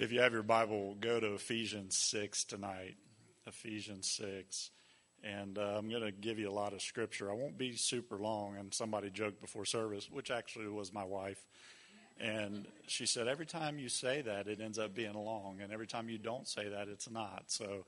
If 0.00 0.12
you 0.12 0.20
have 0.20 0.32
your 0.32 0.44
Bible, 0.44 0.96
go 1.00 1.18
to 1.18 1.34
Ephesians 1.34 1.98
6 1.98 2.44
tonight. 2.44 2.94
Ephesians 3.48 4.08
6. 4.12 4.70
And 5.24 5.58
uh, 5.58 5.74
I'm 5.76 5.90
going 5.90 6.04
to 6.04 6.12
give 6.12 6.38
you 6.38 6.48
a 6.48 6.52
lot 6.52 6.72
of 6.72 6.82
scripture. 6.82 7.32
I 7.32 7.34
won't 7.34 7.58
be 7.58 7.74
super 7.74 8.16
long. 8.16 8.56
And 8.56 8.72
somebody 8.72 9.10
joked 9.10 9.40
before 9.40 9.64
service, 9.64 10.08
which 10.08 10.30
actually 10.30 10.68
was 10.68 10.92
my 10.92 11.02
wife. 11.02 11.44
And 12.20 12.68
she 12.86 13.06
said, 13.06 13.26
Every 13.26 13.44
time 13.44 13.80
you 13.80 13.88
say 13.88 14.22
that, 14.22 14.46
it 14.46 14.60
ends 14.60 14.78
up 14.78 14.94
being 14.94 15.14
long. 15.14 15.58
And 15.60 15.72
every 15.72 15.88
time 15.88 16.08
you 16.08 16.18
don't 16.18 16.46
say 16.46 16.68
that, 16.68 16.86
it's 16.86 17.10
not. 17.10 17.46
So 17.48 17.84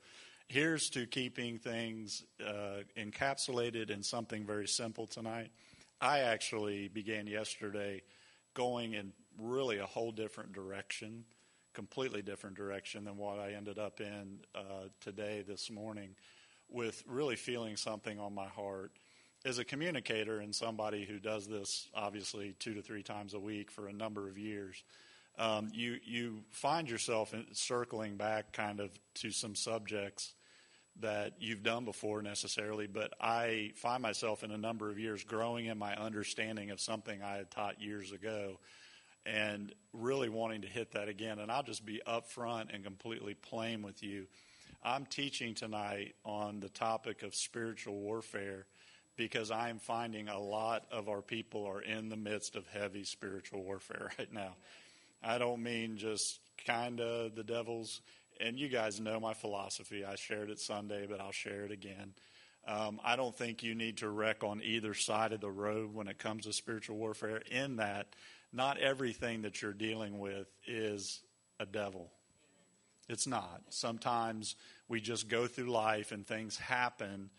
here's 0.49 0.89
to 0.89 1.05
keeping 1.05 1.59
things 1.59 2.25
uh, 2.45 2.83
encapsulated 2.97 3.89
in 3.89 4.03
something 4.03 4.45
very 4.45 4.67
simple 4.67 5.07
tonight. 5.07 5.51
I 6.01 6.19
actually 6.19 6.89
began 6.89 7.25
yesterday 7.25 8.01
going 8.53 8.95
in 8.95 9.13
really 9.39 9.77
a 9.77 9.85
whole 9.85 10.11
different 10.11 10.51
direction, 10.51 11.23
completely 11.73 12.21
different 12.21 12.55
direction 12.55 13.05
than 13.05 13.17
what 13.17 13.39
I 13.39 13.53
ended 13.53 13.79
up 13.79 14.01
in 14.01 14.39
uh, 14.55 14.89
today, 14.99 15.43
this 15.47 15.69
morning, 15.69 16.15
with 16.69 17.03
really 17.07 17.35
feeling 17.35 17.75
something 17.77 18.19
on 18.19 18.33
my 18.33 18.47
heart. 18.47 18.91
As 19.43 19.57
a 19.57 19.65
communicator 19.65 20.39
and 20.39 20.53
somebody 20.53 21.05
who 21.05 21.17
does 21.17 21.47
this 21.47 21.89
obviously 21.95 22.55
two 22.59 22.73
to 22.75 22.81
three 22.81 23.03
times 23.03 23.33
a 23.33 23.39
week 23.39 23.71
for 23.71 23.87
a 23.87 23.93
number 23.93 24.29
of 24.29 24.37
years, 24.37 24.83
um, 25.39 25.69
you 25.73 25.97
you 26.05 26.43
find 26.51 26.89
yourself 26.89 27.33
circling 27.53 28.17
back 28.17 28.51
kind 28.51 28.79
of 28.79 28.91
to 29.15 29.31
some 29.31 29.55
subjects 29.55 30.33
that 30.99 31.33
you've 31.39 31.63
done 31.63 31.85
before 31.85 32.21
necessarily, 32.21 32.85
but 32.85 33.13
I 33.19 33.71
find 33.75 34.03
myself 34.03 34.43
in 34.43 34.51
a 34.51 34.57
number 34.57 34.91
of 34.91 34.99
years 34.99 35.23
growing 35.23 35.67
in 35.67 35.77
my 35.77 35.95
understanding 35.95 36.69
of 36.69 36.79
something 36.79 37.23
I 37.23 37.37
had 37.37 37.49
taught 37.49 37.81
years 37.81 38.11
ago 38.11 38.59
and 39.25 39.73
really 39.93 40.29
wanting 40.29 40.61
to 40.61 40.67
hit 40.67 40.91
that 40.93 41.09
again. 41.09 41.39
And 41.39 41.51
I'll 41.51 41.63
just 41.63 41.85
be 41.85 42.01
upfront 42.07 42.73
and 42.73 42.83
completely 42.83 43.33
plain 43.33 43.81
with 43.81 44.03
you. 44.03 44.27
I'm 44.83 45.05
teaching 45.05 45.53
tonight 45.53 46.15
on 46.25 46.59
the 46.59 46.69
topic 46.69 47.23
of 47.23 47.35
spiritual 47.35 47.99
warfare 47.99 48.65
because 49.15 49.51
I'm 49.51 49.77
finding 49.77 50.27
a 50.27 50.39
lot 50.39 50.85
of 50.91 51.07
our 51.09 51.21
people 51.21 51.65
are 51.65 51.81
in 51.81 52.09
the 52.09 52.17
midst 52.17 52.55
of 52.55 52.65
heavy 52.67 53.03
spiritual 53.03 53.63
warfare 53.63 54.11
right 54.19 54.33
now. 54.33 54.55
I 55.23 55.37
don't 55.37 55.61
mean 55.61 55.97
just 55.97 56.39
kind 56.65 56.99
of 56.99 57.35
the 57.35 57.43
devil's 57.43 58.01
and 58.39 58.57
you 58.57 58.69
guys 58.69 58.99
know 58.99 59.19
my 59.19 59.35
philosophy. 59.35 60.03
I 60.03 60.15
shared 60.15 60.49
it 60.49 60.59
Sunday, 60.59 61.05
but 61.07 61.21
I'll 61.21 61.31
share 61.31 61.63
it 61.63 61.71
again. 61.71 62.13
Um, 62.67 62.99
I 63.03 63.15
don't 63.15 63.35
think 63.35 63.61
you 63.61 63.75
need 63.75 63.97
to 63.97 64.09
wreck 64.09 64.43
on 64.43 64.61
either 64.63 64.93
side 64.93 65.31
of 65.31 65.41
the 65.41 65.51
road 65.51 65.93
when 65.93 66.07
it 66.07 66.17
comes 66.17 66.45
to 66.45 66.53
spiritual 66.53 66.97
warfare, 66.97 67.41
in 67.49 67.77
that 67.77 68.15
not 68.53 68.77
everything 68.77 69.43
that 69.43 69.61
you're 69.61 69.73
dealing 69.73 70.19
with 70.19 70.47
is 70.67 71.21
a 71.59 71.65
devil. 71.65 72.11
It's 73.07 73.27
not. 73.27 73.61
Sometimes 73.69 74.55
we 74.87 75.01
just 75.01 75.27
go 75.27 75.47
through 75.47 75.69
life 75.71 76.11
and 76.11 76.25
things 76.25 76.57
happen, 76.57 77.29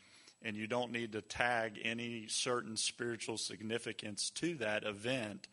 and 0.43 0.57
you 0.57 0.67
don't 0.67 0.93
need 0.93 1.13
to 1.13 1.23
tag 1.23 1.79
any 1.83 2.27
certain 2.29 2.77
spiritual 2.77 3.39
significance 3.39 4.31
to 4.31 4.55
that 4.57 4.85
event 4.85 5.49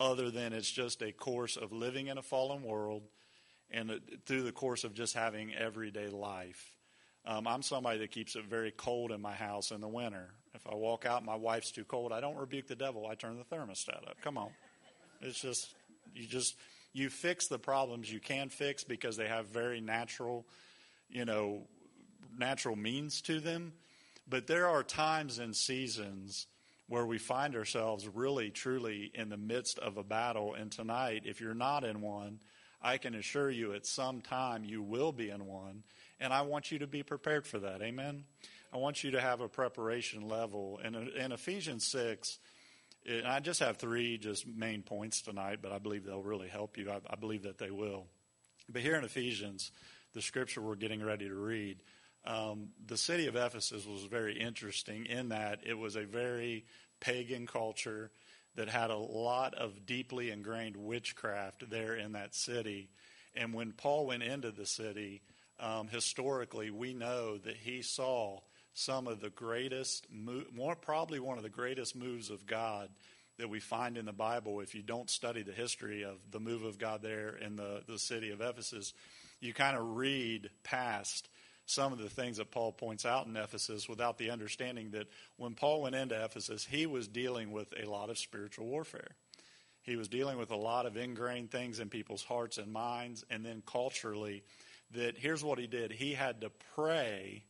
other 0.00 0.30
than 0.30 0.52
it's 0.52 0.70
just 0.70 1.02
a 1.02 1.12
course 1.12 1.56
of 1.56 1.72
living 1.72 2.08
in 2.08 2.18
a 2.18 2.22
fallen 2.22 2.62
world 2.62 3.02
and 3.70 4.00
through 4.26 4.42
the 4.42 4.52
course 4.52 4.84
of 4.84 4.94
just 4.94 5.14
having 5.14 5.54
everyday 5.54 6.08
life. 6.08 6.74
Um, 7.24 7.46
I'm 7.46 7.62
somebody 7.62 8.00
that 8.00 8.10
keeps 8.10 8.34
it 8.34 8.44
very 8.44 8.72
cold 8.72 9.12
in 9.12 9.20
my 9.20 9.32
house 9.32 9.70
in 9.70 9.80
the 9.80 9.88
winter. 9.88 10.30
If 10.54 10.66
I 10.66 10.74
walk 10.74 11.06
out, 11.06 11.24
my 11.24 11.36
wife's 11.36 11.70
too 11.70 11.84
cold. 11.84 12.12
I 12.12 12.20
don't 12.20 12.36
rebuke 12.36 12.66
the 12.66 12.74
devil. 12.74 13.06
I 13.06 13.14
turn 13.14 13.38
the 13.38 13.56
thermostat 13.56 14.08
up. 14.08 14.16
Come 14.22 14.36
on, 14.36 14.50
it's 15.22 15.40
just 15.40 15.74
you 16.14 16.26
just 16.26 16.56
you 16.92 17.08
fix 17.08 17.46
the 17.48 17.58
problems 17.58 18.12
you 18.12 18.20
can 18.20 18.48
fix 18.48 18.84
because 18.84 19.16
they 19.16 19.26
have 19.26 19.46
very 19.46 19.80
natural, 19.80 20.46
you 21.08 21.24
know, 21.24 21.62
natural 22.38 22.76
means 22.76 23.22
to 23.22 23.40
them. 23.40 23.72
But 24.28 24.46
there 24.46 24.68
are 24.68 24.82
times 24.82 25.38
and 25.38 25.56
seasons 25.56 26.46
where 26.88 27.06
we 27.06 27.18
find 27.18 27.56
ourselves 27.56 28.06
really, 28.06 28.50
truly 28.50 29.10
in 29.14 29.30
the 29.30 29.36
midst 29.36 29.78
of 29.78 29.96
a 29.96 30.04
battle. 30.04 30.54
And 30.54 30.70
tonight, 30.70 31.22
if 31.24 31.40
you're 31.40 31.54
not 31.54 31.84
in 31.84 32.02
one, 32.02 32.40
I 32.82 32.98
can 32.98 33.14
assure 33.14 33.50
you 33.50 33.72
at 33.72 33.86
some 33.86 34.20
time 34.20 34.64
you 34.64 34.82
will 34.82 35.12
be 35.12 35.30
in 35.30 35.46
one, 35.46 35.84
and 36.20 36.32
I 36.32 36.42
want 36.42 36.70
you 36.70 36.80
to 36.80 36.86
be 36.86 37.02
prepared 37.02 37.46
for 37.46 37.60
that. 37.60 37.80
Amen? 37.80 38.24
I 38.72 38.78
want 38.78 39.04
you 39.04 39.12
to 39.12 39.20
have 39.20 39.40
a 39.40 39.48
preparation 39.48 40.28
level. 40.28 40.80
And 40.82 40.96
in 40.96 41.32
Ephesians 41.32 41.86
6, 41.86 42.38
and 43.08 43.26
I 43.26 43.40
just 43.40 43.60
have 43.60 43.76
three 43.76 44.18
just 44.18 44.46
main 44.46 44.82
points 44.82 45.22
tonight, 45.22 45.58
but 45.62 45.72
I 45.72 45.78
believe 45.78 46.04
they'll 46.04 46.22
really 46.22 46.48
help 46.48 46.76
you. 46.76 46.90
I, 46.90 47.00
I 47.08 47.16
believe 47.16 47.42
that 47.42 47.58
they 47.58 47.70
will. 47.70 48.06
But 48.68 48.82
here 48.82 48.96
in 48.96 49.04
Ephesians, 49.04 49.70
the 50.14 50.22
scripture 50.22 50.62
we're 50.62 50.76
getting 50.76 51.02
ready 51.02 51.28
to 51.28 51.34
read, 51.34 51.82
um, 52.24 52.68
the 52.86 52.96
city 52.96 53.26
of 53.26 53.34
Ephesus 53.34 53.86
was 53.86 54.04
very 54.04 54.38
interesting 54.38 55.06
in 55.06 55.30
that 55.30 55.60
it 55.66 55.76
was 55.76 55.96
a 55.96 56.04
very 56.04 56.64
pagan 57.00 57.46
culture 57.46 58.10
that 58.54 58.68
had 58.68 58.90
a 58.90 58.96
lot 58.96 59.54
of 59.54 59.86
deeply 59.86 60.30
ingrained 60.30 60.76
witchcraft 60.76 61.68
there 61.70 61.94
in 61.96 62.12
that 62.12 62.34
city. 62.34 62.90
And 63.34 63.54
when 63.54 63.72
Paul 63.72 64.06
went 64.06 64.22
into 64.22 64.52
the 64.52 64.66
city, 64.66 65.22
um, 65.58 65.88
historically, 65.88 66.70
we 66.70 66.92
know 66.92 67.38
that 67.38 67.56
he 67.56 67.82
saw 67.82 68.40
some 68.74 69.06
of 69.06 69.20
the 69.20 69.30
greatest, 69.30 70.06
more 70.10 70.74
probably 70.74 71.20
one 71.20 71.36
of 71.36 71.42
the 71.42 71.50
greatest 71.50 71.94
moves 71.94 72.30
of 72.30 72.46
God 72.46 72.88
that 73.38 73.48
we 73.48 73.60
find 73.60 73.98
in 73.98 74.06
the 74.06 74.12
Bible. 74.12 74.60
If 74.60 74.74
you 74.74 74.82
don't 74.82 75.10
study 75.10 75.42
the 75.42 75.52
history 75.52 76.04
of 76.04 76.16
the 76.30 76.40
move 76.40 76.64
of 76.64 76.78
God 76.78 77.02
there 77.02 77.36
in 77.36 77.56
the, 77.56 77.82
the 77.86 77.98
city 77.98 78.30
of 78.30 78.40
Ephesus, 78.40 78.94
you 79.40 79.52
kind 79.52 79.76
of 79.76 79.96
read 79.96 80.50
past 80.62 81.28
some 81.66 81.92
of 81.92 81.98
the 81.98 82.08
things 82.08 82.38
that 82.38 82.50
Paul 82.50 82.72
points 82.72 83.06
out 83.06 83.26
in 83.26 83.36
Ephesus 83.36 83.88
without 83.88 84.18
the 84.18 84.30
understanding 84.30 84.90
that 84.92 85.06
when 85.36 85.54
Paul 85.54 85.82
went 85.82 85.94
into 85.94 86.22
Ephesus, 86.22 86.64
he 86.64 86.86
was 86.86 87.08
dealing 87.08 87.52
with 87.52 87.72
a 87.80 87.88
lot 87.88 88.10
of 88.10 88.18
spiritual 88.18 88.66
warfare. 88.66 89.16
He 89.82 89.96
was 89.96 90.08
dealing 90.08 90.38
with 90.38 90.50
a 90.50 90.56
lot 90.56 90.86
of 90.86 90.96
ingrained 90.96 91.50
things 91.50 91.80
in 91.80 91.88
people's 91.88 92.22
hearts 92.22 92.58
and 92.58 92.72
minds, 92.72 93.24
and 93.30 93.44
then 93.44 93.62
culturally, 93.66 94.44
that 94.92 95.16
here's 95.16 95.42
what 95.42 95.58
he 95.58 95.66
did 95.66 95.92
he 95.92 96.12
had 96.12 96.42
to 96.42 96.50
pray 96.74 97.44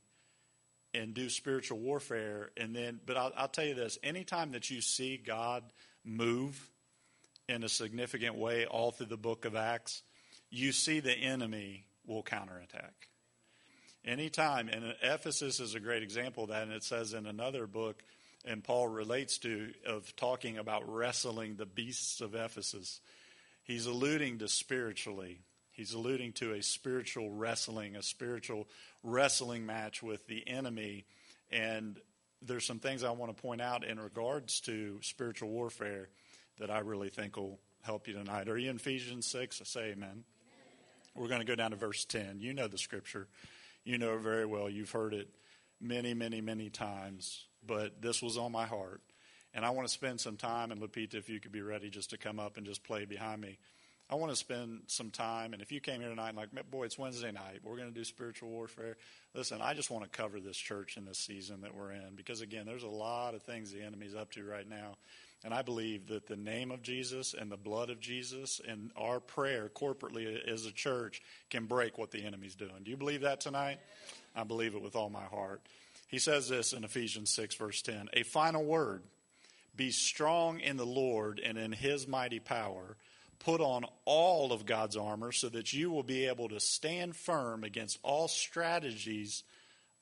and 0.95 1.15
do 1.15 1.29
spiritual 1.29 1.79
warfare. 1.79 2.51
And 2.57 2.75
then, 2.75 3.01
but 3.05 3.17
I'll, 3.17 3.33
I'll 3.37 3.49
tell 3.49 3.65
you 3.65 3.75
this 3.75 3.99
anytime 4.03 4.53
that 4.53 4.71
you 4.71 4.81
see 4.81 5.17
God 5.17 5.65
move 6.05 6.71
in 7.49 7.65
a 7.65 7.69
significant 7.69 8.37
way 8.37 8.67
all 8.67 8.91
through 8.91 9.07
the 9.07 9.17
book 9.17 9.45
of 9.45 9.57
Acts, 9.57 10.03
you 10.51 10.73
see 10.73 11.01
the 11.01 11.13
enemy 11.13 11.87
will 12.07 12.23
counterattack. 12.23 13.09
Anytime, 14.05 14.69
and 14.69 14.95
Ephesus 15.03 15.61
is 15.61 15.75
a 15.75 15.81
great 15.81 16.03
example 16.03 16.45
of 16.45 16.51
that, 16.51 16.65
and 16.65 16.73
it 16.73 16.83
says 16.83 17.13
in 17.15 17.27
another 17.27 17.67
book, 17.67 18.03
and 18.45 18.65
Paul 18.65 18.89
relates 18.89 19.39
to, 19.39 19.73
of 19.87 20.15
talking 20.17 20.59
about 20.59 20.93
wrestling 20.93 21.55
the 21.55 21.67
beasts 21.67 22.21
of 22.21 22.35
Ephesus. 22.35 23.01
He's 23.63 23.87
alluding 23.87 24.39
to 24.39 24.49
spiritually. 24.49 25.39
He's 25.83 25.95
alluding 25.95 26.35
to 26.35 26.53
a 26.53 26.63
spiritual 26.63 27.29
wrestling, 27.29 27.97
a 27.97 28.05
spiritual 28.05 28.69
wrestling 29.03 29.67
match 29.67 30.01
with 30.01 30.29
the 30.29 30.47
enemy. 30.47 31.07
And 31.51 31.99
there's 32.41 32.65
some 32.65 32.79
things 32.79 33.03
I 33.03 33.11
want 33.11 33.37
to 33.37 33.43
point 33.43 33.61
out 33.61 33.83
in 33.83 33.99
regards 33.99 34.61
to 34.61 35.01
spiritual 35.03 35.49
warfare 35.49 36.09
that 36.61 36.71
I 36.71 36.79
really 36.79 37.09
think 37.09 37.37
will 37.37 37.59
help 37.81 38.07
you 38.07 38.15
tonight. 38.15 38.49
Are 38.49 38.57
you 38.57 38.71
in 38.71 38.77
Ephesians 38.77 39.27
6? 39.27 39.61
I 39.61 39.65
Say 39.65 39.81
amen. 39.87 39.95
amen. 40.09 40.23
We're 41.17 41.27
going 41.27 41.41
to 41.41 41.45
go 41.45 41.57
down 41.57 41.73
to 41.73 41.77
verse 41.77 42.05
10. 42.05 42.37
You 42.39 42.55
know 42.55 42.69
the 42.69 42.79
scripture. 42.79 43.27
You 43.83 43.99
know 43.99 44.15
it 44.15 44.21
very 44.21 44.47
well. 44.47 44.71
You've 44.71 44.93
heard 44.93 45.15
it 45.15 45.31
many, 45.81 46.15
many, 46.15 46.41
many 46.41 46.71
times. 46.71 47.47
But 47.67 48.01
this 48.01 48.23
was 48.23 48.39
on 48.39 48.53
my 48.53 48.67
heart. 48.67 49.01
And 49.53 49.65
I 49.65 49.71
want 49.71 49.89
to 49.89 49.93
spend 49.93 50.21
some 50.21 50.37
time, 50.37 50.71
and 50.71 50.81
Lupita, 50.81 51.15
if 51.15 51.29
you 51.29 51.41
could 51.41 51.51
be 51.51 51.61
ready 51.61 51.91
just 51.91 52.11
to 52.11 52.19
come 52.19 52.39
up 52.39 52.57
and 52.57 52.65
just 52.65 52.85
play 52.85 53.05
behind 53.05 53.41
me. 53.41 53.59
I 54.11 54.15
want 54.17 54.31
to 54.31 54.37
spend 54.37 54.83
some 54.89 55.11
time, 55.11 55.55
and 55.55 55.63
if 55.63 55.73
you 55.73 55.81
came 55.81 56.01
here 56.01 56.11
tonight 56.11 56.31
and 56.31 56.37
like, 56.37 56.71
boy, 56.71 56.85
it's 56.85 56.99
Wednesday 56.99 57.33
night, 57.33 57.61
we're 57.65 57.77
going 57.77 57.89
to 57.89 57.95
do 57.95 58.05
spiritual 58.05 58.51
warfare. 58.51 58.97
Listen, 59.35 59.61
I 59.63 59.73
just 59.73 59.91
want 59.91 60.05
to 60.05 60.11
cover 60.11 60.39
this 60.39 60.57
church 60.57 60.99
in 60.99 61.07
this 61.07 61.19
season 61.19 61.63
that 61.63 61.75
we're 61.75 61.93
in 61.93 62.15
because, 62.15 62.43
again, 62.43 62.67
there's 62.67 62.83
a 62.83 62.89
lot 62.89 63.35
of 63.35 63.43
things 63.43 63.73
the 63.73 63.83
enemy's 63.83 64.15
up 64.15 64.31
to 64.33 64.45
right 64.45 64.69
now. 64.69 64.97
And 65.45 65.53
I 65.53 65.63
believe 65.63 66.09
that 66.09 66.27
the 66.27 66.37
name 66.37 66.71
of 66.71 66.83
Jesus 66.83 67.35
and 67.35 67.51
the 67.51 67.57
blood 67.57 67.91
of 67.91 68.01
Jesus 68.01 68.61
and 68.67 68.91
our 68.97 69.19
prayer 69.19 69.69
corporately 69.75 70.47
as 70.47 70.67
a 70.67 70.73
church 70.73 71.21
can 71.51 71.67
break 71.67 71.99
what 71.99 72.11
the 72.13 72.23
enemy's 72.23 72.55
doing. 72.55 72.85
Do 72.85 72.91
you 72.91 72.97
believe 72.97 73.23
that 73.23 73.41
tonight? 73.41 73.79
I 74.37 74.45
believe 74.45 74.75
it 74.75 74.83
with 74.83 74.95
all 74.95 75.11
my 75.11 75.25
heart. 75.25 75.61
He 76.07 76.19
says 76.19 76.49
this 76.49 76.73
in 76.73 76.85
Ephesians 76.85 77.31
6, 77.31 77.55
verse 77.57 77.83
10 77.83 78.11
A 78.13 78.23
final 78.23 78.65
word 78.65 79.03
Be 79.75 79.91
strong 79.91 80.61
in 80.61 80.77
the 80.77 80.87
Lord 80.87 81.41
and 81.45 81.59
in 81.59 81.73
his 81.73 82.07
mighty 82.07 82.39
power. 82.39 82.97
Put 83.45 83.61
on 83.61 83.85
all 84.05 84.53
of 84.53 84.67
God's 84.67 84.97
armor 84.97 85.33
so 85.33 85.49
that 85.49 85.73
you 85.73 85.91
will 85.91 86.05
be 86.05 86.27
able 86.27 86.49
to 86.51 86.61
stand 86.61 87.17
firm 87.17 87.65
against 87.65 87.99
all 88.05 88.29
strategies 88.29 89.43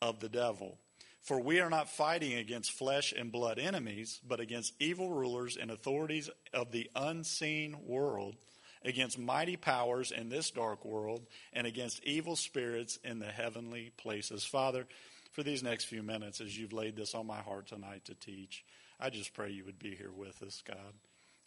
of 0.03 0.21
the 0.21 0.29
devil. 0.29 0.79
For 1.23 1.41
we 1.41 1.61
are 1.61 1.71
not 1.71 1.89
fighting 1.89 2.35
against 2.35 2.73
flesh 2.73 3.13
and 3.17 3.33
blood 3.33 3.59
enemies, 3.59 4.21
but 4.27 4.41
against 4.41 4.75
evil 4.79 5.11
rulers 5.11 5.57
and 5.57 5.71
authorities 5.71 6.29
of 6.53 6.73
the 6.73 6.91
unseen 6.95 7.77
world, 7.87 8.37
against 8.85 9.19
mighty 9.19 9.57
powers 9.57 10.11
in 10.11 10.29
this 10.29 10.51
dark 10.51 10.85
world 10.85 11.27
and 11.53 11.67
against 11.67 12.05
evil 12.05 12.37
spirits 12.37 12.99
in 13.05 13.21
the 13.21 13.27
heavenly 13.27 13.93
places. 13.97 14.45
Father, 14.45 14.87
for 15.33 15.43
these 15.43 15.63
next 15.63 15.85
few 15.85 16.03
minutes, 16.03 16.41
as 16.41 16.59
you've 16.59 16.73
laid 16.73 16.97
this 16.97 17.15
on 17.15 17.27
my 17.27 17.41
heart 17.41 17.67
tonight 17.69 18.05
to 18.07 18.15
teach, 18.15 18.65
I 18.99 19.11
just 19.11 19.33
pray 19.33 19.51
you 19.51 19.65
would 19.65 19.79
be 19.79 19.95
here 19.95 20.13
with 20.15 20.43
us, 20.43 20.63
God. 20.67 20.95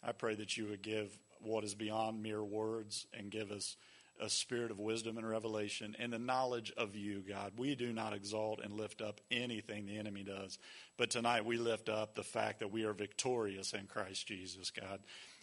I 0.02 0.12
pray 0.12 0.34
that 0.34 0.56
you 0.56 0.66
would 0.66 0.82
give 0.82 1.18
what 1.46 1.64
is 1.64 1.74
beyond 1.74 2.22
mere 2.22 2.42
words 2.42 3.06
and 3.12 3.30
give 3.30 3.50
us 3.50 3.76
a 4.20 4.28
spirit 4.28 4.70
of 4.70 4.78
wisdom 4.78 5.18
and 5.18 5.28
revelation 5.28 5.96
and 5.98 6.12
the 6.12 6.18
knowledge 6.18 6.72
of 6.76 6.94
you, 6.94 7.22
God. 7.28 7.52
We 7.56 7.74
do 7.74 7.92
not 7.92 8.12
exalt 8.12 8.60
and 8.62 8.72
lift 8.72 9.00
up 9.02 9.20
anything 9.30 9.86
the 9.86 9.98
enemy 9.98 10.22
does. 10.22 10.58
But 10.96 11.10
tonight 11.10 11.44
we 11.44 11.56
lift 11.56 11.88
up 11.88 12.14
the 12.14 12.22
fact 12.22 12.60
that 12.60 12.72
we 12.72 12.84
are 12.84 12.92
victorious 12.92 13.72
in 13.72 13.86
Christ 13.86 14.26
Jesus, 14.26 14.70
God. 14.70 15.00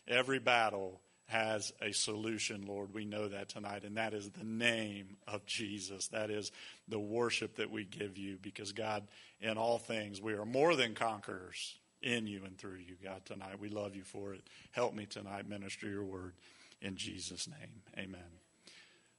Every 0.07 0.39
battle 0.39 1.01
has 1.27 1.71
a 1.81 1.91
solution, 1.91 2.65
Lord. 2.65 2.93
We 2.93 3.05
know 3.05 3.27
that 3.29 3.49
tonight, 3.49 3.83
and 3.83 3.97
that 3.97 4.13
is 4.13 4.29
the 4.29 4.43
name 4.43 5.17
of 5.27 5.45
Jesus. 5.45 6.07
That 6.07 6.29
is 6.29 6.51
the 6.87 6.99
worship 6.99 7.55
that 7.57 7.71
we 7.71 7.85
give 7.85 8.17
you 8.17 8.37
because, 8.41 8.73
God, 8.73 9.07
in 9.39 9.57
all 9.57 9.77
things, 9.77 10.21
we 10.21 10.33
are 10.33 10.45
more 10.45 10.75
than 10.75 10.93
conquerors 10.93 11.77
in 12.01 12.27
you 12.27 12.43
and 12.45 12.57
through 12.57 12.77
you, 12.77 12.95
God, 13.03 13.25
tonight. 13.25 13.59
We 13.59 13.69
love 13.69 13.95
you 13.95 14.03
for 14.03 14.33
it. 14.33 14.41
Help 14.71 14.93
me 14.93 15.05
tonight 15.05 15.47
minister 15.47 15.87
your 15.87 16.03
word 16.03 16.33
in 16.81 16.95
Jesus' 16.95 17.47
name. 17.47 17.81
Amen. 17.97 18.21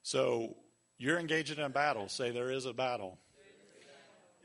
So 0.02 0.56
you're 0.98 1.18
engaged 1.18 1.56
in 1.56 1.64
a 1.64 1.68
battle. 1.68 2.08
Say 2.08 2.30
there 2.30 2.50
is 2.50 2.66
a 2.66 2.72
battle. 2.72 3.18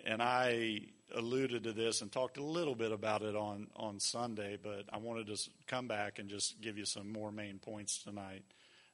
And 0.06 0.22
I 0.22 0.81
alluded 1.16 1.63
to 1.63 1.74
this 1.74 2.01
and 2.01 2.12
talked 2.12 2.38
a 2.38 2.44
little 2.44 2.75
bit 2.75 2.92
about 2.92 3.22
it 3.22 3.36
on, 3.36 3.68
on 3.75 4.00
Sunday, 4.00 4.57
but 4.62 4.86
I 4.92 4.98
wanted 4.98 5.28
to 5.28 5.50
come 5.66 5.88
back 5.88 6.19
and 6.19 6.30
just 6.30 6.62
give 6.62 6.78
you 6.78 6.86
some 6.86 7.12
more 7.12 7.31
main 7.31 7.60
points 7.60 8.04
tonight 8.04 8.44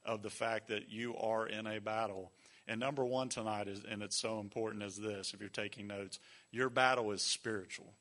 of 0.06 0.22
the 0.22 0.30
fact 0.30 0.68
that 0.70 0.90
you 0.90 1.16
are 1.18 1.48
in 1.48 1.68
a 1.68 1.80
battle. 1.80 2.32
And 2.68 2.80
number 2.80 3.04
one 3.06 3.30
tonight 3.30 3.68
is, 3.68 3.82
and 3.90 4.02
it's 4.02 4.16
so 4.16 4.40
important 4.40 4.84
as 4.84 4.98
this, 4.98 5.34
if 5.34 5.40
you're 5.40 5.50
taking 5.50 5.88
notes, 5.88 6.20
your 6.52 6.70
battle 6.70 7.12
is 7.12 7.22
spiritual. 7.22 7.94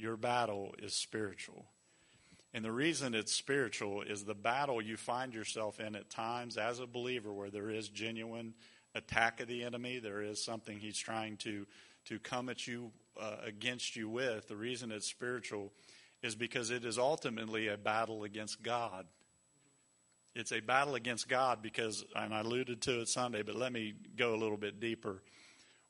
Your 0.00 0.16
battle 0.16 0.74
is 0.78 0.94
spiritual. 0.94 1.66
And 2.54 2.64
the 2.64 2.72
reason 2.72 3.14
it's 3.14 3.32
spiritual 3.32 4.02
is 4.02 4.24
the 4.24 4.34
battle 4.34 4.80
you 4.80 4.96
find 4.96 5.34
yourself 5.34 5.78
in 5.78 5.94
at 5.94 6.08
times 6.08 6.56
as 6.56 6.80
a 6.80 6.86
believer 6.86 7.32
where 7.32 7.50
there 7.50 7.68
is 7.68 7.88
genuine 7.88 8.54
attack 8.94 9.40
of 9.40 9.46
the 9.46 9.62
enemy, 9.62 9.98
there 9.98 10.22
is 10.22 10.42
something 10.42 10.78
he's 10.78 10.98
trying 10.98 11.36
to, 11.36 11.66
to 12.06 12.18
come 12.18 12.48
at 12.48 12.66
you 12.66 12.90
uh, 13.20 13.36
against 13.44 13.94
you 13.94 14.08
with. 14.08 14.48
The 14.48 14.56
reason 14.56 14.90
it's 14.90 15.06
spiritual 15.06 15.70
is 16.22 16.34
because 16.34 16.70
it 16.70 16.84
is 16.84 16.98
ultimately 16.98 17.68
a 17.68 17.76
battle 17.76 18.24
against 18.24 18.62
God. 18.62 19.06
It's 20.34 20.52
a 20.52 20.60
battle 20.60 20.94
against 20.94 21.28
God 21.28 21.60
because, 21.60 22.04
and 22.16 22.32
I 22.32 22.40
alluded 22.40 22.80
to 22.82 23.00
it 23.00 23.08
Sunday, 23.08 23.42
but 23.42 23.54
let 23.54 23.72
me 23.72 23.94
go 24.16 24.34
a 24.34 24.38
little 24.38 24.56
bit 24.56 24.80
deeper. 24.80 25.22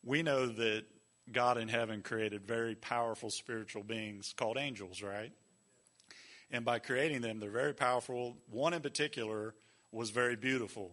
We 0.05 0.23
know 0.23 0.47
that 0.47 0.85
God 1.33 1.59
in 1.59 1.69
heaven 1.69 2.03
created 2.03 2.47
very 2.47 2.75
powerful 2.75 3.31
spiritual 3.31 3.83
beings 3.83 4.35
called 4.37 4.57
angels, 4.57 5.03
right? 5.03 5.33
And 6.51 6.65
by 6.65 6.79
creating 6.79 7.21
them, 7.21 7.39
they're 7.39 7.51
very 7.51 7.75
powerful. 7.75 8.37
One 8.51 8.75
in 8.75 8.81
particular 8.81 9.55
was 9.93 10.11
very 10.11 10.37
beautiful, 10.37 10.93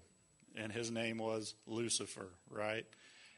and 0.55 0.71
his 0.71 0.91
name 0.91 1.17
was 1.17 1.55
Lucifer, 1.65 2.29
right? 2.49 2.85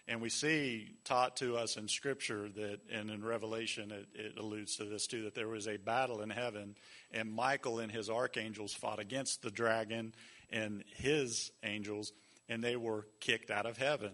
And 0.08 0.22
we 0.22 0.30
see 0.30 0.96
taught 1.06 1.38
to 1.38 1.56
us 1.56 1.78
in 1.78 1.88
Scripture 1.88 2.50
that, 2.50 2.80
and 2.92 3.12
in 3.12 3.24
Revelation, 3.24 3.92
it, 3.92 4.08
it, 4.16 4.38
alludes 4.38 4.76
to 4.78 4.86
this 4.86 5.06
too, 5.06 5.24
that 5.24 5.36
there 5.36 5.48
was 5.48 5.68
a 5.68 5.78
battle 5.78 6.22
in 6.22 6.32
heaven, 6.32 6.76
and 7.12 7.32
Michael 7.32 7.80
and 7.80 7.92
his 7.92 8.10
archangels 8.10 8.74
fought 8.74 9.00
against 9.00 9.44
the 9.44 9.52
dragon 9.52 10.14
and 10.52 10.84
his 10.96 11.52
angels, 11.64 12.12
and 12.50 12.64
they 12.64 12.76
were 12.76 13.06
kicked 13.20 13.52
out 13.52 13.68
of 13.68 13.78
heaven. 13.78 14.12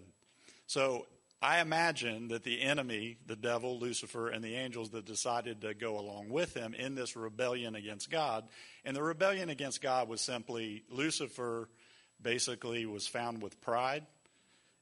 So 0.66 1.06
I 1.42 1.60
imagine 1.60 2.28
that 2.28 2.44
the 2.44 2.62
enemy, 2.62 3.18
the 3.26 3.36
devil, 3.36 3.78
Lucifer, 3.78 4.28
and 4.28 4.42
the 4.42 4.54
angels 4.54 4.90
that 4.90 5.04
decided 5.04 5.60
to 5.60 5.74
go 5.74 5.98
along 5.98 6.30
with 6.30 6.54
him 6.54 6.72
in 6.72 6.94
this 6.94 7.14
rebellion 7.14 7.74
against 7.74 8.10
God, 8.10 8.48
and 8.84 8.96
the 8.96 9.02
rebellion 9.02 9.50
against 9.50 9.82
God 9.82 10.08
was 10.08 10.20
simply 10.20 10.84
Lucifer 10.90 11.68
basically 12.20 12.86
was 12.86 13.06
found 13.06 13.42
with 13.42 13.60
pride. 13.60 14.06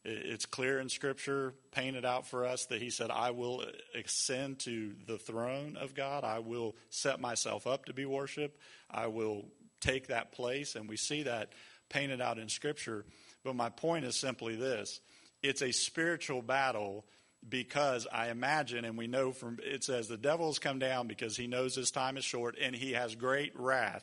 It's 0.05 0.45
clear 0.45 0.79
in 0.81 0.91
Scripture, 0.91 1.55
painted 1.73 2.05
out 2.05 2.27
for 2.27 2.45
us, 2.45 2.67
that 2.67 2.81
he 2.81 2.91
said, 2.91 3.11
I 3.11 3.31
will 3.31 3.65
ascend 3.95 4.59
to 4.61 4.93
the 5.07 5.17
throne 5.17 5.77
of 5.79 5.95
God. 5.95 6.25
I 6.25 6.41
will 6.41 6.77
set 6.91 7.21
myself 7.21 7.67
up 7.67 7.87
to 7.87 7.95
be 7.95 8.05
worshiped. 8.05 8.61
I 8.91 9.07
will 9.07 9.47
take 9.81 10.09
that 10.09 10.33
place. 10.33 10.77
And 10.77 10.89
we 10.89 10.99
see 10.99 11.23
that 11.23 11.55
painted 11.89 12.21
out 12.21 12.39
in 12.39 12.51
Scripture. 12.51 13.07
But 13.45 13.57
my 13.57 13.71
point 13.71 14.05
is 14.05 14.15
simply 14.15 14.57
this 14.57 15.01
it's 15.45 15.61
a 15.61 15.73
spiritual 15.73 16.41
battle 16.41 17.05
because 17.47 18.07
I 18.11 18.31
imagine, 18.31 18.87
and 18.87 18.97
we 18.97 19.07
know 19.07 19.31
from 19.31 19.59
it 19.63 19.85
says 19.85 20.09
the 20.09 20.17
devil 20.17 20.47
has 20.47 20.59
come 20.59 20.79
down 20.79 21.07
because 21.07 21.37
he 21.37 21.47
knows 21.47 21.75
his 21.75 21.91
time 21.91 22.17
is 22.17 22.25
short 22.25 22.57
and 22.61 22.75
he 22.75 22.93
has 22.93 23.15
great 23.15 23.53
wrath. 23.55 24.03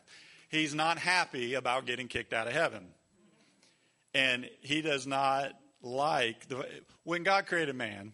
He's 0.49 0.75
not 0.75 0.99
happy 0.99 1.55
about 1.55 1.87
getting 1.87 2.07
kicked 2.07 2.31
out 2.31 2.45
of 2.45 2.53
heaven. 2.53 2.85
And 4.13 4.47
he 4.59 4.81
does 4.83 5.07
not 5.07 5.53
like 5.81 6.47
the, 6.47 6.63
when 7.05 7.23
God 7.23 7.47
created 7.47 7.75
man 7.75 8.13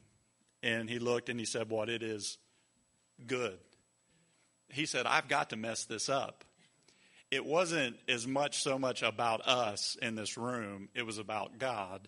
and 0.64 0.90
he 0.90 0.98
looked 0.98 1.28
and 1.28 1.38
he 1.38 1.46
said, 1.46 1.70
What 1.70 1.90
it 1.90 2.04
is 2.04 2.38
good. 3.26 3.58
He 4.70 4.86
said, 4.86 5.06
I've 5.06 5.28
got 5.28 5.50
to 5.50 5.58
mess 5.58 5.84
this 5.84 6.08
up. 6.08 6.46
It 7.30 7.46
wasn't 7.46 7.98
as 8.08 8.26
much 8.26 8.64
so 8.64 8.80
much 8.80 9.04
about 9.04 9.46
us 9.46 9.98
in 10.02 10.16
this 10.16 10.38
room, 10.38 10.88
it 10.96 11.06
was 11.06 11.18
about 11.18 11.58
God 11.58 12.08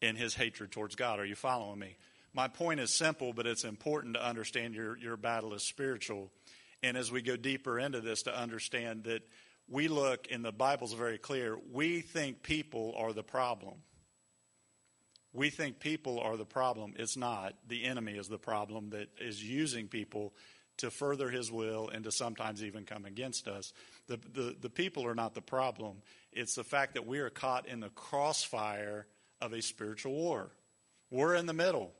in 0.00 0.16
his 0.16 0.34
hatred 0.34 0.72
towards 0.72 0.94
God. 0.94 1.18
Are 1.18 1.24
you 1.24 1.34
following 1.34 1.78
me? 1.78 1.96
My 2.32 2.48
point 2.48 2.80
is 2.80 2.92
simple, 2.92 3.32
but 3.32 3.46
it's 3.46 3.64
important 3.64 4.14
to 4.14 4.26
understand 4.26 4.74
your, 4.74 4.98
your 4.98 5.16
battle 5.16 5.54
is 5.54 5.62
spiritual. 5.62 6.30
And 6.82 6.96
as 6.96 7.10
we 7.10 7.22
go 7.22 7.36
deeper 7.36 7.78
into 7.78 8.00
this, 8.00 8.22
to 8.24 8.38
understand 8.38 9.04
that 9.04 9.22
we 9.68 9.88
look, 9.88 10.28
and 10.30 10.44
the 10.44 10.52
Bible's 10.52 10.92
very 10.92 11.18
clear, 11.18 11.58
we 11.72 12.00
think 12.00 12.42
people 12.42 12.94
are 12.96 13.12
the 13.12 13.22
problem. 13.22 13.74
We 15.32 15.50
think 15.50 15.80
people 15.80 16.20
are 16.20 16.36
the 16.36 16.44
problem. 16.44 16.94
It's 16.98 17.16
not. 17.16 17.54
The 17.66 17.84
enemy 17.84 18.12
is 18.12 18.28
the 18.28 18.38
problem 18.38 18.90
that 18.90 19.08
is 19.18 19.42
using 19.42 19.88
people 19.88 20.34
to 20.78 20.90
further 20.90 21.30
his 21.30 21.50
will 21.50 21.88
and 21.88 22.04
to 22.04 22.12
sometimes 22.12 22.62
even 22.62 22.84
come 22.84 23.06
against 23.06 23.48
us. 23.48 23.72
The, 24.08 24.18
the, 24.34 24.56
the 24.60 24.70
people 24.70 25.06
are 25.06 25.14
not 25.14 25.34
the 25.34 25.42
problem. 25.42 26.02
It's 26.32 26.54
the 26.54 26.64
fact 26.64 26.94
that 26.94 27.06
we 27.06 27.18
are 27.18 27.30
caught 27.30 27.66
in 27.66 27.80
the 27.80 27.88
crossfire 27.88 29.06
of 29.40 29.52
a 29.52 29.62
spiritual 29.62 30.12
war. 30.12 30.50
We're 31.10 31.34
in 31.34 31.46
the 31.46 31.52
middle. 31.52 31.92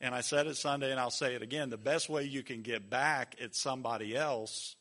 And 0.00 0.14
I 0.14 0.20
said 0.20 0.46
it 0.46 0.56
Sunday 0.56 0.90
and 0.90 1.00
I'll 1.00 1.10
say 1.10 1.34
it 1.34 1.42
again. 1.42 1.70
The 1.70 1.76
best 1.76 2.08
way 2.08 2.24
you 2.24 2.42
can 2.42 2.62
get 2.62 2.88
back 2.88 3.34
at 3.42 3.54
somebody 3.54 4.16
else 4.16 4.76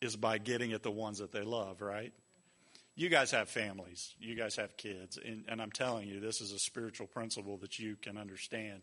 is 0.00 0.16
by 0.16 0.38
getting 0.38 0.72
at 0.72 0.82
the 0.82 0.90
ones 0.90 1.18
that 1.18 1.32
they 1.32 1.42
love, 1.42 1.80
right? 1.80 2.12
You 2.94 3.10
guys 3.10 3.30
have 3.32 3.50
families, 3.50 4.14
you 4.18 4.34
guys 4.34 4.56
have 4.56 4.76
kids, 4.78 5.18
and, 5.22 5.44
and 5.48 5.60
I'm 5.60 5.70
telling 5.70 6.08
you, 6.08 6.18
this 6.18 6.40
is 6.40 6.52
a 6.52 6.58
spiritual 6.58 7.06
principle 7.06 7.58
that 7.58 7.78
you 7.78 7.96
can 7.96 8.16
understand. 8.16 8.80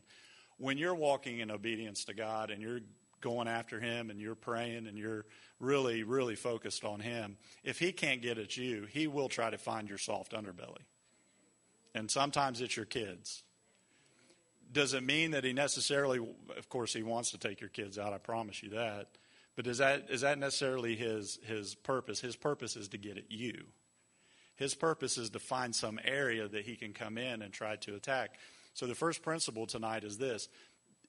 When 0.57 0.77
you're 0.77 0.93
walking 0.93 1.39
in 1.39 1.49
obedience 1.49 2.05
to 2.05 2.13
God 2.13 2.51
and 2.51 2.61
you're 2.61 2.81
going 3.21 3.47
after 3.47 3.79
Him 3.79 4.11
and 4.11 4.19
you're 4.19 4.35
praying 4.35 4.85
and 4.85 4.99
you're 4.99 5.25
really, 5.59 6.03
really 6.03 6.35
focused 6.35 6.83
on 6.85 6.99
Him, 6.99 7.37
if 7.63 7.79
He 7.79 7.91
can't 7.91 8.21
get 8.21 8.37
at 8.37 8.55
you, 8.55 8.85
He 8.91 9.07
will 9.07 9.29
try 9.29 9.49
to 9.49 9.57
find 9.57 9.89
your 9.89 9.97
soft 9.97 10.33
underbelly 10.33 10.83
and 11.93 12.09
sometimes 12.09 12.61
it's 12.61 12.75
your 12.75 12.85
kids. 12.85 13.43
Does 14.71 14.93
it 14.93 15.03
mean 15.03 15.31
that 15.31 15.43
he 15.43 15.53
necessarily, 15.53 16.19
of 16.57 16.69
course, 16.69 16.93
he 16.93 17.03
wants 17.03 17.31
to 17.31 17.37
take 17.37 17.61
your 17.61 17.69
kids 17.69 17.99
out? 17.99 18.13
I 18.13 18.17
promise 18.17 18.63
you 18.63 18.69
that. 18.71 19.09
But 19.55 19.67
is 19.67 19.77
that 19.77 20.07
is 20.09 20.21
that 20.21 20.39
necessarily 20.39 20.95
his 20.95 21.39
his 21.45 21.75
purpose? 21.75 22.19
His 22.19 22.35
purpose 22.35 22.75
is 22.75 22.87
to 22.89 22.97
get 22.97 23.17
at 23.17 23.31
you. 23.31 23.65
His 24.55 24.73
purpose 24.73 25.17
is 25.17 25.29
to 25.31 25.39
find 25.39 25.75
some 25.75 25.99
area 26.03 26.47
that 26.47 26.65
he 26.65 26.75
can 26.75 26.93
come 26.93 27.17
in 27.17 27.41
and 27.41 27.53
try 27.53 27.75
to 27.77 27.95
attack. 27.95 28.39
So 28.73 28.87
the 28.87 28.95
first 28.95 29.21
principle 29.21 29.67
tonight 29.67 30.03
is 30.03 30.17
this: 30.17 30.49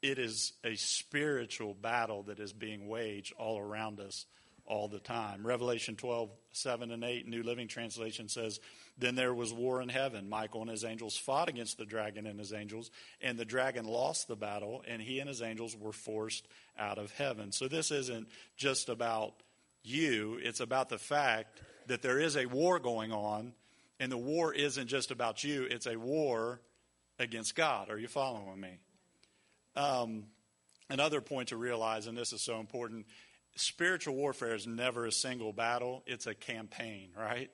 it 0.03 0.19
is 0.19 0.53
a 0.63 0.75
spiritual 0.75 1.73
battle 1.73 2.25
that 2.25 2.39
is 2.39 2.53
being 2.53 2.87
waged 2.87 3.33
all 3.39 3.59
around 3.59 4.01
us 4.01 4.27
all 4.67 4.89
the 4.89 4.99
time. 4.99 5.47
Revelation 5.47 5.97
12, 5.97 6.31
7 6.53 6.91
and 6.91 7.05
8, 7.05 7.29
New 7.29 7.43
Living 7.43 7.69
Translation 7.69 8.29
says, 8.29 8.61
Then 8.97 9.17
there 9.17 9.35
was 9.35 9.53
war 9.53 9.83
in 9.83 9.89
heaven. 9.89 10.29
Michael 10.29 10.63
and 10.63 10.71
his 10.71 10.85
angels 10.85 11.17
fought 11.17 11.49
against 11.49 11.79
the 11.79 11.85
dragon 11.85 12.27
and 12.27 12.39
his 12.39 12.53
angels, 12.53 12.91
and 13.21 13.37
the 13.37 13.45
dragon 13.45 13.87
lost 13.87 14.29
the 14.29 14.37
battle, 14.37 14.85
and 14.87 15.03
he 15.03 15.19
and 15.19 15.29
his 15.29 15.43
angels 15.43 15.77
were 15.77 15.93
forced 15.93 16.47
out 16.79 16.99
of 16.99 17.11
heaven. 17.13 17.51
So 17.51 17.67
this 17.67 17.91
isn't 17.91 18.29
just 18.57 18.89
about 18.89 19.35
you, 19.83 20.39
it's 20.43 20.61
about 20.61 20.89
the 20.89 20.99
fact 20.99 21.61
that 21.89 22.03
there 22.03 22.19
is 22.19 22.37
a 22.37 22.47
war 22.47 22.79
going 22.79 23.13
on, 23.13 23.53
and 24.01 24.11
the 24.11 24.19
war 24.19 24.55
isn't 24.55 24.87
just 24.87 25.11
about 25.11 25.45
you, 25.45 25.65
it's 25.65 25.87
a 25.87 25.97
war 25.97 26.61
against 27.19 27.55
God. 27.55 27.91
Are 27.91 27.99
you 27.99 28.09
following 28.09 28.61
me? 28.61 28.79
Um, 29.77 30.25
another 30.89 31.21
point 31.21 31.49
to 31.49 31.57
realize, 31.57 32.07
and 32.07 32.17
this 32.17 32.33
is 32.33 32.41
so 32.41 32.61
important, 32.61 33.07
spiritual 33.57 34.15
warfare 34.15 34.55
is 34.55 34.67
never 34.67 35.05
a 35.05 35.13
single 35.13 35.53
battle, 35.53 36.03
it's 36.07 36.27
a 36.27 36.35
campaign, 36.35 37.11
right? 37.19 37.51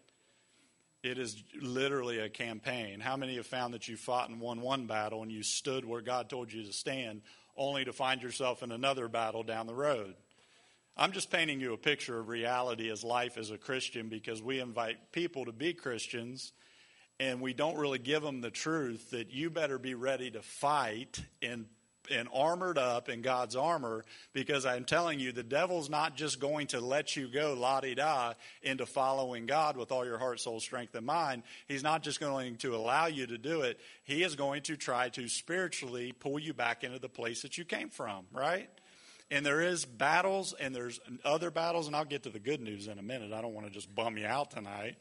It 1.02 1.19
is 1.19 1.42
literally 1.61 2.19
a 2.19 2.28
campaign. 2.28 3.00
How 3.00 3.16
many 3.16 3.37
have 3.37 3.47
found 3.47 3.73
that 3.73 3.88
you 3.88 3.97
fought 3.97 4.28
and 4.28 4.40
won 4.40 4.61
one 4.61 4.87
battle 4.87 5.23
and 5.23 5.33
you 5.33 5.42
stood 5.42 5.85
where 5.85 6.02
God 6.02 6.28
told 6.28 6.52
you 6.52 6.64
to 6.64 6.73
stand, 6.73 7.23
only 7.57 7.85
to 7.85 7.92
find 7.92 8.23
yourself 8.23 8.62
in 8.62 8.71
another 8.71 9.09
battle 9.09 9.42
down 9.42 9.66
the 9.66 9.75
road? 9.75 10.14
I'm 10.97 11.12
just 11.12 11.30
painting 11.30 11.61
you 11.61 11.73
a 11.73 11.78
picture 11.78 12.19
of 12.19 12.28
reality 12.28 12.90
as 12.90 13.02
life 13.02 13.38
as 13.38 13.50
a 13.50 13.57
Christian 13.57 14.11
because 14.11 14.42
we 14.42 14.61
invite 14.61 15.12
people 15.12 15.47
to 15.47 15.52
be 15.52 15.73
Christians 15.73 16.52
and 17.19 17.40
we 17.40 17.54
don't 17.54 17.78
really 17.78 17.99
give 17.99 18.23
them 18.23 18.42
the 18.42 18.50
truth 18.50 19.11
that 19.11 19.30
you 19.30 19.49
better 19.49 19.78
be 19.78 19.95
ready 19.95 20.30
to 20.30 20.42
fight 20.42 21.23
and 21.40 21.66
and 22.10 22.28
armored 22.32 22.78
up 22.78 23.08
in 23.08 23.22
God's 23.22 23.56
armor 23.56 24.04
because 24.32 24.66
I'm 24.66 24.84
telling 24.84 25.20
you, 25.20 25.32
the 25.32 25.42
devil's 25.42 25.90
not 25.90 26.16
just 26.16 26.40
going 26.40 26.68
to 26.68 26.80
let 26.80 27.16
you 27.16 27.28
go 27.28 27.54
la 27.54 27.80
di 27.80 27.94
da 27.94 28.34
into 28.62 28.86
following 28.86 29.46
God 29.46 29.76
with 29.76 29.92
all 29.92 30.04
your 30.04 30.18
heart, 30.18 30.40
soul, 30.40 30.60
strength, 30.60 30.94
and 30.94 31.06
mind. 31.06 31.42
He's 31.68 31.82
not 31.82 32.02
just 32.02 32.20
going 32.20 32.56
to 32.56 32.74
allow 32.74 33.06
you 33.06 33.26
to 33.26 33.38
do 33.38 33.62
it. 33.62 33.80
He 34.04 34.22
is 34.22 34.34
going 34.34 34.62
to 34.62 34.76
try 34.76 35.08
to 35.10 35.28
spiritually 35.28 36.12
pull 36.12 36.38
you 36.38 36.54
back 36.54 36.84
into 36.84 36.98
the 36.98 37.08
place 37.08 37.42
that 37.42 37.58
you 37.58 37.64
came 37.64 37.90
from, 37.90 38.26
right? 38.32 38.68
And 39.30 39.46
there 39.46 39.60
is 39.60 39.84
battles 39.84 40.54
and 40.58 40.74
there's 40.74 40.98
other 41.24 41.50
battles, 41.50 41.86
and 41.86 41.94
I'll 41.94 42.04
get 42.04 42.24
to 42.24 42.30
the 42.30 42.40
good 42.40 42.60
news 42.60 42.88
in 42.88 42.98
a 42.98 43.02
minute. 43.02 43.32
I 43.32 43.40
don't 43.40 43.54
want 43.54 43.66
to 43.66 43.72
just 43.72 43.94
bum 43.94 44.18
you 44.18 44.26
out 44.26 44.50
tonight. 44.50 44.96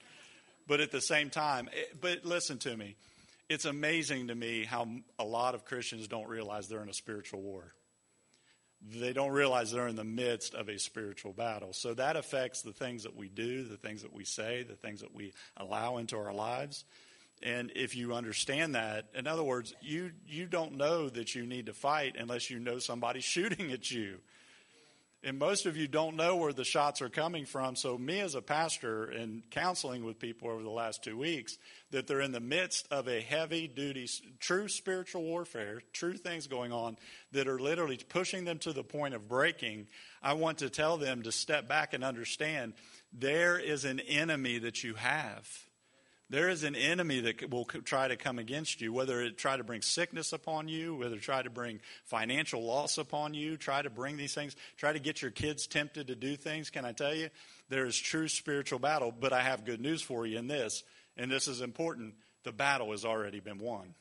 But 0.68 0.82
at 0.82 0.92
the 0.92 1.02
same 1.02 1.32
time, 1.32 1.68
eh, 1.74 1.86
but 2.00 2.26
listen 2.26 2.60
to 2.60 2.78
me 2.78 2.96
it's 3.50 3.66
amazing 3.66 4.28
to 4.28 4.36
me 4.36 4.64
how 4.64 4.88
a 5.18 5.24
lot 5.24 5.56
of 5.56 5.66
Christians 5.66 6.08
don't 6.08 6.28
realize 6.28 6.68
they're 6.68 6.84
in 6.84 6.90
a 6.90 6.94
spiritual 6.94 7.42
war. 7.42 7.74
They 8.82 9.12
don't 9.12 9.32
realize 9.32 9.72
they're 9.72 9.88
in 9.88 9.98
the 9.98 10.06
midst 10.06 10.54
of 10.54 10.70
a 10.70 10.80
spiritual 10.80 11.34
battle. 11.34 11.74
So 11.74 11.94
that 11.96 12.16
affects 12.16 12.62
the 12.62 12.72
things 12.72 13.04
that 13.04 13.16
we 13.16 13.28
do, 13.28 13.64
the 13.64 13.76
things 13.76 14.04
that 14.04 14.14
we 14.14 14.24
say, 14.24 14.64
the 14.64 14.76
things 14.76 15.02
that 15.02 15.14
we 15.14 15.34
allow 15.58 15.98
into 15.98 16.18
our 16.18 16.34
lives. 16.34 16.86
And 17.42 17.72
if 17.76 17.96
you 17.96 18.14
understand 18.14 18.76
that, 18.76 19.08
in 19.16 19.28
other 19.28 19.44
words, 19.44 19.74
you, 19.82 20.12
you 20.28 20.46
don't 20.46 20.78
know 20.78 21.10
that 21.10 21.36
you 21.36 21.46
need 21.46 21.66
to 21.66 21.74
fight 21.74 22.16
unless 22.18 22.50
you 22.50 22.60
know 22.60 22.80
somebody's 22.80 23.24
shooting 23.26 23.72
at 23.72 23.90
you. 23.92 24.20
And 25.22 25.38
most 25.38 25.66
of 25.66 25.76
you 25.76 25.88
don't 25.88 26.16
know 26.16 26.38
where 26.38 26.54
the 26.54 26.64
shots 26.64 27.02
are 27.02 27.10
coming 27.10 27.46
from. 27.46 27.76
So, 27.76 27.98
me 27.98 28.22
as 28.22 28.36
a 28.36 28.42
pastor 28.42 29.04
and 29.04 29.44
counseling 29.50 30.06
with 30.06 30.18
people 30.18 30.50
over 30.50 30.64
the 30.64 30.70
last 30.70 31.04
two 31.04 31.18
weeks, 31.18 31.58
that 31.92 32.08
they're 32.08 32.22
in 32.22 32.32
the 32.32 32.40
midst 32.40 32.88
of 32.90 33.10
a 33.10 33.20
heavy 33.20 33.68
duty, 33.68 34.08
true 34.40 34.70
spiritual 34.70 35.24
warfare, 35.24 35.82
true 35.92 36.16
things 36.16 36.48
going 36.48 36.72
on 36.72 36.98
that 37.34 37.50
are 37.50 37.60
literally 37.60 37.98
pushing 37.98 38.46
them 38.46 38.60
to 38.60 38.72
the 38.72 38.84
point 38.84 39.14
of 39.14 39.28
breaking. 39.28 39.88
I 40.24 40.34
want 40.34 40.60
to 40.60 40.70
tell 40.70 40.96
them 40.96 41.24
to 41.24 41.34
step 41.34 41.68
back 41.68 41.94
and 41.94 42.04
understand 42.04 42.74
there 43.12 43.60
is 43.60 43.84
an 43.84 44.00
enemy 44.00 44.60
that 44.60 44.84
you 44.86 44.94
have. 44.94 45.69
There 46.32 46.50
is 46.50 46.64
an 46.64 46.76
enemy 46.76 47.22
that 47.22 47.50
will 47.50 47.66
try 47.66 48.08
to 48.08 48.16
come 48.16 48.38
against 48.38 48.82
you, 48.82 48.94
whether 48.94 49.20
it 49.20 49.38
try 49.38 49.58
to 49.58 49.64
bring 49.64 49.82
sickness 49.82 50.32
upon 50.32 50.68
you, 50.68 50.96
whether 50.96 51.16
it 51.16 51.24
try 51.24 51.42
to 51.42 51.50
bring 51.50 51.80
financial 52.06 52.64
loss 52.64 53.00
upon 53.00 53.34
you, 53.34 53.58
try 53.58 53.82
to 53.82 53.90
bring 53.90 54.16
these 54.16 54.36
things, 54.36 54.56
try 54.78 54.94
to 54.94 55.00
get 55.00 55.24
your 55.24 55.32
kids 55.32 55.66
tempted 55.66 56.06
to 56.06 56.16
do 56.16 56.36
things. 56.36 56.70
Can 56.70 56.86
I 56.86 56.92
tell 56.92 57.16
you? 57.16 57.30
There 57.70 57.88
is 57.88 57.98
true 57.98 58.28
spiritual 58.28 58.78
battle, 58.78 59.12
but 59.12 59.34
I 59.34 59.42
have 59.42 59.66
good 59.66 59.82
news 59.82 60.04
for 60.04 60.28
you 60.28 60.38
in 60.38 60.48
this, 60.48 60.84
and 61.18 61.32
this 61.32 61.48
is 61.48 61.62
important. 61.62 62.14
The 62.44 62.52
battle 62.52 62.92
has 62.92 63.06
already 63.06 63.40
been 63.40 63.58
won. 63.58 63.96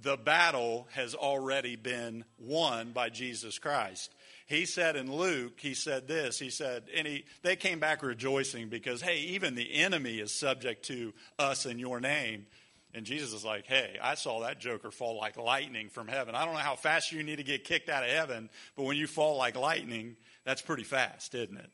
The 0.00 0.16
battle 0.16 0.86
has 0.92 1.16
already 1.16 1.74
been 1.74 2.24
won 2.38 2.92
by 2.92 3.08
Jesus 3.08 3.58
Christ 3.58 4.14
he 4.48 4.64
said 4.64 4.96
in 4.96 5.12
Luke, 5.12 5.60
he 5.60 5.74
said 5.74 6.08
this. 6.08 6.38
He 6.38 6.48
said, 6.48 6.84
and 6.96 7.06
he, 7.06 7.24
they 7.42 7.54
came 7.54 7.80
back 7.80 8.02
rejoicing 8.02 8.70
because, 8.70 9.02
hey, 9.02 9.18
even 9.18 9.54
the 9.54 9.74
enemy 9.74 10.20
is 10.20 10.32
subject 10.32 10.86
to 10.86 11.12
us 11.38 11.66
in 11.66 11.78
your 11.78 12.00
name. 12.00 12.46
And 12.94 13.04
Jesus 13.04 13.34
is 13.34 13.44
like, 13.44 13.66
hey, 13.66 13.98
I 14.02 14.14
saw 14.14 14.40
that 14.40 14.58
joker 14.58 14.90
fall 14.90 15.18
like 15.18 15.36
lightning 15.36 15.90
from 15.90 16.08
heaven. 16.08 16.34
I 16.34 16.46
don't 16.46 16.54
know 16.54 16.60
how 16.60 16.76
fast 16.76 17.12
you 17.12 17.22
need 17.22 17.36
to 17.36 17.42
get 17.42 17.64
kicked 17.64 17.90
out 17.90 18.04
of 18.04 18.08
heaven, 18.08 18.48
but 18.74 18.84
when 18.84 18.96
you 18.96 19.06
fall 19.06 19.36
like 19.36 19.54
lightning, 19.54 20.16
that's 20.44 20.62
pretty 20.62 20.84
fast, 20.84 21.34
isn't 21.34 21.58
it? 21.58 21.70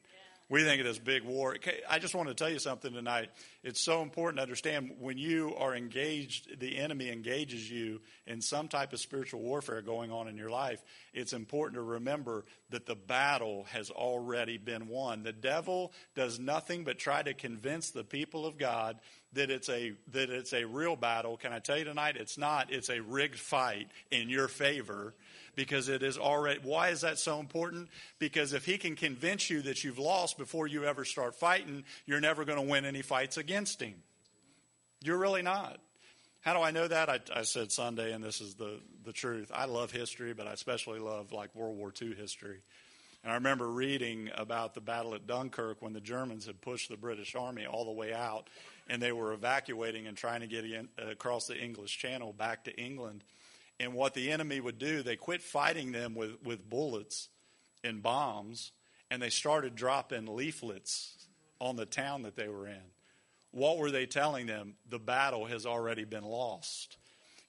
We 0.51 0.63
think 0.63 0.81
of 0.81 0.87
this 0.87 0.99
big 0.99 1.25
war. 1.25 1.57
I 1.89 1.99
just 1.99 2.15
want 2.15 2.29
to 2.29 2.35
tell 2.35 2.51
you 2.51 2.59
something 2.59 2.93
tonight. 2.93 3.31
It's 3.63 3.81
so 3.81 4.03
important 4.03 4.39
to 4.39 4.43
understand 4.43 4.93
when 5.01 5.17
you 5.17 5.55
are 5.57 5.75
engaged, 5.75 6.61
the 6.61 6.77
enemy 6.77 7.11
engages 7.11 7.71
you 7.71 8.03
in 8.27 8.43
some 8.43 8.69
type 8.69 8.93
of 8.93 9.01
spiritual 9.01 9.41
warfare 9.41 9.81
going 9.81 10.13
on 10.13 10.29
in 10.29 10.37
your 10.37 10.51
life. 10.51 10.83
It's 11.15 11.33
important 11.33 11.77
to 11.77 11.83
remember 11.83 12.45
that 12.71 12.85
the 12.85 12.95
battle 12.95 13.65
has 13.71 13.91
already 13.91 14.59
been 14.59 14.89
won. 14.89 15.23
The 15.23 15.33
devil 15.33 15.93
does 16.15 16.39
nothing 16.39 16.85
but 16.85 16.99
try 16.99 17.23
to 17.23 17.33
convince 17.33 17.91
the 17.91 18.05
people 18.05 18.45
of 18.45 18.59
God 18.59 18.99
that 19.33 19.51
it's 19.51 19.69
a 19.69 19.95
that 20.13 20.31
it's 20.31 20.53
a 20.53 20.65
real 20.65 20.95
battle. 20.95 21.37
Can 21.37 21.53
I 21.53 21.59
tell 21.59 21.79
you 21.79 21.85
tonight? 21.85 22.17
It's 22.19 22.39
not. 22.39 22.71
It's 22.71 22.91
a 22.91 23.01
rigged 23.01 23.39
fight 23.39 23.89
in 24.11 24.29
your 24.29 24.49
favor 24.49 25.15
because 25.55 25.89
it 25.89 26.03
is 26.03 26.19
already. 26.19 26.61
Why 26.63 26.89
is 26.89 27.03
that 27.03 27.19
so 27.19 27.41
important? 27.41 27.89
Because 28.19 28.53
if 28.53 28.65
he 28.65 28.79
can 28.79 28.97
convince 28.97 29.51
you 29.51 29.63
that 29.63 29.85
you've 29.85 29.99
lost 29.99 30.39
before 30.39 30.67
you 30.67 30.85
ever 30.85 31.05
start 31.05 31.35
fighting, 31.35 31.85
you're 32.07 32.21
never 32.21 32.45
going 32.45 32.59
to 32.59 32.71
win 32.71 32.85
any 32.85 33.03
fights 33.03 33.37
against 33.37 33.81
him. 33.81 33.95
You're 35.03 35.19
really 35.19 35.43
not. 35.43 35.81
How 36.41 36.53
do 36.53 36.61
I 36.61 36.73
know 36.73 36.87
that? 36.87 37.09
I, 37.09 37.21
I, 37.35 37.43
said 37.43 37.73
Sunday, 37.73 38.13
and 38.13 38.23
this 38.23 38.43
is 38.43 38.55
the, 38.55 38.79
the 39.05 39.13
truth. 39.13 39.51
I 39.55 39.65
love 39.65 39.91
history, 39.91 40.35
but 40.35 40.47
I 40.47 40.53
especially 40.53 40.99
love 40.99 41.33
like 41.33 41.55
World 41.55 41.77
War 41.77 41.91
II 42.01 42.15
history. 42.15 42.61
And 43.23 43.33
I 43.33 43.37
remember 43.37 43.71
reading 43.71 44.29
about 44.35 44.75
the 44.75 44.83
battle 44.83 45.15
at 45.15 45.27
Dunkirk 45.27 45.81
when 45.81 45.95
the 45.95 46.01
Germans 46.03 46.45
had 46.45 46.61
pushed 46.61 46.91
the 46.91 46.99
British 46.99 47.35
army 47.35 47.65
all 47.65 47.87
the 47.87 47.93
way 47.93 48.13
out, 48.13 48.51
and 48.91 49.01
they 49.01 49.13
were 49.13 49.33
evacuating 49.33 50.07
and 50.07 50.15
trying 50.15 50.41
to 50.41 50.47
get 50.47 50.67
in, 50.67 50.89
uh, 51.03 51.07
across 51.11 51.47
the 51.47 51.57
English 51.57 51.97
Channel 51.97 52.35
back 52.35 52.65
to 52.65 52.79
England. 52.79 53.25
And 53.81 53.95
what 53.95 54.15
the 54.15 54.31
enemy 54.31 54.61
would 54.61 54.79
do, 54.79 55.03
they 55.03 55.17
quit 55.17 55.43
fighting 55.43 55.93
them 55.93 56.15
with, 56.15 56.43
with 56.45 56.69
bullets 56.69 57.29
and 57.83 58.03
bombs, 58.03 58.73
and 59.11 59.21
they 59.21 59.31
started 59.31 59.75
dropping 59.75 60.27
leaflets 60.27 61.27
on 61.61 61.77
the 61.77 61.87
town 61.87 62.23
that 62.23 62.37
they 62.37 62.49
were 62.49 62.67
in. 62.67 62.83
What 63.51 63.79
were 63.79 63.91
they 63.91 64.07
telling 64.07 64.47
them? 64.47 64.75
The 64.89 64.99
battle 64.99 65.47
has 65.47 65.67
already 65.67 66.05
been 66.05 66.25
lost. 66.25 66.97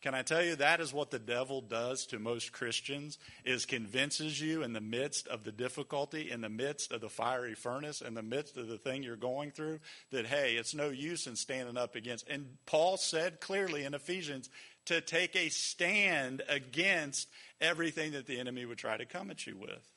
Can 0.06 0.14
I 0.14 0.22
tell 0.22 0.44
you 0.44 0.56
that 0.58 0.82
is 0.82 0.94
what 0.94 1.10
the 1.10 1.18
devil 1.18 1.62
does 1.62 2.06
to 2.08 2.20
most 2.20 2.52
Christians 2.52 3.18
is 3.44 3.66
convinces 3.66 4.40
you 4.40 4.62
in 4.62 4.72
the 4.72 4.80
midst 4.80 5.28
of 5.28 5.44
the 5.44 5.52
difficulty, 5.52 6.30
in 6.30 6.42
the 6.42 6.50
midst 6.50 6.92
of 6.92 7.02
the 7.02 7.10
fiery 7.10 7.56
furnace, 7.56 8.02
in 8.02 8.14
the 8.14 8.22
midst 8.22 8.56
of 8.56 8.68
the 8.68 8.78
thing 8.78 9.02
you're 9.02 9.16
going 9.16 9.50
through 9.50 9.80
that 10.12 10.28
hey, 10.28 10.58
it's 10.58 10.76
no 10.76 10.90
use 10.90 11.26
in 11.26 11.36
standing 11.36 11.76
up 11.76 11.96
against. 11.96 12.28
And 12.30 12.46
Paul 12.68 12.98
said 12.98 13.42
clearly 13.42 13.84
in 13.84 13.96
Ephesians, 13.96 14.52
to 14.86 15.02
take 15.02 15.36
a 15.36 15.50
stand 15.50 16.42
against 16.48 17.28
everything 17.60 18.12
that 18.14 18.28
the 18.28 18.40
enemy 18.40 18.66
would 18.66 18.78
try 18.78 18.98
to 18.98 19.06
come 19.06 19.32
at 19.32 19.46
you 19.46 19.58
with. 19.58 19.92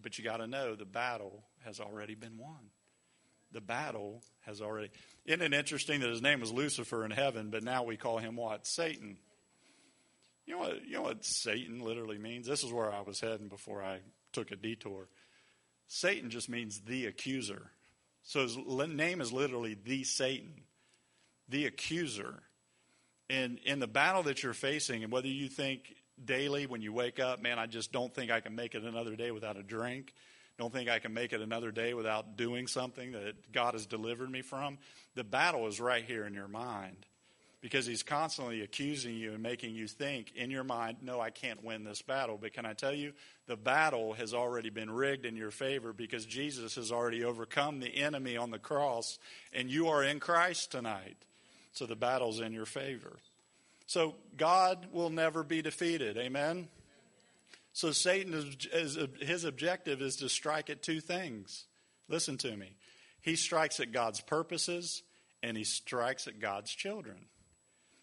But 0.00 0.18
you 0.18 0.24
got 0.24 0.38
to 0.38 0.46
know 0.46 0.74
the 0.74 0.84
battle 0.84 1.44
has 1.64 1.80
already 1.80 2.14
been 2.14 2.38
won. 2.38 2.70
The 3.52 3.60
battle 3.60 4.22
has 4.40 4.60
already. 4.60 4.90
Isn't 5.24 5.42
it 5.42 5.54
interesting 5.54 6.00
that 6.00 6.10
his 6.10 6.22
name 6.22 6.40
was 6.40 6.52
Lucifer 6.52 7.04
in 7.04 7.10
heaven, 7.10 7.50
but 7.50 7.62
now 7.62 7.82
we 7.82 7.96
call 7.96 8.18
him 8.18 8.36
what? 8.36 8.66
Satan. 8.66 9.16
You 10.46 10.54
know 10.54 10.60
what, 10.60 10.84
you 10.86 10.94
know 10.94 11.02
what 11.02 11.24
Satan 11.24 11.80
literally 11.80 12.18
means? 12.18 12.46
This 12.46 12.64
is 12.64 12.72
where 12.72 12.92
I 12.92 13.00
was 13.02 13.20
heading 13.20 13.48
before 13.48 13.82
I 13.82 14.00
took 14.32 14.50
a 14.50 14.56
detour. 14.56 15.08
Satan 15.88 16.30
just 16.30 16.48
means 16.48 16.80
the 16.80 17.06
accuser. 17.06 17.70
So 18.22 18.42
his 18.42 18.56
name 18.56 19.20
is 19.20 19.32
literally 19.32 19.76
the 19.82 20.04
Satan, 20.04 20.62
the 21.48 21.66
accuser. 21.66 22.42
And 23.30 23.58
in 23.64 23.78
the 23.78 23.86
battle 23.86 24.22
that 24.24 24.42
you're 24.42 24.54
facing, 24.54 25.04
and 25.04 25.12
whether 25.12 25.28
you 25.28 25.48
think 25.48 25.94
daily 26.24 26.66
when 26.66 26.80
you 26.80 26.92
wake 26.92 27.20
up, 27.20 27.42
man, 27.42 27.58
I 27.58 27.66
just 27.66 27.92
don't 27.92 28.14
think 28.14 28.30
I 28.30 28.40
can 28.40 28.54
make 28.54 28.74
it 28.74 28.82
another 28.82 29.16
day 29.16 29.30
without 29.30 29.56
a 29.56 29.62
drink, 29.62 30.14
don't 30.58 30.72
think 30.72 30.88
I 30.88 30.98
can 30.98 31.14
make 31.14 31.32
it 31.32 31.40
another 31.40 31.70
day 31.70 31.94
without 31.94 32.36
doing 32.36 32.66
something 32.66 33.12
that 33.12 33.52
God 33.52 33.74
has 33.74 33.86
delivered 33.86 34.30
me 34.30 34.42
from, 34.42 34.78
the 35.14 35.24
battle 35.24 35.68
is 35.68 35.78
right 35.78 36.04
here 36.04 36.24
in 36.24 36.34
your 36.34 36.48
mind 36.48 37.06
because 37.60 37.86
he's 37.86 38.02
constantly 38.02 38.62
accusing 38.62 39.14
you 39.16 39.32
and 39.32 39.42
making 39.42 39.74
you 39.74 39.88
think 39.88 40.32
in 40.34 40.50
your 40.50 40.64
mind, 40.64 40.98
no, 41.02 41.20
I 41.20 41.30
can't 41.30 41.64
win 41.64 41.84
this 41.84 42.02
battle. 42.02 42.38
But 42.40 42.52
can 42.52 42.64
I 42.64 42.72
tell 42.72 42.94
you, 42.94 43.12
the 43.46 43.56
battle 43.56 44.12
has 44.14 44.32
already 44.32 44.70
been 44.70 44.90
rigged 44.90 45.24
in 45.24 45.36
your 45.36 45.50
favor 45.50 45.92
because 45.92 46.24
Jesus 46.24 46.76
has 46.76 46.92
already 46.92 47.24
overcome 47.24 47.80
the 47.80 47.96
enemy 47.96 48.36
on 48.36 48.50
the 48.50 48.58
cross, 48.58 49.18
and 49.52 49.70
you 49.70 49.88
are 49.88 50.04
in 50.04 50.20
Christ 50.20 50.70
tonight. 50.70 51.16
So 51.78 51.86
the 51.86 51.94
battle's 51.94 52.40
in 52.40 52.52
your 52.52 52.66
favor. 52.66 53.18
So 53.86 54.16
God 54.36 54.88
will 54.90 55.10
never 55.10 55.44
be 55.44 55.62
defeated. 55.62 56.18
Amen? 56.18 56.66
So 57.72 57.92
Satan, 57.92 58.34
is, 58.34 58.66
is, 58.72 58.98
his 59.20 59.44
objective 59.44 60.02
is 60.02 60.16
to 60.16 60.28
strike 60.28 60.70
at 60.70 60.82
two 60.82 61.00
things. 61.00 61.66
Listen 62.08 62.36
to 62.38 62.56
me. 62.56 62.72
He 63.20 63.36
strikes 63.36 63.78
at 63.78 63.92
God's 63.92 64.20
purposes 64.20 65.04
and 65.40 65.56
he 65.56 65.62
strikes 65.62 66.26
at 66.26 66.40
God's 66.40 66.72
children. 66.72 67.26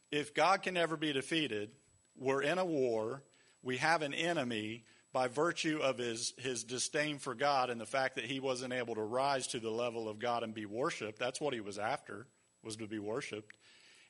If 0.10 0.34
God 0.34 0.64
can 0.64 0.76
never 0.76 0.96
be 0.96 1.12
defeated, 1.12 1.72
we're 2.18 2.44
in 2.44 2.58
a 2.58 2.66
war, 2.66 3.24
we 3.62 3.76
have 3.78 4.04
an 4.04 4.14
enemy, 4.14 4.86
by 5.12 5.28
virtue 5.30 5.80
of 5.82 5.98
his, 5.98 6.34
his 6.38 6.66
disdain 6.66 7.20
for 7.20 7.36
God 7.36 7.70
and 7.70 7.80
the 7.80 7.86
fact 7.86 8.16
that 8.16 8.26
he 8.26 8.42
wasn't 8.42 8.74
able 8.74 8.96
to 8.96 9.02
rise 9.02 9.48
to 9.48 9.60
the 9.60 9.70
level 9.70 10.10
of 10.10 10.20
God 10.20 10.44
and 10.44 10.54
be 10.54 10.66
worshiped. 10.66 11.20
That's 11.20 11.40
what 11.40 11.54
he 11.54 11.62
was 11.62 11.78
after, 11.78 12.28
was 12.66 12.76
to 12.78 12.88
be 12.88 13.00
worshiped. 13.00 13.56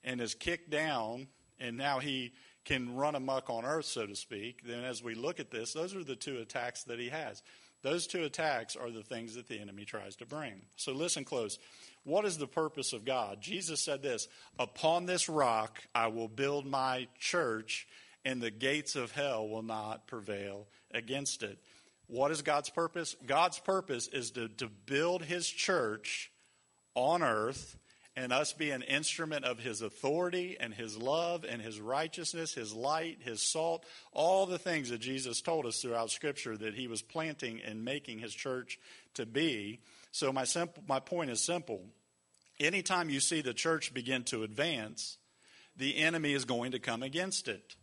And 0.04 0.22
is 0.22 0.36
kicked 0.36 0.70
down, 0.70 1.28
and 1.60 1.78
now 1.78 2.00
he 2.00 2.34
can 2.64 2.96
run 2.96 3.16
amuck 3.16 3.50
on 3.50 3.66
earth, 3.66 3.86
so 3.86 4.06
to 4.06 4.16
speak. 4.16 4.62
Then, 4.66 4.84
as 4.84 5.04
we 5.04 5.16
look 5.16 5.40
at 5.40 5.52
this, 5.52 5.74
those 5.74 5.96
are 5.96 6.04
the 6.04 6.16
two 6.16 6.38
attacks 6.38 6.84
that 6.84 7.00
he 7.00 7.10
has. 7.10 7.42
Those 7.82 8.08
two 8.08 8.24
attacks 8.24 8.76
are 8.76 8.90
the 8.90 9.04
things 9.04 9.36
that 9.36 9.48
the 9.48 9.60
enemy 9.60 9.86
tries 9.86 10.16
to 10.18 10.26
bring. 10.26 10.62
So, 10.76 10.92
listen 10.92 11.24
close. 11.24 11.60
What 12.04 12.26
is 12.26 12.38
the 12.38 12.48
purpose 12.48 12.94
of 12.94 13.06
God? 13.06 13.42
Jesus 13.42 13.84
said 13.84 14.02
this 14.02 14.28
Upon 14.60 15.06
this 15.06 15.30
rock 15.30 15.84
I 15.94 16.08
will 16.08 16.28
build 16.28 16.66
my 16.66 17.08
church, 17.20 17.88
and 18.24 18.42
the 18.42 18.52
gates 18.52 18.96
of 18.96 19.12
hell 19.12 19.48
will 19.48 19.64
not 19.64 20.08
prevail 20.08 20.68
against 20.92 21.44
it. 21.44 21.60
What 22.08 22.32
is 22.32 22.42
God's 22.42 22.70
purpose? 22.70 23.16
God's 23.26 23.60
purpose 23.60 24.08
is 24.08 24.32
to, 24.32 24.48
to 24.50 24.68
build 24.68 25.24
his 25.24 25.48
church 25.48 26.32
on 26.94 27.24
earth 27.24 27.78
and 28.16 28.32
us 28.32 28.54
be 28.54 28.72
an 28.72 28.82
instrument 28.82 29.44
of 29.44 29.60
his 29.60 29.82
authority 29.82 30.56
and 30.60 30.74
his 30.74 30.98
love 30.98 31.46
and 31.48 31.62
his 31.62 31.82
righteousness, 31.82 32.54
his 32.54 32.74
light, 32.74 33.18
his 33.22 33.42
salt, 33.42 33.86
all 34.14 34.46
the 34.46 34.58
things 34.58 34.90
that 34.90 35.00
Jesus 35.00 35.42
told 35.42 35.66
us 35.66 35.82
throughout 35.82 36.12
Scripture 36.12 36.56
that 36.56 36.76
he 36.76 36.88
was 36.88 37.02
planting 37.02 37.62
and 37.62 37.84
making 37.84 38.20
his 38.20 38.34
church 38.34 38.80
to 39.16 39.26
be. 39.26 39.82
So, 40.12 40.32
my, 40.32 40.46
simple, 40.46 40.84
my 40.88 41.00
point 41.00 41.30
is 41.30 41.42
simple. 41.42 41.84
Anytime 42.60 43.10
you 43.10 43.20
see 43.20 43.42
the 43.42 43.54
church 43.54 43.94
begin 43.94 44.24
to 44.26 44.44
advance, 44.44 45.18
the 45.76 45.98
enemy 45.98 46.34
is 46.34 46.46
going 46.46 46.72
to 46.72 46.80
come 46.80 47.04
against 47.04 47.50
it. 47.50 47.76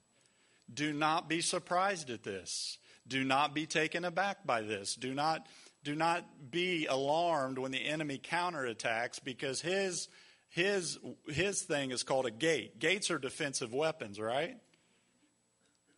Do 0.73 0.95
not 0.95 1.29
be 1.29 1.43
surprised 1.43 2.09
at 2.09 2.23
this. 2.23 2.79
Do 3.07 3.25
not 3.25 3.55
be 3.55 3.67
taken 3.67 4.05
aback 4.05 4.47
by 4.47 4.63
this. 4.63 4.95
Do 4.95 5.13
not, 5.13 5.47
do 5.85 5.95
not 5.95 6.25
be 6.51 6.87
alarmed 6.87 7.59
when 7.59 7.73
the 7.73 7.85
enemy 7.85 8.19
counterattacks 8.19 9.23
because 9.23 9.61
his, 9.61 10.09
his, 10.53 10.99
his 11.29 11.63
thing 11.63 11.93
is 11.93 12.03
called 12.03 12.27
a 12.27 12.31
gate. 12.31 12.79
Gates 12.79 13.11
are 13.11 13.19
defensive 13.19 13.73
weapons, 13.73 14.21
right? 14.21 14.59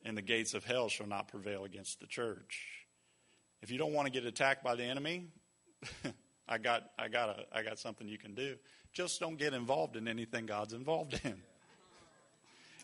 And 0.04 0.16
the 0.16 0.23
gates 0.23 0.54
of 0.54 0.62
hell 0.62 0.88
shall 0.88 1.08
not 1.08 1.26
prevail 1.26 1.64
against 1.64 1.99
the 1.99 2.06
church. 2.06 2.61
If 3.62 3.73
you 3.73 3.78
don't 3.78 3.92
want 3.92 4.06
to 4.06 4.12
get 4.12 4.25
attacked 4.25 4.62
by 4.62 4.76
the 4.76 4.84
enemy, 4.84 5.26
I 6.49 6.58
got, 6.58 6.84
I 6.96 7.08
got, 7.08 7.30
a, 7.30 7.46
I 7.52 7.64
got 7.64 7.80
something 7.80 8.06
you 8.06 8.16
can 8.16 8.37
do. 8.37 8.54
Just 8.92 9.18
don't 9.18 9.37
get 9.37 9.54
involved 9.54 9.96
in 9.96 10.06
anything 10.06 10.46
God's 10.46 10.73
involved 10.73 11.20
in. 11.25 11.34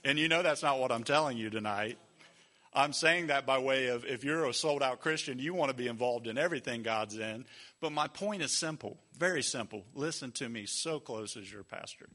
And 0.03 0.19
you 0.19 0.29
know 0.29 0.43
that's 0.43 0.65
not 0.65 0.81
what 0.81 0.91
I'm 0.91 1.05
telling 1.05 1.37
you 1.39 1.51
tonight. 1.51 1.99
I'm 2.73 2.93
saying 2.93 3.29
that 3.29 3.47
by 3.47 3.59
way 3.59 3.89
of 3.89 4.05
if 4.05 4.23
you're 4.23 4.45
a 4.45 4.55
sold 4.55 4.83
out 4.83 5.01
Christian, 5.01 5.39
you 5.39 5.55
want 5.55 5.71
to 5.71 5.77
be 5.77 5.89
involved 5.89 6.29
in 6.29 6.39
everything 6.39 6.83
God's 6.83 7.17
in. 7.17 7.45
But 7.81 7.93
my 7.93 8.07
point 8.07 8.43
is 8.43 8.53
simple, 8.53 8.99
very 9.19 9.43
simple. 9.43 9.85
Listen 9.95 10.31
to 10.33 10.49
me 10.49 10.67
so 10.67 11.01
close 11.01 11.37
as 11.37 11.51
your 11.51 11.65
pastor. 11.65 12.09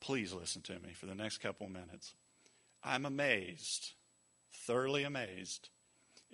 Please 0.00 0.32
listen 0.32 0.62
to 0.62 0.72
me 0.72 0.92
for 0.94 1.06
the 1.06 1.14
next 1.14 1.38
couple 1.38 1.66
of 1.66 1.72
minutes. 1.72 2.14
I'm 2.82 3.06
amazed, 3.06 3.92
thoroughly 4.66 5.04
amazed, 5.04 5.68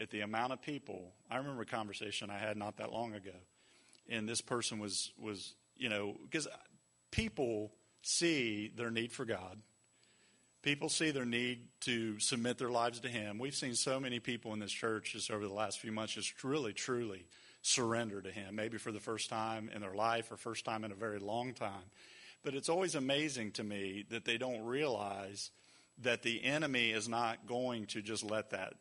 at 0.00 0.11
the 0.11 0.21
amount 0.21 0.53
of 0.53 0.62
people. 0.62 1.12
I 1.31 1.37
remember 1.37 1.62
a 1.62 1.67
conversation 1.67 2.31
I 2.31 2.38
had 2.38 2.57
not 2.57 2.79
that 2.79 2.93
long 2.93 3.15
ago, 3.15 3.35
and 4.09 4.29
this 4.29 4.41
person 4.41 4.79
was 4.79 5.12
was 5.19 5.55
you 5.76 5.88
know 5.88 6.17
because 6.23 6.49
people 7.11 7.73
see 8.03 8.73
their 8.75 8.91
need 8.91 9.12
for 9.12 9.25
God 9.25 9.59
people 10.66 10.88
see 10.88 11.12
their 11.12 11.25
need 11.25 11.61
to 11.78 12.18
submit 12.18 12.58
their 12.58 12.70
lives 12.70 12.99
to 12.99 13.06
Him. 13.06 13.38
We've 13.38 13.54
seen 13.54 13.76
so 13.76 14.00
many 14.00 14.18
people 14.18 14.52
in 14.52 14.58
this 14.58 14.73
church 14.73 15.12
just 15.12 15.30
over 15.30 15.46
the 15.46 15.54
last 15.54 15.78
few 15.78 15.92
months 15.92 16.14
just 16.14 16.42
really, 16.42 16.73
truly 16.73 17.25
surrender 17.62 18.20
to 18.20 18.32
Him, 18.32 18.56
maybe 18.56 18.76
for 18.76 18.90
the 18.90 18.99
first 18.99 19.30
time 19.30 19.70
in 19.73 19.80
their 19.80 19.94
life 19.94 20.32
or 20.32 20.37
first 20.37 20.64
time 20.64 20.82
in 20.82 20.90
a 20.90 20.96
very 20.96 21.20
long 21.20 21.54
time. 21.54 21.85
But 22.42 22.54
it's 22.54 22.68
always 22.68 22.96
amazing 22.96 23.52
to 23.52 23.62
me 23.62 24.06
that 24.11 24.25
they 24.25 24.38
don't 24.38 24.64
realize 24.64 25.52
that 26.02 26.23
the 26.23 26.42
enemy 26.42 26.90
is 26.90 27.09
not 27.09 27.46
going 27.46 27.87
to 27.87 28.02
just 28.02 28.29
let 28.29 28.50
that 28.50 28.74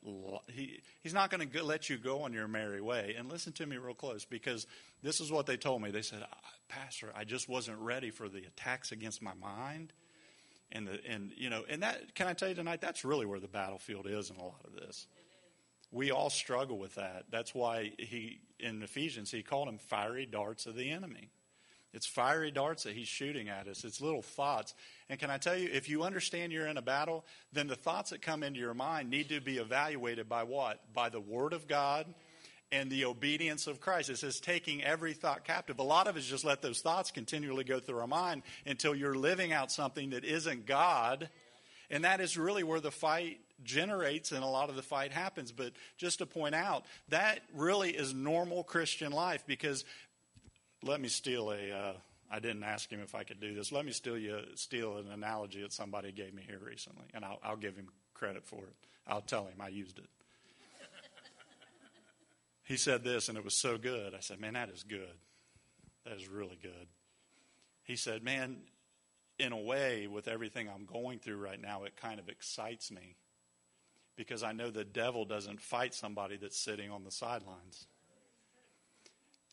he, 0.51 0.81
he's 1.03 1.13
not 1.13 1.29
going 1.29 1.47
to 1.47 1.63
let 1.63 1.87
you 1.87 1.99
go 1.99 2.23
on 2.23 2.33
your 2.33 2.47
merry 2.47 2.81
way 2.81 3.13
and 3.15 3.31
listen 3.31 3.53
to 3.53 3.65
me 3.65 3.77
real 3.77 3.93
close 3.93 4.25
because 4.25 4.65
this 5.03 5.21
is 5.21 5.31
what 5.31 5.45
they 5.45 5.55
told 5.55 5.81
me 5.81 5.91
they 5.91 6.01
said 6.01 6.25
pastor 6.67 7.13
i 7.15 7.23
just 7.23 7.47
wasn't 7.47 7.77
ready 7.79 8.09
for 8.09 8.27
the 8.27 8.39
attacks 8.39 8.91
against 8.91 9.21
my 9.21 9.33
mind 9.35 9.93
and 10.75 10.87
the 10.87 10.99
and 11.07 11.31
you 11.35 11.49
know 11.49 11.63
and 11.67 11.81
that 11.81 12.13
can 12.13 12.27
I 12.27 12.33
tell 12.33 12.49
you 12.49 12.55
tonight 12.55 12.81
that's 12.81 13.05
really 13.05 13.25
where 13.25 13.39
the 13.39 13.47
battlefield 13.47 14.05
is 14.07 14.29
in 14.29 14.35
a 14.35 14.43
lot 14.43 14.61
of 14.65 14.73
this. 14.73 15.07
We 15.91 16.11
all 16.11 16.29
struggle 16.29 16.77
with 16.77 16.95
that. 16.95 17.25
That's 17.31 17.55
why 17.55 17.93
he 17.97 18.41
in 18.59 18.83
Ephesians 18.83 19.31
he 19.31 19.41
called 19.41 19.67
them 19.67 19.77
fiery 19.77 20.25
darts 20.25 20.65
of 20.65 20.75
the 20.75 20.91
enemy. 20.91 21.29
It's 21.93 22.05
fiery 22.05 22.51
darts 22.51 22.83
that 22.83 22.93
he's 22.93 23.07
shooting 23.07 23.47
at 23.47 23.69
us. 23.69 23.85
It's 23.85 24.01
little 24.01 24.21
thoughts. 24.21 24.73
And 25.09 25.17
can 25.17 25.29
I 25.29 25.37
tell 25.37 25.57
you, 25.57 25.69
if 25.71 25.87
you 25.87 26.03
understand 26.03 26.51
you're 26.51 26.67
in 26.67 26.75
a 26.75 26.81
battle, 26.81 27.23
then 27.53 27.67
the 27.67 27.75
thoughts 27.77 28.09
that 28.09 28.21
come 28.21 28.43
into 28.43 28.59
your 28.59 28.73
mind 28.73 29.09
need 29.09 29.29
to 29.29 29.39
be 29.39 29.59
evaluated 29.59 30.27
by 30.27 30.43
what? 30.43 30.93
By 30.93 31.07
the 31.07 31.21
Word 31.21 31.53
of 31.53 31.69
God 31.69 32.13
and 32.71 32.89
the 32.89 33.05
obedience 33.05 33.67
of 33.67 33.79
Christ. 33.79 34.09
It 34.09 34.17
says 34.17 34.39
taking 34.39 34.83
every 34.83 35.13
thought 35.13 35.43
captive. 35.43 35.79
A 35.79 35.83
lot 35.83 36.07
of 36.07 36.17
us 36.17 36.25
just 36.25 36.45
let 36.45 36.61
those 36.61 36.81
thoughts 36.81 37.11
continually 37.11 37.63
go 37.63 37.79
through 37.79 37.99
our 37.99 38.07
mind 38.07 38.43
until 38.65 38.95
you're 38.95 39.15
living 39.15 39.53
out 39.53 39.71
something 39.71 40.11
that 40.11 40.25
isn't 40.25 40.65
God. 40.65 41.29
And 41.89 42.03
that 42.03 42.19
is 42.19 42.37
really 42.37 42.63
where 42.63 42.79
the 42.79 42.91
fight 42.91 43.39
generates 43.63 44.31
and 44.31 44.43
a 44.43 44.47
lot 44.47 44.69
of 44.69 44.75
the 44.75 44.81
fight 44.81 45.11
happens. 45.11 45.51
But 45.51 45.73
just 45.97 46.19
to 46.19 46.25
point 46.25 46.55
out, 46.55 46.85
that 47.09 47.39
really 47.53 47.91
is 47.91 48.13
normal 48.13 48.63
Christian 48.63 49.11
life 49.11 49.43
because 49.45 49.85
let 50.83 50.99
me 50.99 51.07
steal 51.07 51.51
a. 51.51 51.71
Uh, 51.71 51.93
I 52.29 52.39
didn't 52.39 52.63
ask 52.63 52.89
him 52.89 53.01
if 53.01 53.13
I 53.13 53.23
could 53.23 53.39
do 53.39 53.53
this. 53.53 53.71
Let 53.71 53.85
me 53.85 53.91
steal 53.91 54.17
you 54.17 54.39
steal 54.55 54.97
an 54.97 55.11
analogy 55.11 55.61
that 55.61 55.71
somebody 55.71 56.11
gave 56.11 56.33
me 56.33 56.43
here 56.45 56.59
recently, 56.59 57.05
and 57.13 57.23
I'll, 57.23 57.39
I'll 57.43 57.55
give 57.55 57.75
him 57.75 57.87
credit 58.15 58.43
for 58.43 58.63
it. 58.63 58.75
I'll 59.07 59.21
tell 59.21 59.45
him 59.45 59.53
I 59.61 59.67
used 59.67 59.99
it 59.99 60.09
he 62.65 62.77
said 62.77 63.03
this, 63.03 63.29
and 63.29 63.37
it 63.37 63.45
was 63.45 63.57
so 63.57 63.77
good. 63.77 64.13
I 64.15 64.19
said, 64.19 64.41
Man, 64.41 64.53
that 64.53 64.69
is 64.69 64.83
good. 64.83 65.17
That 66.03 66.17
is 66.17 66.27
really 66.27 66.57
good. 66.61 66.87
He 67.83 67.95
said, 67.95 68.23
Man, 68.23 68.57
in 69.37 69.51
a 69.51 69.57
way, 69.57 70.07
with 70.07 70.27
everything 70.27 70.67
I'm 70.67 70.85
going 70.85 71.19
through 71.19 71.37
right 71.37 71.61
now, 71.61 71.83
it 71.83 71.95
kind 71.95 72.19
of 72.19 72.27
excites 72.27 72.91
me 72.91 73.15
because 74.15 74.43
I 74.43 74.51
know 74.51 74.71
the 74.71 74.83
devil 74.83 75.25
doesn't 75.25 75.61
fight 75.61 75.93
somebody 75.93 76.37
that's 76.37 76.57
sitting 76.57 76.89
on 76.89 77.03
the 77.03 77.11
sidelines. 77.11 77.85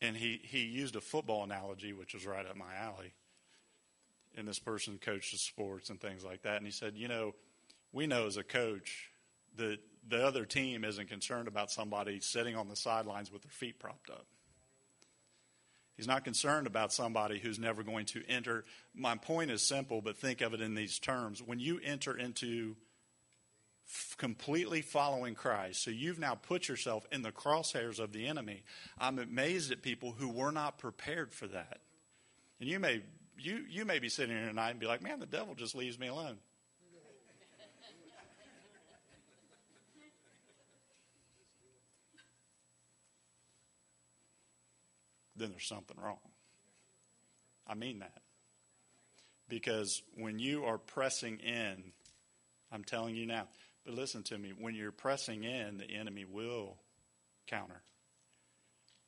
And 0.00 0.16
he, 0.16 0.40
he 0.42 0.60
used 0.60 0.96
a 0.96 1.00
football 1.00 1.44
analogy, 1.44 1.92
which 1.92 2.14
was 2.14 2.26
right 2.26 2.46
up 2.46 2.56
my 2.56 2.74
alley. 2.80 3.12
And 4.36 4.48
this 4.48 4.58
person 4.58 4.98
coaches 4.98 5.42
sports 5.42 5.90
and 5.90 6.00
things 6.00 6.24
like 6.24 6.42
that. 6.42 6.56
And 6.56 6.64
he 6.64 6.72
said, 6.72 6.94
You 6.96 7.08
know, 7.08 7.34
we 7.92 8.06
know 8.06 8.26
as 8.26 8.38
a 8.38 8.42
coach 8.42 9.11
that 9.56 9.78
the 10.08 10.26
other 10.26 10.44
team 10.44 10.84
isn't 10.84 11.08
concerned 11.08 11.48
about 11.48 11.70
somebody 11.70 12.20
sitting 12.20 12.56
on 12.56 12.68
the 12.68 12.76
sidelines 12.76 13.30
with 13.30 13.42
their 13.42 13.52
feet 13.52 13.78
propped 13.78 14.10
up. 14.10 14.26
He's 15.96 16.08
not 16.08 16.24
concerned 16.24 16.66
about 16.66 16.92
somebody 16.92 17.38
who's 17.38 17.58
never 17.58 17.82
going 17.82 18.06
to 18.06 18.22
enter. 18.28 18.64
My 18.94 19.16
point 19.16 19.50
is 19.50 19.62
simple, 19.62 20.00
but 20.00 20.16
think 20.16 20.40
of 20.40 20.54
it 20.54 20.60
in 20.60 20.74
these 20.74 20.98
terms. 20.98 21.42
When 21.42 21.60
you 21.60 21.78
enter 21.84 22.16
into 22.16 22.76
f- 23.86 24.16
completely 24.16 24.80
following 24.80 25.34
Christ, 25.34 25.84
so 25.84 25.90
you've 25.90 26.18
now 26.18 26.34
put 26.34 26.66
yourself 26.66 27.06
in 27.12 27.22
the 27.22 27.30
crosshairs 27.30 28.00
of 28.00 28.12
the 28.12 28.26
enemy, 28.26 28.64
I'm 28.98 29.18
amazed 29.18 29.70
at 29.70 29.82
people 29.82 30.12
who 30.18 30.28
were 30.28 30.50
not 30.50 30.78
prepared 30.78 31.32
for 31.34 31.46
that. 31.48 31.80
And 32.58 32.68
you 32.68 32.80
may, 32.80 33.02
you, 33.38 33.64
you 33.68 33.84
may 33.84 33.98
be 33.98 34.08
sitting 34.08 34.34
here 34.34 34.46
tonight 34.46 34.70
and 34.70 34.80
be 34.80 34.86
like, 34.86 35.02
man, 35.02 35.20
the 35.20 35.26
devil 35.26 35.54
just 35.54 35.76
leaves 35.76 35.98
me 35.98 36.08
alone. 36.08 36.38
Then 45.42 45.50
there's 45.50 45.66
something 45.66 45.96
wrong. 46.02 46.18
I 47.66 47.74
mean 47.74 47.98
that. 47.98 48.22
Because 49.48 50.02
when 50.16 50.38
you 50.38 50.64
are 50.64 50.78
pressing 50.78 51.38
in, 51.40 51.92
I'm 52.70 52.84
telling 52.84 53.16
you 53.16 53.26
now, 53.26 53.48
but 53.84 53.94
listen 53.94 54.22
to 54.24 54.38
me, 54.38 54.52
when 54.58 54.74
you're 54.74 54.92
pressing 54.92 55.44
in, 55.44 55.78
the 55.78 55.84
enemy 55.84 56.24
will 56.24 56.76
counter. 57.46 57.82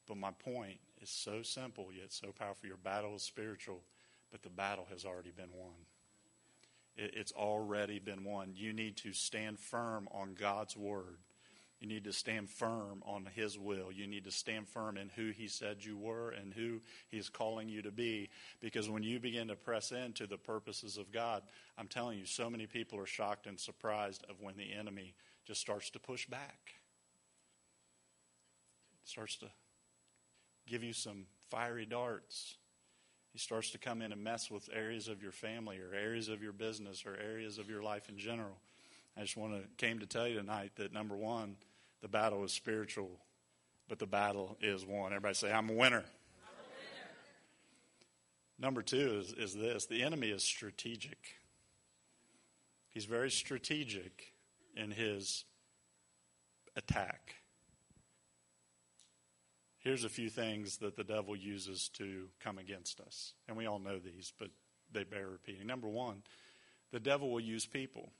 But 0.07 0.18
my 0.18 0.33
point 0.33 0.79
is 1.01 1.09
so 1.09 1.42
simple 1.42 1.88
yet 1.92 2.12
so 2.12 2.33
powerful. 2.33 2.66
Your 2.66 2.77
battle 2.77 3.14
is 3.14 3.23
spiritual, 3.23 3.83
but 4.31 4.42
the 4.42 4.51
battle 4.51 4.87
has 4.90 5.05
already 5.05 5.31
been 5.31 5.51
won. 5.55 5.73
It's 6.97 7.33
already 7.33 7.99
been 7.99 8.25
won. 8.25 8.53
You 8.55 8.73
need 8.73 8.97
to 8.99 9.12
stand 9.12 9.59
firm 9.59 10.09
on 10.12 10.35
God's 10.35 10.77
word. 10.77 11.18
You 11.85 11.90
need 11.90 12.05
to 12.05 12.14
stand 12.14 12.49
firm 12.49 13.03
on 13.05 13.29
His 13.35 13.59
will. 13.59 13.92
You 13.92 14.07
need 14.07 14.25
to 14.25 14.31
stand 14.31 14.66
firm 14.66 14.97
in 14.97 15.11
who 15.11 15.33
He 15.33 15.49
said 15.49 15.85
you 15.85 15.99
were 15.99 16.31
and 16.31 16.55
who 16.55 16.81
He's 17.11 17.29
calling 17.29 17.68
you 17.68 17.83
to 17.83 17.90
be. 17.90 18.31
Because 18.59 18.88
when 18.88 19.03
you 19.03 19.20
begin 19.20 19.49
to 19.49 19.55
press 19.55 19.92
into 19.92 20.27
the 20.27 20.38
purposes 20.38 20.97
of 20.97 21.12
God, 21.12 21.42
I'm 21.77 21.87
telling 21.87 22.18
you, 22.18 22.25
so 22.25 22.49
many 22.49 22.66
people 22.66 22.99
are 22.99 23.05
shocked 23.05 23.47
and 23.47 23.61
surprised 23.61 24.25
of 24.31 24.40
when 24.40 24.57
the 24.57 24.73
enemy 24.73 25.12
just 25.44 25.61
starts 25.61 25.90
to 25.90 25.99
push 25.99 26.27
back. 26.27 26.77
starts 29.05 29.37
to 29.37 29.51
give 30.66 30.83
you 30.83 30.94
some 30.94 31.27
fiery 31.51 31.85
darts. 31.85 32.57
He 33.35 33.38
starts 33.38 33.73
to 33.73 33.79
come 33.79 34.01
in 34.01 34.11
and 34.11 34.25
mess 34.25 34.51
with 34.51 34.70
areas 34.73 35.07
of 35.07 35.23
your 35.23 35.33
family 35.33 35.81
or 35.81 35.94
areas 35.94 36.31
of 36.31 36.42
your 36.42 36.55
business 36.55 37.05
or 37.05 37.14
areas 37.23 37.59
of 37.59 37.68
your 37.68 37.83
life 37.83 38.09
in 38.09 38.16
general. 38.16 38.57
I 39.18 39.20
just 39.20 39.37
want 39.37 39.53
to 39.53 39.68
came 39.77 39.99
to 39.99 40.07
tell 40.07 40.27
you 40.27 40.38
tonight 40.38 40.73
that 40.77 40.94
number 40.94 41.14
one, 41.14 41.57
the 42.04 42.08
battle 42.08 42.44
is 42.44 42.52
spiritual, 42.52 43.08
but 43.88 43.98
the 43.98 44.06
battle 44.06 44.58
is 44.60 44.84
won. 44.84 45.14
Everybody 45.14 45.34
say, 45.36 45.50
I'm 45.50 45.70
a 45.70 45.72
winner. 45.72 46.04
Number 48.58 48.82
two 48.82 49.22
is, 49.22 49.32
is 49.32 49.54
this 49.54 49.86
the 49.86 50.02
enemy 50.02 50.28
is 50.28 50.42
strategic. 50.42 51.16
He's 52.90 53.06
very 53.06 53.30
strategic 53.30 54.34
in 54.76 54.90
his 54.90 55.46
attack. 56.76 57.36
Here's 59.78 60.04
a 60.04 60.10
few 60.10 60.28
things 60.28 60.76
that 60.78 60.96
the 60.96 61.04
devil 61.04 61.34
uses 61.34 61.88
to 61.94 62.28
come 62.38 62.58
against 62.58 63.00
us. 63.00 63.32
And 63.48 63.56
we 63.56 63.64
all 63.64 63.78
know 63.78 63.98
these, 63.98 64.30
but 64.38 64.50
they 64.92 65.04
bear 65.04 65.26
repeating. 65.26 65.66
Number 65.66 65.88
one, 65.88 66.22
the 66.92 67.00
devil 67.00 67.30
will 67.30 67.40
use 67.40 67.64
people. 67.64 68.12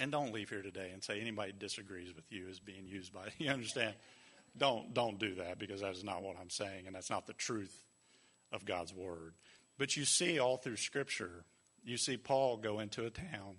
And 0.00 0.12
don't 0.12 0.32
leave 0.32 0.50
here 0.50 0.62
today 0.62 0.90
and 0.92 1.02
say 1.02 1.20
anybody 1.20 1.52
disagrees 1.58 2.14
with 2.14 2.30
you 2.30 2.46
is 2.48 2.60
being 2.60 2.86
used 2.86 3.12
by 3.12 3.28
you 3.38 3.50
understand? 3.50 3.94
Don't 4.56 4.94
don't 4.94 5.18
do 5.18 5.34
that 5.36 5.58
because 5.58 5.80
that 5.80 5.94
is 5.94 6.04
not 6.04 6.22
what 6.22 6.36
I'm 6.40 6.50
saying 6.50 6.86
and 6.86 6.94
that's 6.94 7.10
not 7.10 7.26
the 7.26 7.32
truth 7.32 7.84
of 8.52 8.64
God's 8.64 8.94
word. 8.94 9.34
But 9.78 9.96
you 9.96 10.04
see 10.04 10.38
all 10.38 10.56
through 10.56 10.76
scripture, 10.76 11.44
you 11.84 11.96
see 11.96 12.16
Paul 12.16 12.56
go 12.56 12.80
into 12.80 13.04
a 13.04 13.10
town 13.10 13.56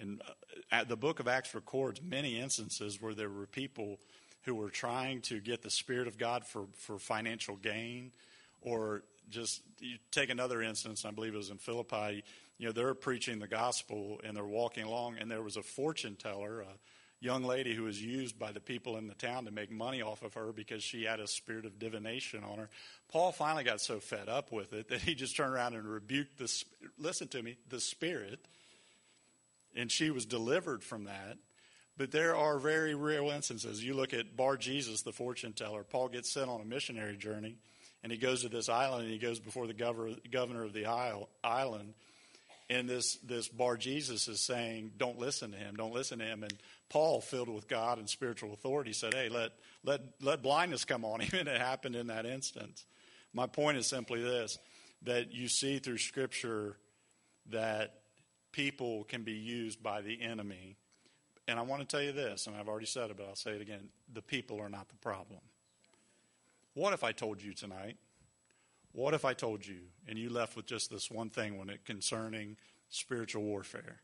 and 0.00 0.22
uh, 0.70 0.84
the 0.84 0.96
book 0.96 1.20
of 1.20 1.28
Acts 1.28 1.54
records 1.54 2.00
many 2.02 2.38
instances 2.38 3.00
where 3.00 3.14
there 3.14 3.28
were 3.28 3.46
people 3.46 3.98
who 4.42 4.54
were 4.54 4.70
trying 4.70 5.20
to 5.22 5.40
get 5.40 5.62
the 5.62 5.70
Spirit 5.70 6.06
of 6.06 6.16
God 6.16 6.44
for, 6.46 6.66
for 6.76 6.98
financial 6.98 7.56
gain, 7.56 8.12
or 8.60 9.02
just 9.28 9.62
you 9.80 9.98
take 10.10 10.30
another 10.30 10.62
instance, 10.62 11.04
I 11.04 11.10
believe 11.10 11.34
it 11.34 11.38
was 11.38 11.50
in 11.50 11.58
Philippi, 11.58 12.24
you 12.58 12.66
know, 12.66 12.72
they're 12.72 12.94
preaching 12.94 13.38
the 13.38 13.46
gospel 13.46 14.20
and 14.24 14.36
they're 14.36 14.44
walking 14.44 14.84
along, 14.84 15.16
and 15.18 15.30
there 15.30 15.42
was 15.42 15.56
a 15.56 15.62
fortune 15.62 16.16
teller, 16.16 16.60
a 16.60 16.66
young 17.20 17.42
lady 17.44 17.74
who 17.74 17.84
was 17.84 18.00
used 18.00 18.38
by 18.38 18.52
the 18.52 18.60
people 18.60 18.96
in 18.96 19.06
the 19.06 19.14
town 19.14 19.44
to 19.44 19.50
make 19.50 19.70
money 19.70 20.02
off 20.02 20.22
of 20.22 20.34
her 20.34 20.52
because 20.52 20.82
she 20.82 21.04
had 21.04 21.20
a 21.20 21.26
spirit 21.26 21.64
of 21.64 21.78
divination 21.78 22.44
on 22.44 22.58
her. 22.58 22.68
Paul 23.10 23.32
finally 23.32 23.64
got 23.64 23.80
so 23.80 23.98
fed 24.00 24.28
up 24.28 24.52
with 24.52 24.72
it 24.72 24.88
that 24.88 25.00
he 25.00 25.14
just 25.14 25.36
turned 25.36 25.52
around 25.52 25.74
and 25.74 25.88
rebuked 25.88 26.38
the, 26.38 26.64
listen 26.98 27.28
to 27.28 27.42
me, 27.42 27.56
the 27.68 27.80
spirit, 27.80 28.40
and 29.74 29.90
she 29.90 30.10
was 30.10 30.26
delivered 30.26 30.82
from 30.82 31.04
that. 31.04 31.38
But 31.96 32.12
there 32.12 32.36
are 32.36 32.58
very 32.58 32.94
real 32.94 33.30
instances. 33.30 33.82
You 33.82 33.94
look 33.94 34.14
at 34.14 34.36
Bar 34.36 34.56
Jesus, 34.56 35.02
the 35.02 35.10
fortune 35.12 35.52
teller. 35.52 35.82
Paul 35.82 36.08
gets 36.08 36.32
sent 36.32 36.48
on 36.48 36.60
a 36.60 36.64
missionary 36.64 37.16
journey, 37.16 37.56
and 38.04 38.12
he 38.12 38.18
goes 38.18 38.42
to 38.42 38.48
this 38.48 38.68
island, 38.68 39.02
and 39.04 39.12
he 39.12 39.18
goes 39.18 39.40
before 39.40 39.66
the 39.66 39.74
governor 39.74 40.62
of 40.62 40.72
the 40.72 40.86
island. 41.42 41.94
And 42.70 42.88
this, 42.88 43.16
this 43.16 43.48
Bar 43.48 43.76
Jesus 43.76 44.28
is 44.28 44.40
saying, 44.40 44.92
Don't 44.98 45.18
listen 45.18 45.52
to 45.52 45.56
him, 45.56 45.76
don't 45.76 45.94
listen 45.94 46.18
to 46.18 46.24
him. 46.24 46.42
And 46.42 46.52
Paul, 46.88 47.20
filled 47.20 47.48
with 47.48 47.68
God 47.68 47.98
and 47.98 48.08
spiritual 48.08 48.52
authority, 48.52 48.92
said, 48.92 49.14
Hey, 49.14 49.28
let, 49.28 49.52
let, 49.84 50.00
let 50.20 50.42
blindness 50.42 50.84
come 50.84 51.04
on 51.04 51.20
him. 51.20 51.40
And 51.40 51.48
it 51.48 51.60
happened 51.60 51.96
in 51.96 52.08
that 52.08 52.26
instance. 52.26 52.84
My 53.32 53.46
point 53.46 53.78
is 53.78 53.86
simply 53.86 54.22
this 54.22 54.58
that 55.02 55.32
you 55.32 55.48
see 55.48 55.78
through 55.78 55.98
Scripture 55.98 56.76
that 57.50 58.00
people 58.50 59.04
can 59.04 59.22
be 59.22 59.32
used 59.32 59.80
by 59.82 60.02
the 60.02 60.20
enemy 60.20 60.76
and 61.48 61.58
I 61.58 61.62
want 61.62 61.80
to 61.80 61.88
tell 61.88 62.04
you 62.04 62.12
this, 62.12 62.46
and 62.46 62.54
I've 62.54 62.68
already 62.68 62.86
said 62.86 63.10
it, 63.10 63.16
but 63.16 63.26
I'll 63.26 63.34
say 63.34 63.52
it 63.52 63.62
again 63.62 63.88
the 64.12 64.20
people 64.22 64.60
are 64.60 64.68
not 64.68 64.88
the 64.90 64.96
problem. 64.96 65.40
What 66.74 66.92
if 66.92 67.02
I 67.02 67.12
told 67.12 67.42
you 67.42 67.54
tonight? 67.54 67.96
What 68.92 69.14
if 69.14 69.24
I 69.24 69.34
told 69.34 69.66
you 69.66 69.80
and 70.06 70.18
you 70.18 70.30
left 70.30 70.56
with 70.56 70.66
just 70.66 70.90
this 70.90 71.10
one 71.10 71.30
thing 71.30 71.58
when 71.58 71.68
it 71.68 71.84
concerning 71.84 72.56
spiritual 72.88 73.42
warfare? 73.42 74.00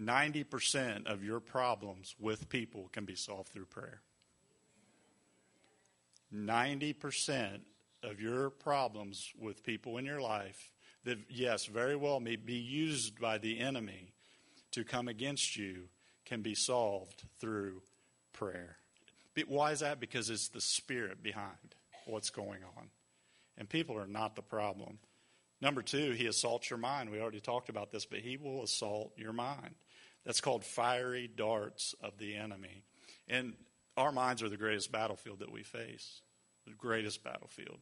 90% 0.00 1.06
of 1.06 1.24
your 1.24 1.40
problems 1.40 2.14
with 2.18 2.48
people 2.48 2.88
can 2.92 3.04
be 3.04 3.14
solved 3.14 3.48
through 3.48 3.66
prayer. 3.66 4.00
90% 6.34 7.60
of 8.02 8.20
your 8.20 8.50
problems 8.50 9.32
with 9.38 9.64
people 9.64 9.96
in 9.96 10.04
your 10.04 10.20
life 10.20 10.72
that, 11.04 11.18
yes, 11.28 11.66
very 11.66 11.96
well 11.96 12.20
may 12.20 12.36
be 12.36 12.54
used 12.54 13.20
by 13.20 13.38
the 13.38 13.58
enemy 13.58 14.12
to 14.72 14.84
come 14.84 15.08
against 15.08 15.56
you 15.56 15.84
can 16.24 16.42
be 16.42 16.54
solved 16.54 17.22
through 17.38 17.80
prayer. 18.32 18.76
Why 19.46 19.72
is 19.72 19.80
that? 19.80 20.00
Because 20.00 20.30
it's 20.30 20.48
the 20.48 20.60
spirit 20.60 21.22
behind 21.22 21.74
what's 22.06 22.30
going 22.30 22.60
on. 22.76 22.88
And 23.58 23.68
people 23.68 23.98
are 23.98 24.06
not 24.06 24.36
the 24.36 24.42
problem. 24.42 24.98
Number 25.60 25.82
two, 25.82 26.12
he 26.12 26.26
assaults 26.26 26.68
your 26.68 26.78
mind. 26.78 27.10
We 27.10 27.20
already 27.20 27.40
talked 27.40 27.68
about 27.68 27.90
this, 27.90 28.04
but 28.04 28.18
he 28.18 28.36
will 28.36 28.62
assault 28.62 29.12
your 29.16 29.32
mind. 29.32 29.74
That's 30.24 30.40
called 30.40 30.64
fiery 30.64 31.30
darts 31.34 31.94
of 32.02 32.18
the 32.18 32.36
enemy. 32.36 32.82
And 33.28 33.54
our 33.96 34.12
minds 34.12 34.42
are 34.42 34.48
the 34.48 34.56
greatest 34.56 34.92
battlefield 34.92 35.38
that 35.38 35.50
we 35.50 35.62
face, 35.62 36.20
the 36.66 36.74
greatest 36.74 37.24
battlefield. 37.24 37.78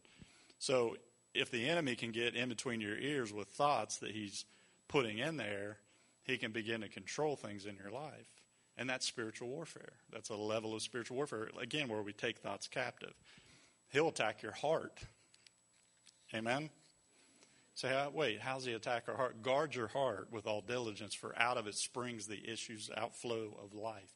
So 0.59 0.95
if 1.33 1.51
the 1.51 1.67
enemy 1.67 1.95
can 1.95 2.11
get 2.11 2.35
in 2.35 2.47
between 2.47 2.79
your 2.79 2.97
ears 2.97 3.33
with 3.33 3.49
thoughts 3.49 3.97
that 3.97 4.11
he's 4.11 4.45
putting 4.87 5.17
in 5.17 5.35
there, 5.37 5.79
he 6.23 6.37
can 6.37 6.51
begin 6.51 6.81
to 6.81 6.89
control 6.89 7.35
things 7.35 7.65
in 7.65 7.75
your 7.75 7.91
life. 7.91 8.29
And 8.77 8.89
that's 8.89 9.05
spiritual 9.05 9.49
warfare. 9.49 9.93
That's 10.11 10.29
a 10.29 10.35
level 10.35 10.73
of 10.73 10.81
spiritual 10.81 11.17
warfare, 11.17 11.49
again, 11.59 11.87
where 11.87 12.01
we 12.01 12.13
take 12.13 12.39
thoughts 12.39 12.67
captive. 12.67 13.13
He'll 13.89 14.09
attack 14.09 14.41
your 14.41 14.51
heart. 14.51 14.99
Amen? 16.33 16.69
Say, 17.75 17.93
uh, 17.93 18.09
wait, 18.09 18.39
how's 18.39 18.65
he 18.65 18.73
attack 18.73 19.03
our 19.07 19.15
heart? 19.15 19.41
Guard 19.41 19.75
your 19.75 19.87
heart 19.87 20.29
with 20.31 20.47
all 20.47 20.61
diligence, 20.61 21.13
for 21.13 21.37
out 21.37 21.57
of 21.57 21.67
it 21.67 21.75
springs 21.75 22.27
the 22.27 22.41
issues, 22.49 22.89
outflow 22.95 23.57
of 23.63 23.73
life. 23.73 24.15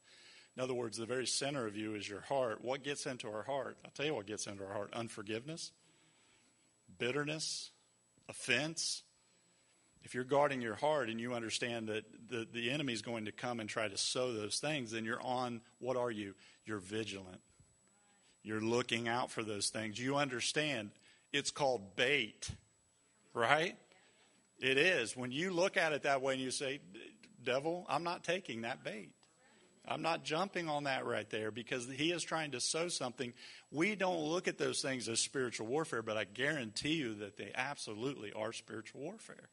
In 0.55 0.63
other 0.63 0.73
words, 0.73 0.97
the 0.97 1.05
very 1.05 1.27
center 1.27 1.67
of 1.67 1.75
you 1.75 1.95
is 1.95 2.07
your 2.07 2.21
heart. 2.21 2.63
What 2.63 2.83
gets 2.83 3.05
into 3.05 3.27
our 3.27 3.43
heart? 3.43 3.77
I'll 3.83 3.91
tell 3.91 4.05
you 4.05 4.15
what 4.15 4.25
gets 4.25 4.47
into 4.47 4.65
our 4.65 4.73
heart 4.73 4.93
unforgiveness, 4.93 5.71
bitterness, 6.97 7.71
offense, 8.27 9.03
if 10.03 10.15
you're 10.15 10.23
guarding 10.23 10.61
your 10.61 10.75
heart 10.75 11.09
and 11.09 11.19
you 11.19 11.33
understand 11.33 11.89
that 11.89 12.05
the, 12.29 12.47
the 12.51 12.69
enemy 12.69 12.93
is 12.93 13.01
going 13.01 13.25
to 13.25 13.31
come 13.31 13.59
and 13.59 13.69
try 13.69 13.87
to 13.87 13.97
sow 13.97 14.33
those 14.33 14.59
things, 14.59 14.91
then 14.91 15.05
you're 15.05 15.21
on, 15.21 15.61
what 15.79 15.97
are 15.97 16.11
you? 16.11 16.35
You're 16.65 16.79
vigilant. 16.79 17.41
You're 18.43 18.61
looking 18.61 19.07
out 19.07 19.29
for 19.29 19.43
those 19.43 19.69
things. 19.69 19.99
You 19.99 20.15
understand 20.15 20.91
it's 21.31 21.51
called 21.51 21.95
bait, 21.95 22.49
right? 23.33 23.75
It 24.59 24.77
is. 24.77 25.15
When 25.15 25.31
you 25.31 25.51
look 25.51 25.77
at 25.77 25.93
it 25.93 26.03
that 26.03 26.21
way 26.21 26.33
and 26.33 26.41
you 26.41 26.51
say, 26.51 26.79
Devil, 27.43 27.85
I'm 27.89 28.03
not 28.03 28.23
taking 28.23 28.61
that 28.61 28.83
bait. 28.83 29.11
I'm 29.87 30.01
not 30.01 30.23
jumping 30.23 30.69
on 30.69 30.83
that 30.83 31.05
right 31.05 31.27
there 31.29 31.49
because 31.49 31.87
he 31.87 32.11
is 32.11 32.21
trying 32.21 32.51
to 32.51 32.59
sow 32.59 32.89
something. 32.89 33.33
We 33.71 33.95
don't 33.95 34.19
look 34.19 34.47
at 34.47 34.57
those 34.57 34.81
things 34.81 35.09
as 35.09 35.19
spiritual 35.19 35.67
warfare, 35.67 36.03
but 36.03 36.15
I 36.17 36.25
guarantee 36.25 36.95
you 36.95 37.15
that 37.15 37.37
they 37.37 37.51
absolutely 37.55 38.31
are 38.33 38.53
spiritual 38.53 39.01
warfare. 39.01 39.49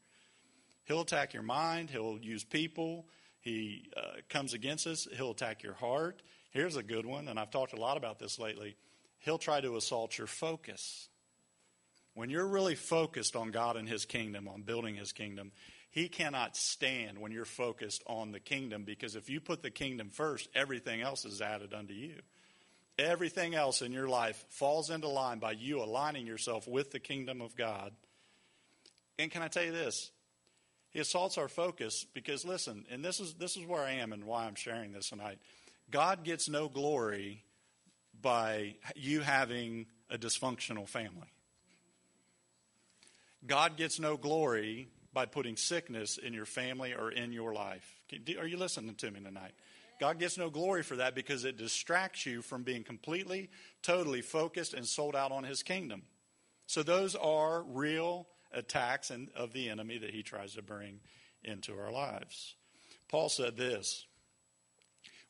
He'll 0.85 1.01
attack 1.01 1.33
your 1.33 1.43
mind. 1.43 1.91
He'll 1.91 2.19
use 2.19 2.45
people. 2.45 3.07
He 3.41 3.91
uh, 3.97 4.21
comes 4.29 4.53
against 4.53 4.87
us. 4.87 5.09
He'll 5.17 5.31
attack 5.31 5.62
your 5.62 5.75
heart. 5.75 6.21
Here's 6.51 6.77
a 6.77 6.83
good 6.83 7.07
one, 7.07 7.29
and 7.29 7.39
I've 7.39 7.51
talked 7.51 7.73
a 7.73 7.81
lot 7.81 7.97
about 7.97 8.19
this 8.19 8.39
lately. 8.39 8.77
He'll 9.19 9.39
try 9.39 9.61
to 9.61 9.77
assault 9.77 10.19
your 10.19 10.27
focus. 10.27 11.09
When 12.16 12.31
you're 12.31 12.46
really 12.46 12.76
focused 12.76 13.37
on 13.37 13.50
God 13.50 13.76
and 13.76 13.87
His 13.87 14.07
kingdom, 14.07 14.48
on 14.48 14.62
building 14.62 14.94
His 14.94 15.12
kingdom, 15.12 15.52
He 15.90 16.09
cannot 16.09 16.57
stand 16.57 17.18
when 17.18 17.31
you're 17.31 17.44
focused 17.44 18.02
on 18.07 18.33
the 18.33 18.40
kingdom 18.40 18.85
because 18.85 19.16
if 19.16 19.29
you 19.29 19.38
put 19.38 19.61
the 19.61 19.70
kingdom 19.70 20.09
first, 20.09 20.48
everything 20.55 21.02
else 21.02 21.26
is 21.26 21.42
added 21.42 21.74
unto 21.74 21.92
you. 21.92 22.14
Everything 22.98 23.55
else 23.55 23.83
in 23.83 23.92
your 23.92 24.09
life 24.09 24.42
falls 24.48 24.88
into 24.88 25.09
line 25.09 25.40
by 25.40 25.52
you 25.52 25.83
aligning 25.83 26.26
yourself 26.26 26.66
with 26.66 26.90
the 26.90 26.98
kingdom 26.98 27.42
of 27.42 27.55
God. 27.55 27.92
And 29.18 29.31
can 29.31 29.42
I 29.42 29.48
tell 29.48 29.64
you 29.64 29.72
this? 29.72 30.11
He 30.88 31.00
assaults 31.00 31.37
our 31.37 31.48
focus 31.48 32.07
because 32.14 32.46
listen, 32.46 32.87
and 32.90 33.05
this 33.05 33.20
is 33.20 33.35
this 33.35 33.59
is 33.59 33.66
where 33.66 33.83
I 33.83 33.92
am 33.92 34.14
and 34.14 34.24
why 34.24 34.46
I'm 34.46 34.55
sharing 34.55 34.92
this 34.92 35.11
tonight. 35.11 35.37
God 35.90 36.24
gets 36.24 36.48
no 36.48 36.70
glory 36.70 37.44
by 38.18 38.76
you 38.94 39.20
having 39.20 39.85
a 40.09 40.16
dysfunctional 40.16 40.88
family. 40.88 41.29
God 43.47 43.77
gets 43.77 44.01
no 44.01 44.17
glory 44.17 44.89
by 45.13 45.27
putting 45.27 45.57
sickness 45.57 46.19
in 46.19 46.33
your 46.35 46.45
family 46.45 46.95
or 46.95 47.11
in 47.11 47.33
your 47.33 47.53
life. 47.53 48.03
Are 48.39 48.47
you 48.47 48.57
listening 48.57 48.95
to 48.97 49.11
me 49.11 49.21
tonight? 49.21 49.53
God 49.99 50.19
gets 50.19 50.37
no 50.37 50.51
glory 50.51 50.83
for 50.83 50.97
that 50.97 51.15
because 51.15 51.45
it 51.45 51.57
distracts 51.57 52.27
you 52.27 52.43
from 52.43 52.65
being 52.65 52.85
completely, 52.85 53.49
totally 53.83 54.21
focused 54.21 54.75
and 54.75 54.87
sold 54.87 55.17
out 55.17 55.33
on 55.33 55.45
His 55.45 55.63
kingdom. 55.63 56.03
So, 56.67 56.83
those 56.83 57.15
are 57.15 57.63
real 57.63 58.27
attacks 58.53 59.11
of 59.35 59.53
the 59.53 59.71
enemy 59.71 59.99
that 59.99 60.11
he 60.11 60.23
tries 60.23 60.55
to 60.55 60.63
bring 60.63 61.01
into 61.45 61.79
our 61.79 61.93
lives. 61.93 62.57
Paul 63.09 63.29
said 63.29 63.57
this 63.57 64.07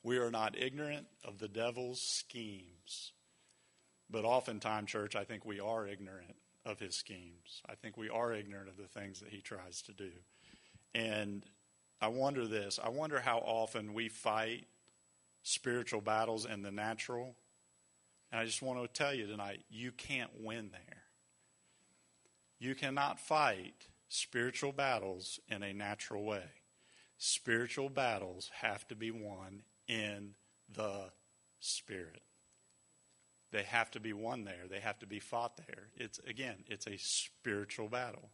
We 0.02 0.18
are 0.18 0.30
not 0.30 0.58
ignorant 0.58 1.06
of 1.24 1.38
the 1.38 1.48
devil's 1.48 2.00
schemes. 2.00 3.12
But 4.08 4.24
oftentimes, 4.24 4.90
church, 4.90 5.16
I 5.16 5.24
think 5.24 5.44
we 5.44 5.58
are 5.58 5.86
ignorant 5.86 6.36
of 6.66 6.80
his 6.80 6.96
schemes. 6.96 7.62
I 7.68 7.76
think 7.76 7.96
we 7.96 8.10
are 8.10 8.34
ignorant 8.34 8.68
of 8.68 8.76
the 8.76 8.88
things 8.88 9.20
that 9.20 9.30
he 9.30 9.40
tries 9.40 9.80
to 9.82 9.92
do. 9.92 10.10
And 10.94 11.44
I 12.00 12.08
wonder 12.08 12.46
this 12.46 12.78
I 12.82 12.90
wonder 12.90 13.20
how 13.20 13.38
often 13.38 13.94
we 13.94 14.08
fight 14.08 14.66
spiritual 15.42 16.00
battles 16.00 16.44
in 16.44 16.62
the 16.62 16.72
natural. 16.72 17.36
And 18.32 18.40
I 18.40 18.44
just 18.44 18.60
want 18.60 18.82
to 18.82 18.88
tell 18.88 19.14
you 19.14 19.26
tonight 19.26 19.62
you 19.70 19.92
can't 19.92 20.30
win 20.40 20.70
there. 20.72 21.04
You 22.58 22.74
cannot 22.74 23.20
fight 23.20 23.86
spiritual 24.08 24.72
battles 24.72 25.38
in 25.48 25.62
a 25.62 25.72
natural 25.72 26.24
way. 26.24 26.44
Spiritual 27.18 27.88
battles 27.88 28.50
have 28.60 28.86
to 28.88 28.96
be 28.96 29.10
won 29.10 29.62
in 29.86 30.34
the 30.68 31.10
Spirit. 31.60 32.22
They 33.52 33.62
have 33.62 33.90
to 33.92 34.00
be 34.00 34.12
won 34.12 34.44
there. 34.44 34.64
They 34.68 34.80
have 34.80 34.98
to 35.00 35.06
be 35.06 35.20
fought 35.20 35.56
there. 35.56 35.88
It's 35.96 36.18
again, 36.28 36.64
it's 36.66 36.86
a 36.86 36.96
spiritual 36.98 37.88
battle. 37.88 38.30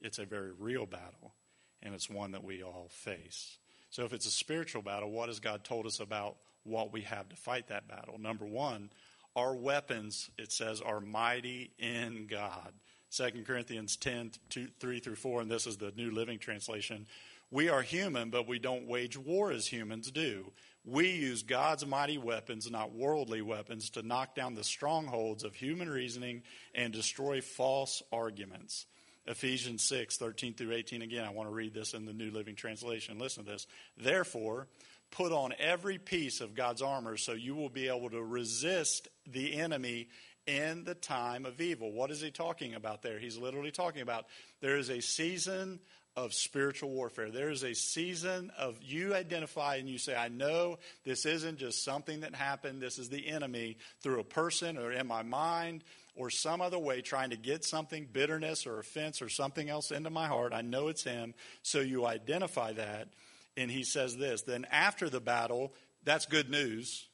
It's 0.00 0.18
a 0.18 0.24
very 0.24 0.52
real 0.52 0.86
battle, 0.86 1.34
and 1.82 1.94
it's 1.94 2.08
one 2.08 2.32
that 2.32 2.44
we 2.44 2.62
all 2.62 2.88
face. 2.90 3.58
So 3.90 4.04
if 4.04 4.12
it's 4.12 4.26
a 4.26 4.30
spiritual 4.30 4.82
battle, 4.82 5.10
what 5.10 5.28
has 5.28 5.40
God 5.40 5.64
told 5.64 5.84
us 5.84 6.00
about 6.00 6.36
what 6.64 6.92
we 6.92 7.02
have 7.02 7.28
to 7.28 7.36
fight 7.36 7.68
that 7.68 7.88
battle? 7.88 8.18
Number 8.18 8.46
1, 8.46 8.90
our 9.36 9.54
weapons, 9.54 10.30
it 10.38 10.52
says, 10.52 10.80
are 10.80 11.00
mighty 11.00 11.72
in 11.78 12.26
God. 12.30 12.72
2 13.10 13.42
Corinthians 13.44 13.96
10, 13.96 14.32
2, 14.50 14.68
3 14.78 15.00
through 15.00 15.16
4, 15.16 15.42
and 15.42 15.50
this 15.50 15.66
is 15.66 15.76
the 15.76 15.92
New 15.96 16.12
Living 16.12 16.38
Translation. 16.38 17.06
We 17.50 17.68
are 17.68 17.82
human, 17.82 18.30
but 18.30 18.46
we 18.46 18.60
don't 18.60 18.86
wage 18.86 19.18
war 19.18 19.50
as 19.50 19.66
humans 19.66 20.10
do. 20.12 20.52
We 20.84 21.10
use 21.10 21.42
God's 21.42 21.84
mighty 21.84 22.16
weapons, 22.16 22.70
not 22.70 22.94
worldly 22.94 23.42
weapons, 23.42 23.90
to 23.90 24.02
knock 24.02 24.34
down 24.34 24.54
the 24.54 24.64
strongholds 24.64 25.44
of 25.44 25.54
human 25.54 25.90
reasoning 25.90 26.42
and 26.74 26.92
destroy 26.92 27.42
false 27.42 28.02
arguments. 28.10 28.86
Ephesians 29.26 29.84
6, 29.84 30.16
13 30.16 30.54
through 30.54 30.72
18. 30.72 31.02
Again, 31.02 31.24
I 31.24 31.30
want 31.30 31.48
to 31.48 31.54
read 31.54 31.74
this 31.74 31.92
in 31.92 32.06
the 32.06 32.12
New 32.12 32.30
Living 32.30 32.56
Translation. 32.56 33.18
Listen 33.18 33.44
to 33.44 33.50
this. 33.50 33.66
Therefore, 33.98 34.68
put 35.10 35.32
on 35.32 35.52
every 35.58 35.98
piece 35.98 36.40
of 36.40 36.54
God's 36.54 36.80
armor 36.82 37.16
so 37.16 37.32
you 37.32 37.54
will 37.54 37.68
be 37.68 37.88
able 37.88 38.10
to 38.10 38.22
resist 38.22 39.08
the 39.26 39.60
enemy 39.60 40.08
in 40.46 40.84
the 40.84 40.94
time 40.94 41.44
of 41.44 41.60
evil. 41.60 41.92
What 41.92 42.10
is 42.10 42.20
he 42.20 42.30
talking 42.30 42.74
about 42.74 43.02
there? 43.02 43.18
He's 43.18 43.36
literally 43.36 43.70
talking 43.70 44.02
about 44.02 44.26
there 44.60 44.78
is 44.78 44.88
a 44.88 45.00
season 45.00 45.80
of 46.16 46.34
spiritual 46.34 46.90
warfare. 46.90 47.30
There 47.30 47.50
is 47.50 47.62
a 47.62 47.74
season 47.74 48.50
of 48.58 48.76
you 48.82 49.14
identify 49.14 49.76
and 49.76 49.88
you 49.88 49.98
say, 49.98 50.16
I 50.16 50.28
know 50.28 50.78
this 51.04 51.24
isn't 51.24 51.58
just 51.58 51.84
something 51.84 52.20
that 52.20 52.34
happened. 52.34 52.80
This 52.80 52.98
is 52.98 53.08
the 53.08 53.28
enemy 53.28 53.78
through 54.02 54.20
a 54.20 54.24
person 54.24 54.76
or 54.76 54.92
in 54.92 55.06
my 55.06 55.22
mind 55.22 55.84
or 56.16 56.30
some 56.30 56.60
other 56.60 56.78
way 56.78 57.00
trying 57.00 57.30
to 57.30 57.36
get 57.36 57.64
something, 57.64 58.08
bitterness 58.12 58.66
or 58.66 58.78
offense 58.78 59.22
or 59.22 59.28
something 59.28 59.70
else 59.70 59.90
into 59.90 60.10
my 60.10 60.26
heart. 60.26 60.52
I 60.52 60.62
know 60.62 60.88
it's 60.88 61.04
him. 61.04 61.34
So 61.62 61.80
you 61.80 62.06
identify 62.06 62.72
that. 62.72 63.08
And 63.56 63.70
he 63.70 63.84
says 63.84 64.16
this 64.16 64.42
then 64.42 64.66
after 64.70 65.08
the 65.08 65.20
battle, 65.20 65.72
that's 66.04 66.26
good 66.26 66.50
news 66.50 67.06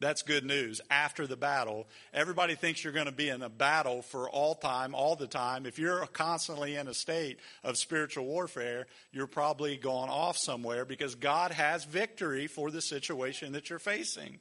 that's 0.00 0.22
good 0.22 0.44
news. 0.44 0.80
After 0.90 1.26
the 1.26 1.36
battle, 1.36 1.86
everybody 2.12 2.54
thinks 2.54 2.82
you're 2.82 2.92
going 2.92 3.06
to 3.06 3.12
be 3.12 3.28
in 3.28 3.42
a 3.42 3.48
battle 3.48 4.02
for 4.02 4.28
all 4.28 4.54
time, 4.54 4.94
all 4.94 5.16
the 5.16 5.26
time. 5.26 5.66
If 5.66 5.78
you're 5.78 6.04
constantly 6.06 6.76
in 6.76 6.88
a 6.88 6.94
state 6.94 7.38
of 7.62 7.78
spiritual 7.78 8.24
warfare, 8.24 8.86
you're 9.12 9.26
probably 9.26 9.76
gone 9.76 10.08
off 10.08 10.36
somewhere 10.36 10.84
because 10.84 11.14
God 11.14 11.52
has 11.52 11.84
victory 11.84 12.46
for 12.48 12.70
the 12.70 12.82
situation 12.82 13.52
that 13.52 13.70
you're 13.70 13.78
facing. 13.78 14.40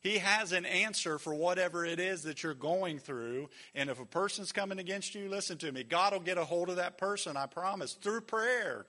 He 0.00 0.18
has 0.18 0.52
an 0.52 0.64
answer 0.64 1.18
for 1.18 1.34
whatever 1.34 1.84
it 1.84 1.98
is 1.98 2.22
that 2.22 2.44
you're 2.44 2.54
going 2.54 3.00
through. 3.00 3.50
And 3.74 3.90
if 3.90 3.98
a 3.98 4.06
person's 4.06 4.52
coming 4.52 4.78
against 4.78 5.16
you, 5.16 5.28
listen 5.28 5.58
to 5.58 5.72
me. 5.72 5.82
God 5.82 6.12
will 6.12 6.20
get 6.20 6.38
a 6.38 6.44
hold 6.44 6.70
of 6.70 6.76
that 6.76 6.96
person, 6.96 7.36
I 7.36 7.46
promise, 7.46 7.94
through 7.94 8.20
prayer. 8.20 8.86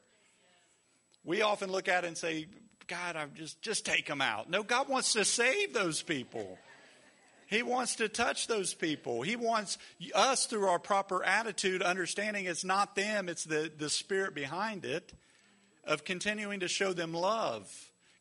We 1.23 1.41
often 1.41 1.71
look 1.71 1.87
at 1.87 2.03
it 2.03 2.07
and 2.07 2.17
say, 2.17 2.45
God, 2.87 3.15
I'm 3.15 3.31
just, 3.35 3.61
just 3.61 3.85
take 3.85 4.05
them 4.07 4.21
out. 4.21 4.49
No, 4.49 4.63
God 4.63 4.87
wants 4.87 5.13
to 5.13 5.25
save 5.25 5.73
those 5.73 6.01
people. 6.01 6.57
He 7.47 7.63
wants 7.63 7.95
to 7.95 8.09
touch 8.09 8.47
those 8.47 8.73
people. 8.73 9.21
He 9.21 9.35
wants 9.35 9.77
us 10.13 10.45
through 10.45 10.67
our 10.67 10.79
proper 10.79 11.23
attitude, 11.23 11.81
understanding 11.81 12.45
it's 12.45 12.65
not 12.65 12.95
them, 12.95 13.29
it's 13.29 13.45
the, 13.45 13.71
the 13.77 13.89
spirit 13.89 14.35
behind 14.35 14.83
it, 14.83 15.13
of 15.85 16.03
continuing 16.03 16.59
to 16.59 16.67
show 16.67 16.91
them 16.91 17.13
love, 17.13 17.71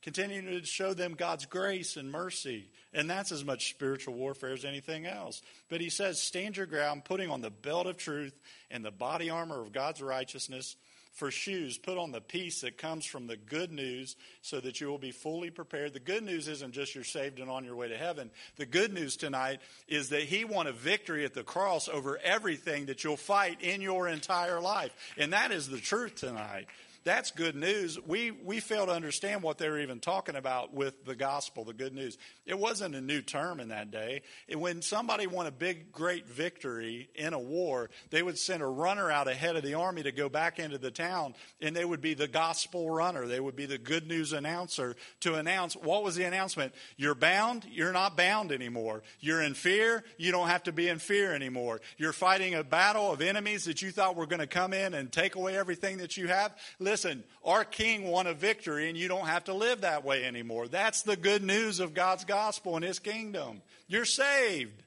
continuing 0.02 0.46
to 0.46 0.64
show 0.64 0.94
them 0.94 1.14
God's 1.14 1.46
grace 1.46 1.96
and 1.96 2.10
mercy. 2.10 2.68
And 2.94 3.10
that's 3.10 3.32
as 3.32 3.44
much 3.44 3.68
spiritual 3.68 4.14
warfare 4.14 4.52
as 4.52 4.64
anything 4.64 5.06
else. 5.06 5.42
But 5.68 5.80
he 5.80 5.90
says, 5.90 6.22
stand 6.22 6.56
your 6.56 6.66
ground, 6.66 7.04
putting 7.04 7.28
on 7.28 7.40
the 7.40 7.50
belt 7.50 7.86
of 7.86 7.96
truth 7.96 8.38
and 8.70 8.84
the 8.84 8.92
body 8.92 9.28
armor 9.28 9.60
of 9.60 9.72
God's 9.72 10.00
righteousness 10.00 10.76
for 11.16 11.30
shoes, 11.30 11.78
put 11.78 11.96
on 11.96 12.12
the 12.12 12.20
peace 12.20 12.60
that 12.60 12.76
comes 12.76 13.06
from 13.06 13.26
the 13.26 13.38
good 13.38 13.72
news 13.72 14.16
so 14.42 14.60
that 14.60 14.82
you 14.82 14.88
will 14.88 14.98
be 14.98 15.12
fully 15.12 15.48
prepared. 15.48 15.94
The 15.94 15.98
good 15.98 16.22
news 16.22 16.46
isn't 16.46 16.74
just 16.74 16.94
you're 16.94 17.04
saved 17.04 17.40
and 17.40 17.50
on 17.50 17.64
your 17.64 17.74
way 17.74 17.88
to 17.88 17.96
heaven. 17.96 18.30
The 18.56 18.66
good 18.66 18.92
news 18.92 19.16
tonight 19.16 19.60
is 19.88 20.10
that 20.10 20.24
He 20.24 20.44
won 20.44 20.66
a 20.66 20.72
victory 20.72 21.24
at 21.24 21.32
the 21.32 21.42
cross 21.42 21.88
over 21.88 22.18
everything 22.22 22.86
that 22.86 23.02
you'll 23.02 23.16
fight 23.16 23.62
in 23.62 23.80
your 23.80 24.06
entire 24.08 24.60
life. 24.60 24.94
And 25.16 25.32
that 25.32 25.52
is 25.52 25.70
the 25.70 25.80
truth 25.80 26.16
tonight. 26.16 26.66
That's 27.06 27.30
good 27.30 27.54
news. 27.54 28.00
We, 28.04 28.32
we 28.32 28.58
fail 28.58 28.86
to 28.86 28.92
understand 28.92 29.44
what 29.44 29.58
they 29.58 29.68
were 29.68 29.78
even 29.78 30.00
talking 30.00 30.34
about 30.34 30.74
with 30.74 31.04
the 31.04 31.14
gospel, 31.14 31.62
the 31.62 31.72
good 31.72 31.94
news. 31.94 32.18
It 32.44 32.58
wasn't 32.58 32.96
a 32.96 33.00
new 33.00 33.22
term 33.22 33.60
in 33.60 33.68
that 33.68 33.92
day. 33.92 34.22
It, 34.48 34.58
when 34.58 34.82
somebody 34.82 35.28
won 35.28 35.46
a 35.46 35.52
big, 35.52 35.92
great 35.92 36.26
victory 36.26 37.08
in 37.14 37.32
a 37.32 37.38
war, 37.38 37.90
they 38.10 38.24
would 38.24 38.36
send 38.36 38.60
a 38.60 38.66
runner 38.66 39.08
out 39.08 39.28
ahead 39.28 39.54
of 39.54 39.62
the 39.62 39.74
army 39.74 40.02
to 40.02 40.10
go 40.10 40.28
back 40.28 40.58
into 40.58 40.78
the 40.78 40.90
town, 40.90 41.36
and 41.60 41.76
they 41.76 41.84
would 41.84 42.00
be 42.00 42.14
the 42.14 42.26
gospel 42.26 42.90
runner. 42.90 43.28
They 43.28 43.38
would 43.38 43.54
be 43.54 43.66
the 43.66 43.78
good 43.78 44.08
news 44.08 44.32
announcer 44.32 44.96
to 45.20 45.36
announce 45.36 45.76
what 45.76 46.02
was 46.02 46.16
the 46.16 46.24
announcement? 46.24 46.74
You're 46.96 47.14
bound, 47.14 47.66
you're 47.70 47.92
not 47.92 48.16
bound 48.16 48.50
anymore. 48.50 49.04
You're 49.20 49.42
in 49.42 49.54
fear, 49.54 50.02
you 50.18 50.32
don't 50.32 50.48
have 50.48 50.64
to 50.64 50.72
be 50.72 50.88
in 50.88 50.98
fear 50.98 51.32
anymore. 51.32 51.80
You're 51.98 52.12
fighting 52.12 52.56
a 52.56 52.64
battle 52.64 53.12
of 53.12 53.20
enemies 53.20 53.66
that 53.66 53.80
you 53.80 53.92
thought 53.92 54.16
were 54.16 54.26
going 54.26 54.40
to 54.40 54.48
come 54.48 54.72
in 54.72 54.92
and 54.92 55.12
take 55.12 55.36
away 55.36 55.56
everything 55.56 55.98
that 55.98 56.16
you 56.16 56.26
have. 56.26 56.52
Listen, 56.80 56.95
Listen, 56.96 57.24
our 57.44 57.62
King 57.62 58.04
won 58.04 58.26
a 58.26 58.32
victory, 58.32 58.88
and 58.88 58.96
you 58.96 59.06
don't 59.06 59.26
have 59.26 59.44
to 59.44 59.52
live 59.52 59.82
that 59.82 60.02
way 60.02 60.24
anymore. 60.24 60.66
That's 60.66 61.02
the 61.02 61.14
good 61.14 61.42
news 61.42 61.78
of 61.78 61.92
God's 61.92 62.24
gospel 62.24 62.74
and 62.74 62.82
His 62.82 62.98
kingdom. 62.98 63.60
You're 63.86 64.06
saved. 64.06 64.82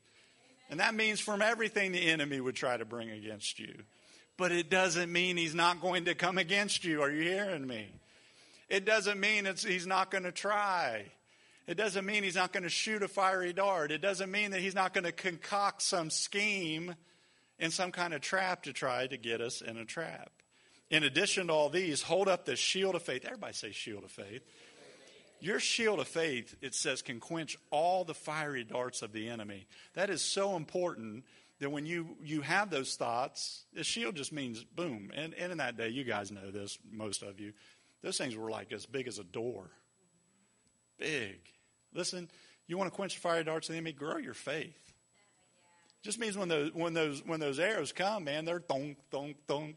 And 0.72 0.80
that 0.80 0.95
means 0.95 1.19
from 1.19 1.43
everything 1.43 1.91
the 1.91 2.10
enemy 2.10 2.41
would 2.41 2.56
try 2.56 2.76
to 2.76 2.84
bring 2.84 3.12
against 3.12 3.60
you. 3.60 3.76
But 4.38 4.52
it 4.52 4.72
doesn't 4.72 5.12
mean 5.12 5.38
he's 5.38 5.54
not 5.54 5.82
going 5.82 6.06
to 6.06 6.15
come 6.15 6.39
against 6.39 6.84
you. 6.84 7.04
Are 7.04 7.12
you 7.12 7.22
hearing 7.22 7.67
me? 7.67 7.86
It 8.69 8.86
doesn't 8.86 9.19
mean 9.19 9.45
he's 9.45 9.86
not 9.86 10.10
going 10.10 10.24
to 10.24 10.32
try. 10.32 11.06
It 11.67 11.78
doesn't 11.78 12.08
mean 12.08 12.24
he's 12.24 12.34
not 12.34 12.52
going 12.52 12.63
to 12.63 12.69
shoot 12.69 13.04
a 13.04 13.08
fiery 13.08 13.54
dart. 13.54 13.91
It 13.91 14.02
doesn't 14.02 14.32
mean 14.32 14.50
that 14.50 14.62
he's 14.62 14.74
not 14.74 14.95
going 14.95 15.04
to 15.04 15.12
concoct 15.12 15.84
some 15.84 16.10
scheme 16.10 16.95
in 17.60 17.69
some 17.69 17.91
kind 17.91 18.15
of 18.15 18.22
trap 18.22 18.63
to 18.63 18.74
try 18.74 19.06
to 19.06 19.17
get 19.17 19.41
us 19.41 19.62
in 19.62 19.78
a 19.78 19.86
trap. 19.86 20.32
In 20.89 21.04
addition 21.04 21.47
to 21.47 21.54
all 21.54 21.69
these, 21.69 22.02
hold 22.02 22.28
up 22.28 22.45
the 22.45 22.56
shield 22.56 22.95
of 22.95 23.04
faith. 23.04 23.23
Everybody 23.25 23.54
say 23.54 23.71
shield 23.71 24.04
of 24.04 24.12
faith. 24.12 24.41
Your 25.41 25.60
shield 25.60 25.99
of 25.99 26.08
faith, 26.08 26.56
it 26.62 26.75
says, 26.75 27.02
can 27.02 27.19
quench 27.19 27.58
all 27.69 28.04
the 28.04 28.13
fiery 28.13 28.63
darts 28.63 29.02
of 29.02 29.13
the 29.13 29.30
enemy. 29.30 29.67
That 29.93 30.10
is 30.10 30.21
so 30.21 30.56
important 30.56 31.23
that 31.60 31.69
when 31.69 31.86
you, 31.86 32.17
you 32.23 32.41
have 32.41 32.69
those 32.69 32.95
thoughts, 32.95 33.63
the 33.73 33.84
shield 33.84 34.15
just 34.15 34.34
means 34.34 34.63
boom. 34.63 35.12
And, 35.13 35.34
and 35.36 35.52
in 35.52 35.60
that 35.60 35.78
day, 35.78 35.89
you 35.89 36.04
guys 36.04 36.32
know 36.32 36.52
this, 36.52 36.78
most 36.91 37.21
of 37.21 37.39
you, 37.39 37.54
those 38.02 38.17
things 38.17 38.36
were 38.36 38.49
like 38.49 38.73
as 38.73 38.86
big 38.86 39.08
as 39.08 39.19
a 39.19 39.23
door. 39.23 39.69
Big. 40.97 41.39
Listen, 41.93 42.30
you 42.67 42.78
want 42.78 42.91
to 42.91 42.95
quench 42.95 43.15
the 43.15 43.21
fiery 43.21 43.43
darts 43.43 43.69
of 43.69 43.73
the 43.73 43.78
enemy, 43.78 43.93
grow 43.93 44.17
your 44.17 44.34
faith. 44.34 44.93
Just 46.02 46.19
means 46.19 46.38
when 46.38 46.47
those 46.47 46.73
when 46.73 46.93
those 46.93 47.25
when 47.25 47.41
those 47.41 47.60
arrows 47.60 47.91
come, 47.91 48.23
man, 48.23 48.45
they're 48.45 48.62
thunk, 48.62 48.97
thunk, 49.12 49.36
thunk 49.47 49.75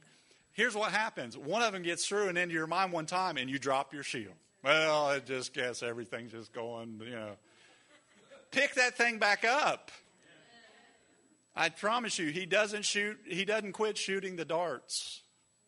here's 0.53 0.75
what 0.75 0.93
happens 0.93 1.37
one 1.37 1.63
of 1.63 1.73
them 1.73 1.83
gets 1.83 2.07
through 2.07 2.29
and 2.29 2.39
into 2.39 2.55
your 2.55 2.67
mind 2.67 2.93
one 2.93 3.07
time 3.07 3.37
and 3.37 3.51
you 3.51 3.59
drop 3.59 3.93
your 3.93 4.03
shield. 4.03 4.35
Well, 4.63 5.07
I 5.07 5.19
just 5.19 5.53
guess 5.53 5.83
everything's 5.83 6.33
just 6.33 6.53
going, 6.53 7.01
you 7.05 7.11
know. 7.11 7.33
Pick 8.53 8.75
that 8.75 8.97
thing 8.97 9.19
back 9.19 9.45
up. 9.45 9.91
I 11.57 11.69
promise 11.69 12.19
you, 12.19 12.29
he 12.29 12.47
doesn't 12.47 12.85
shoot, 12.85 13.19
he 13.27 13.45
doesn't 13.45 13.73
quit 13.73 13.99
shooting 13.99 14.37
the 14.37 14.45
darts. 14.45 15.23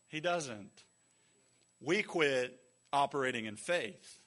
He 0.09 0.20
doesn't. 0.20 0.85
We 1.81 2.03
quit 2.03 2.59
operating 2.92 3.47
in 3.47 3.57
faith. 3.57 4.20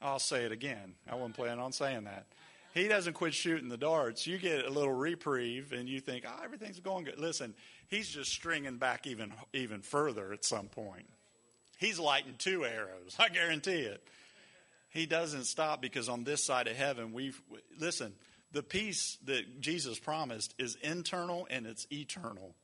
I'll 0.00 0.18
say 0.18 0.44
it 0.44 0.52
again. 0.52 0.94
I 1.08 1.14
wasn't 1.14 1.36
planning 1.36 1.60
on 1.60 1.72
saying 1.72 2.04
that. 2.04 2.26
He 2.74 2.88
doesn't 2.88 3.12
quit 3.12 3.34
shooting 3.34 3.68
the 3.68 3.76
darts. 3.76 4.26
You 4.26 4.38
get 4.38 4.64
a 4.64 4.70
little 4.70 4.92
reprieve 4.92 5.72
and 5.72 5.88
you 5.88 6.00
think, 6.00 6.24
oh, 6.26 6.42
everything's 6.42 6.80
going 6.80 7.04
good. 7.04 7.18
Listen, 7.18 7.54
he's 7.92 8.08
just 8.08 8.32
stringing 8.32 8.78
back 8.78 9.06
even 9.06 9.32
even 9.52 9.82
further 9.82 10.32
at 10.32 10.44
some 10.44 10.66
point. 10.66 11.06
He's 11.78 12.00
lighting 12.00 12.34
two 12.38 12.64
arrows. 12.64 13.14
I 13.18 13.28
guarantee 13.28 13.82
it. 13.82 14.02
He 14.90 15.06
doesn't 15.06 15.44
stop 15.44 15.80
because 15.80 16.08
on 16.08 16.24
this 16.24 16.44
side 16.44 16.66
of 16.66 16.76
heaven, 16.76 17.12
we've 17.12 17.40
listen. 17.78 18.14
the 18.50 18.62
peace 18.62 19.18
that 19.24 19.60
Jesus 19.60 19.98
promised 19.98 20.54
is 20.58 20.76
internal 20.82 21.46
and 21.50 21.66
it's 21.66 21.86
eternal. 21.92 22.54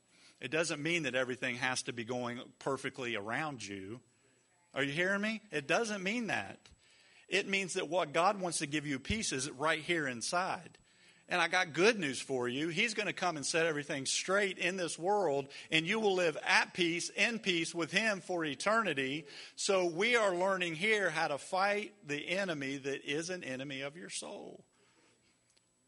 It 0.40 0.50
doesn't 0.50 0.82
mean 0.82 1.04
that 1.04 1.14
everything 1.14 1.56
has 1.56 1.82
to 1.84 1.92
be 1.92 2.04
going 2.04 2.40
perfectly 2.58 3.16
around 3.16 3.66
you. 3.66 4.00
Are 4.74 4.82
you 4.82 4.92
hearing 4.92 5.20
me? 5.20 5.40
It 5.50 5.66
doesn't 5.66 6.02
mean 6.02 6.28
that. 6.28 6.58
It 7.28 7.48
means 7.48 7.74
that 7.74 7.88
what 7.88 8.12
God 8.12 8.40
wants 8.40 8.58
to 8.58 8.66
give 8.66 8.86
you 8.86 8.98
peace 8.98 9.32
is 9.32 9.50
right 9.50 9.80
here 9.80 10.06
inside. 10.06 10.78
And 11.30 11.42
I 11.42 11.48
got 11.48 11.74
good 11.74 11.98
news 11.98 12.20
for 12.20 12.48
you. 12.48 12.68
He's 12.68 12.94
going 12.94 13.06
to 13.06 13.12
come 13.12 13.36
and 13.36 13.44
set 13.44 13.66
everything 13.66 14.06
straight 14.06 14.56
in 14.56 14.78
this 14.78 14.98
world, 14.98 15.48
and 15.70 15.86
you 15.86 16.00
will 16.00 16.14
live 16.14 16.38
at 16.46 16.72
peace, 16.72 17.10
in 17.10 17.38
peace 17.38 17.74
with 17.74 17.92
Him 17.92 18.22
for 18.22 18.44
eternity. 18.46 19.26
So 19.54 19.84
we 19.84 20.16
are 20.16 20.34
learning 20.34 20.76
here 20.76 21.10
how 21.10 21.28
to 21.28 21.36
fight 21.36 21.92
the 22.06 22.30
enemy 22.30 22.78
that 22.78 23.04
is 23.04 23.28
an 23.28 23.44
enemy 23.44 23.82
of 23.82 23.94
your 23.94 24.08
soul. 24.08 24.64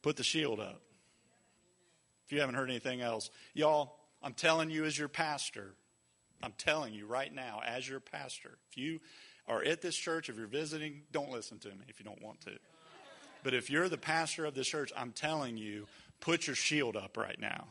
Put 0.03 0.17
the 0.17 0.23
shield 0.23 0.61
up. 0.61 0.83
If 2.27 2.33
you 2.33 2.41
haven't 2.41 2.55
heard 2.55 2.69
anything 2.69 3.01
else, 3.01 3.31
y'all, 3.55 3.97
I'm 4.23 4.35
telling 4.35 4.71
you 4.71 4.85
as 4.85 4.99
your 4.99 5.09
pastor, 5.09 5.75
I'm 6.43 6.53
telling 6.59 6.93
you 6.93 7.07
right 7.07 7.33
now, 7.33 7.61
as 7.67 7.89
your 7.89 8.01
pastor, 8.01 8.59
if 8.71 8.77
you 8.77 9.01
are 9.49 9.65
at 9.65 9.81
this 9.81 9.97
church, 9.97 10.29
if 10.29 10.37
you're 10.37 10.47
visiting, 10.47 11.03
don't 11.13 11.31
listen 11.31 11.59
to 11.61 11.69
me 11.69 11.85
if 11.89 11.99
you 11.99 12.05
don't 12.05 12.23
want 12.23 12.43
to. 12.43 12.53
But 13.43 13.55
if 13.55 13.71
you're 13.71 13.89
the 13.89 13.99
pastor 13.99 14.45
of 14.45 14.55
this 14.55 14.69
church, 14.69 14.93
I'm 14.97 15.13
telling 15.13 15.57
you, 15.57 15.87
put 16.21 16.47
your 16.47 16.57
shield 16.57 16.97
up 16.97 17.17
right 17.17 17.41
now. 17.41 17.69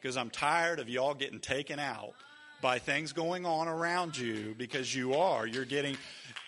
Because 0.00 0.16
I'm 0.16 0.30
tired 0.30 0.80
of 0.80 0.88
y'all 0.88 1.14
getting 1.14 1.40
taken 1.40 1.78
out 1.78 2.12
by 2.60 2.78
things 2.78 3.12
going 3.12 3.46
on 3.46 3.68
around 3.68 4.16
you 4.16 4.54
because 4.56 4.94
you 4.94 5.14
are. 5.14 5.46
You're 5.46 5.64
getting. 5.64 5.96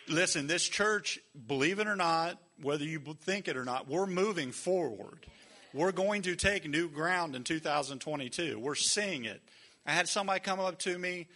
Listen, 0.08 0.46
this 0.46 0.66
church, 0.68 1.18
believe 1.46 1.78
it 1.78 1.88
or 1.88 1.96
not, 1.96 2.38
whether 2.62 2.84
you 2.84 3.00
think 3.22 3.48
it 3.48 3.56
or 3.56 3.64
not, 3.64 3.88
we're 3.88 4.06
moving 4.06 4.52
forward. 4.52 5.26
We're 5.74 5.92
going 5.92 6.22
to 6.22 6.36
take 6.36 6.68
new 6.68 6.88
ground 6.88 7.36
in 7.36 7.44
2022. 7.44 8.58
We're 8.58 8.74
seeing 8.74 9.26
it. 9.26 9.42
I 9.84 9.92
had 9.92 10.08
somebody 10.08 10.40
come 10.40 10.58
up 10.58 10.78
to 10.80 10.98
me 10.98 11.28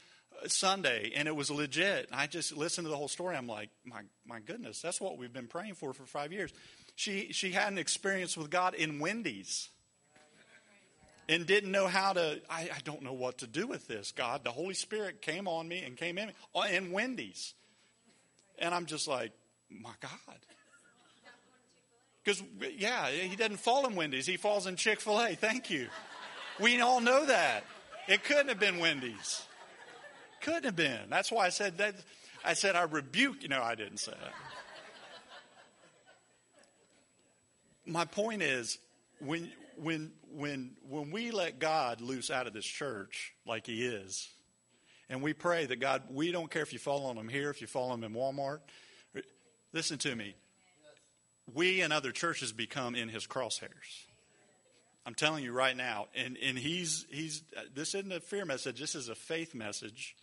uh, 0.42 0.48
Sunday, 0.48 1.12
and 1.14 1.28
it 1.28 1.36
was 1.36 1.50
legit. 1.50 2.08
I 2.10 2.26
just 2.26 2.56
listened 2.56 2.86
to 2.86 2.90
the 2.90 2.96
whole 2.96 3.08
story. 3.08 3.36
I'm 3.36 3.46
like, 3.46 3.68
my, 3.84 4.00
my 4.26 4.40
goodness, 4.40 4.80
that's 4.80 5.00
what 5.00 5.18
we've 5.18 5.32
been 5.32 5.46
praying 5.46 5.74
for 5.74 5.92
for 5.92 6.04
five 6.04 6.32
years. 6.32 6.52
She, 7.00 7.32
she 7.32 7.52
had 7.52 7.72
an 7.72 7.78
experience 7.78 8.36
with 8.36 8.50
God 8.50 8.74
in 8.74 8.98
Wendy's 8.98 9.70
and 11.30 11.46
didn't 11.46 11.72
know 11.72 11.86
how 11.86 12.12
to, 12.12 12.42
I, 12.50 12.64
I 12.64 12.78
don't 12.84 13.00
know 13.00 13.14
what 13.14 13.38
to 13.38 13.46
do 13.46 13.66
with 13.66 13.88
this, 13.88 14.12
God. 14.12 14.44
The 14.44 14.50
Holy 14.50 14.74
Spirit 14.74 15.22
came 15.22 15.48
on 15.48 15.66
me 15.66 15.82
and 15.82 15.96
came 15.96 16.18
in 16.18 16.26
me 16.26 16.34
uh, 16.54 16.66
in 16.70 16.92
Wendy's. 16.92 17.54
And 18.58 18.74
I'm 18.74 18.84
just 18.84 19.08
like, 19.08 19.32
my 19.70 19.94
God. 20.02 20.10
Because, 22.22 22.42
yeah, 22.76 23.08
he 23.08 23.34
doesn't 23.34 23.60
fall 23.60 23.86
in 23.86 23.96
Wendy's, 23.96 24.26
he 24.26 24.36
falls 24.36 24.66
in 24.66 24.76
Chick 24.76 25.00
fil 25.00 25.22
A. 25.22 25.34
Thank 25.34 25.70
you. 25.70 25.88
We 26.60 26.82
all 26.82 27.00
know 27.00 27.24
that. 27.24 27.64
It 28.08 28.24
couldn't 28.24 28.48
have 28.48 28.60
been 28.60 28.78
Wendy's. 28.78 29.46
Couldn't 30.42 30.66
have 30.66 30.76
been. 30.76 31.08
That's 31.08 31.32
why 31.32 31.46
I 31.46 31.48
said 31.48 31.78
that. 31.78 31.94
I 32.44 32.52
said, 32.52 32.76
I 32.76 32.82
rebuke. 32.82 33.48
Know, 33.48 33.62
I 33.62 33.74
didn't 33.74 34.00
say 34.00 34.12
that. 34.12 34.49
My 37.86 38.04
point 38.04 38.42
is 38.42 38.78
when 39.20 39.50
when 39.76 40.12
when 40.32 40.72
when 40.88 41.10
we 41.10 41.30
let 41.30 41.58
God 41.58 42.00
loose 42.00 42.30
out 42.30 42.46
of 42.46 42.52
this 42.52 42.64
church 42.64 43.32
like 43.46 43.66
he 43.66 43.84
is 43.84 44.28
and 45.08 45.22
we 45.22 45.32
pray 45.32 45.66
that 45.66 45.76
God 45.76 46.02
we 46.10 46.32
don't 46.32 46.50
care 46.50 46.62
if 46.62 46.72
you 46.72 46.78
fall 46.78 47.06
on 47.06 47.16
him 47.16 47.28
here 47.28 47.50
if 47.50 47.60
you 47.60 47.66
fall 47.66 47.90
on 47.90 48.02
him 48.02 48.14
in 48.14 48.20
Walmart 48.20 48.60
listen 49.72 49.98
to 49.98 50.14
me. 50.14 50.34
We 51.52 51.80
and 51.80 51.92
other 51.92 52.12
churches 52.12 52.52
become 52.52 52.94
in 52.94 53.08
his 53.08 53.26
crosshairs. 53.26 54.06
I'm 55.06 55.14
telling 55.14 55.42
you 55.42 55.52
right 55.52 55.76
now 55.76 56.08
and 56.14 56.36
and 56.42 56.58
he's 56.58 57.06
he's 57.10 57.42
this 57.74 57.94
isn't 57.94 58.12
a 58.12 58.20
fear 58.20 58.44
message 58.44 58.78
this 58.78 58.94
is 58.94 59.08
a 59.08 59.14
faith 59.14 59.54
message 59.54 60.14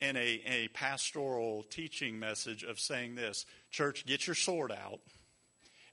and 0.00 0.16
a, 0.16 0.42
a 0.46 0.68
pastoral 0.68 1.64
teaching 1.64 2.18
message 2.18 2.62
of 2.62 2.78
saying 2.80 3.14
this 3.14 3.46
church 3.70 4.06
get 4.06 4.26
your 4.26 4.34
sword 4.34 4.72
out 4.72 5.00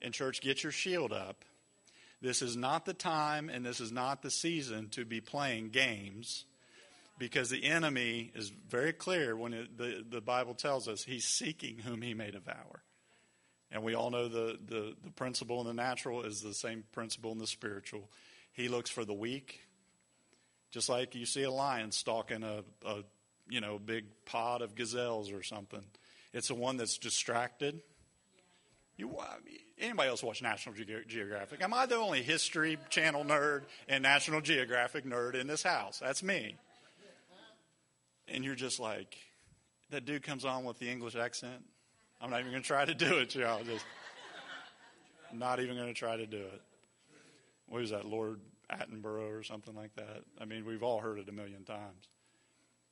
and, 0.02 0.14
church, 0.14 0.42
get 0.42 0.64
your 0.64 0.72
shield 0.72 1.14
up. 1.14 1.46
This 2.22 2.42
is 2.42 2.56
not 2.56 2.86
the 2.86 2.94
time 2.94 3.50
and 3.50 3.66
this 3.66 3.80
is 3.80 3.92
not 3.92 4.22
the 4.22 4.30
season 4.30 4.90
to 4.90 5.06
be 5.06 5.22
playing 5.22 5.70
games 5.70 6.46
because 7.18 7.50
the 7.50 7.64
enemy 7.64 8.32
is 8.36 8.52
very 8.70 8.94
clear 8.94 9.36
when 9.36 9.54
it, 9.54 9.78
the, 9.78 10.04
the 10.08 10.22
Bible 10.22 10.54
tells 10.54 10.88
us 10.88 11.04
he's 11.04 11.26
seeking 11.26 11.80
whom 11.80 12.02
he 12.02 12.14
may 12.14 12.32
devour. 12.32 12.84
And 13.72 13.84
we 13.84 13.96
all 13.96 14.10
know 14.10 14.28
the, 14.28 14.60
the, 14.66 14.96
the 15.04 15.12
principle 15.12 15.62
in 15.62 15.68
the 15.68 15.74
natural 15.74 16.24
is 16.24 16.42
the 16.42 16.54
same 16.54 16.84
principle 16.92 17.32
in 17.32 17.38
the 17.38 17.48
spiritual. 17.48 18.10
He 18.54 18.68
looks 18.68 18.90
for 18.90 19.06
the 19.06 19.14
weak, 19.14 19.62
just 20.72 20.90
like 20.90 21.16
you 21.16 21.26
see 21.26 21.44
a 21.44 21.52
lion 21.52 21.92
stalking 21.92 22.44
a, 22.44 22.64
a 22.86 23.04
you 23.50 23.62
know 23.62 23.80
big 23.80 24.06
pod 24.26 24.62
of 24.62 24.76
gazelles 24.76 25.32
or 25.32 25.42
something. 25.42 25.84
It's 26.34 26.50
the 26.50 26.56
one 26.56 26.78
that's 26.78 26.98
distracted. 26.98 27.82
You, 28.98 29.16
anybody 29.82 30.10
else 30.10 30.24
watch 30.24 30.42
National 30.42 30.76
Ge- 30.76 31.08
Geographic? 31.08 31.62
Am 31.62 31.74
I 31.74 31.86
the 31.86 31.96
only 31.96 32.22
History 32.22 32.78
Channel 32.90 33.26
nerd 33.26 33.64
and 33.88 34.04
National 34.04 34.42
Geographic 34.42 35.06
nerd 35.06 35.36
in 35.36 35.48
this 35.48 35.64
house? 35.64 36.00
That's 36.00 36.24
me. 36.24 36.56
And 38.28 38.46
you're 38.46 38.56
just 38.56 38.80
like, 38.80 39.18
that 39.90 40.06
dude 40.06 40.24
comes 40.24 40.46
on 40.46 40.64
with 40.64 40.80
the 40.80 40.90
English 40.90 41.16
accent. 41.16 41.64
I'm 42.22 42.30
not 42.30 42.40
even 42.40 42.52
going 42.52 42.64
to 42.64 42.68
try 42.68 42.86
to 42.86 42.94
do 42.94 43.18
it, 43.18 43.36
y'all. 43.36 43.64
Just 43.64 43.86
not 45.34 45.60
even 45.60 45.76
going 45.76 45.88
to 45.88 45.94
try 45.94 46.18
to 46.18 46.26
do 46.26 46.38
it. 46.38 46.62
What 47.68 47.82
is 47.82 47.90
that, 47.90 48.06
Lord 48.06 48.40
Attenborough 48.72 49.38
or 49.38 49.44
something 49.44 49.76
like 49.76 49.96
that? 49.96 50.24
I 50.40 50.46
mean, 50.46 50.66
we've 50.66 50.84
all 50.84 51.00
heard 51.00 51.20
it 51.20 51.28
a 51.30 51.32
million 51.32 51.64
times. 51.64 52.08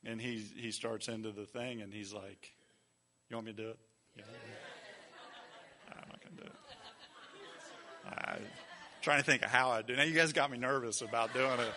And 0.05 0.21
he 0.21 0.37
he 0.55 0.71
starts 0.71 1.09
into 1.09 1.33
the 1.33 1.45
thing, 1.45 1.81
and 1.81 1.93
he's 1.93 2.13
like, 2.13 2.53
"You 3.29 3.35
want 3.35 3.47
me 3.47 3.51
to 3.51 3.61
do 3.61 3.69
it?" 3.71 3.79
Yeah. 4.15 4.23
I'm 8.09 8.41
trying 9.01 9.19
to 9.19 9.25
think 9.25 9.43
of 9.43 9.49
how 9.49 9.69
I 9.69 9.81
do. 9.81 9.95
Now 9.95 10.03
you 10.03 10.15
guys 10.15 10.33
got 10.33 10.51
me 10.51 10.57
nervous 10.57 11.01
about 11.01 11.33
doing 11.33 11.59
it. 11.59 11.73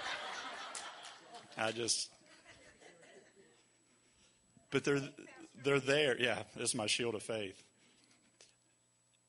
I 1.57 1.73
just, 1.73 2.11
but 4.71 4.85
they're 4.85 5.03
they're 5.63 5.81
there. 5.81 6.21
Yeah, 6.21 6.43
this 6.57 6.71
is 6.71 6.75
my 6.75 6.87
shield 6.87 7.15
of 7.15 7.23
faith. 7.23 7.63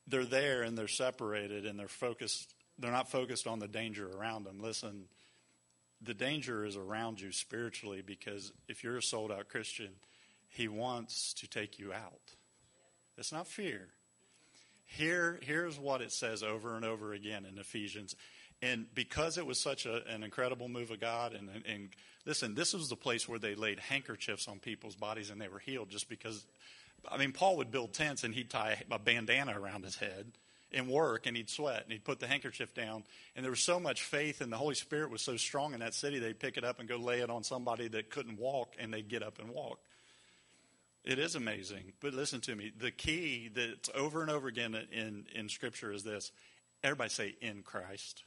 They're 0.06 0.24
there 0.24 0.62
and 0.62 0.76
they're 0.76 0.88
separated 0.88 1.66
and 1.66 1.78
they're 1.78 1.88
focused. 1.88 2.54
They're 2.78 2.90
not 2.90 3.10
focused 3.10 3.46
on 3.46 3.58
the 3.58 3.68
danger 3.68 4.08
around 4.08 4.44
them. 4.44 4.58
Listen, 4.60 5.04
the 6.02 6.14
danger 6.14 6.64
is 6.64 6.76
around 6.76 7.20
you 7.20 7.32
spiritually 7.32 8.02
because 8.04 8.52
if 8.68 8.84
you're 8.84 8.98
a 8.98 9.02
sold 9.02 9.32
out 9.32 9.48
Christian, 9.48 9.90
He 10.48 10.68
wants 10.68 11.32
to 11.34 11.46
take 11.46 11.78
you 11.78 11.92
out. 11.92 12.34
It's 13.16 13.32
not 13.32 13.46
fear. 13.46 13.88
Here, 14.86 15.40
here's 15.42 15.78
what 15.78 16.00
it 16.00 16.12
says 16.12 16.42
over 16.42 16.76
and 16.76 16.84
over 16.84 17.12
again 17.12 17.44
in 17.44 17.58
Ephesians. 17.58 18.14
And 18.62 18.86
because 18.94 19.36
it 19.38 19.46
was 19.46 19.60
such 19.60 19.86
a, 19.86 20.06
an 20.08 20.22
incredible 20.22 20.68
move 20.68 20.90
of 20.90 21.00
God, 21.00 21.34
and, 21.34 21.48
and 21.66 21.88
listen, 22.24 22.54
this 22.54 22.72
was 22.72 22.88
the 22.88 22.96
place 22.96 23.28
where 23.28 23.38
they 23.38 23.54
laid 23.54 23.78
handkerchiefs 23.78 24.48
on 24.48 24.58
people's 24.58 24.94
bodies 24.94 25.30
and 25.30 25.40
they 25.40 25.48
were 25.48 25.58
healed 25.58 25.90
just 25.90 26.08
because. 26.08 26.46
I 27.10 27.18
mean, 27.18 27.32
Paul 27.32 27.58
would 27.58 27.70
build 27.70 27.92
tents 27.92 28.24
and 28.24 28.34
he'd 28.34 28.48
tie 28.48 28.82
a 28.90 28.98
bandana 28.98 29.60
around 29.60 29.84
his 29.84 29.96
head 29.96 30.32
and 30.72 30.88
work 30.88 31.26
and 31.26 31.36
he'd 31.36 31.50
sweat 31.50 31.82
and 31.82 31.92
he'd 31.92 32.04
put 32.04 32.18
the 32.18 32.26
handkerchief 32.26 32.72
down. 32.74 33.04
And 33.36 33.44
there 33.44 33.50
was 33.50 33.60
so 33.60 33.78
much 33.78 34.02
faith 34.02 34.40
and 34.40 34.50
the 34.50 34.56
Holy 34.56 34.74
Spirit 34.74 35.10
was 35.10 35.20
so 35.20 35.36
strong 35.36 35.74
in 35.74 35.80
that 35.80 35.92
city, 35.92 36.18
they'd 36.18 36.38
pick 36.38 36.56
it 36.56 36.64
up 36.64 36.80
and 36.80 36.88
go 36.88 36.96
lay 36.96 37.20
it 37.20 37.28
on 37.28 37.44
somebody 37.44 37.88
that 37.88 38.08
couldn't 38.08 38.38
walk 38.38 38.74
and 38.78 38.92
they'd 38.92 39.08
get 39.08 39.22
up 39.22 39.38
and 39.38 39.50
walk. 39.50 39.80
It 41.04 41.18
is 41.18 41.34
amazing. 41.34 41.92
But 42.00 42.14
listen 42.14 42.40
to 42.42 42.54
me. 42.54 42.72
The 42.76 42.90
key 42.90 43.50
that's 43.54 43.90
over 43.94 44.22
and 44.22 44.30
over 44.30 44.48
again 44.48 44.74
in, 44.90 45.26
in 45.34 45.48
Scripture 45.48 45.92
is 45.92 46.02
this. 46.02 46.32
Everybody 46.82 47.10
say, 47.10 47.34
in 47.40 47.62
Christ. 47.62 48.24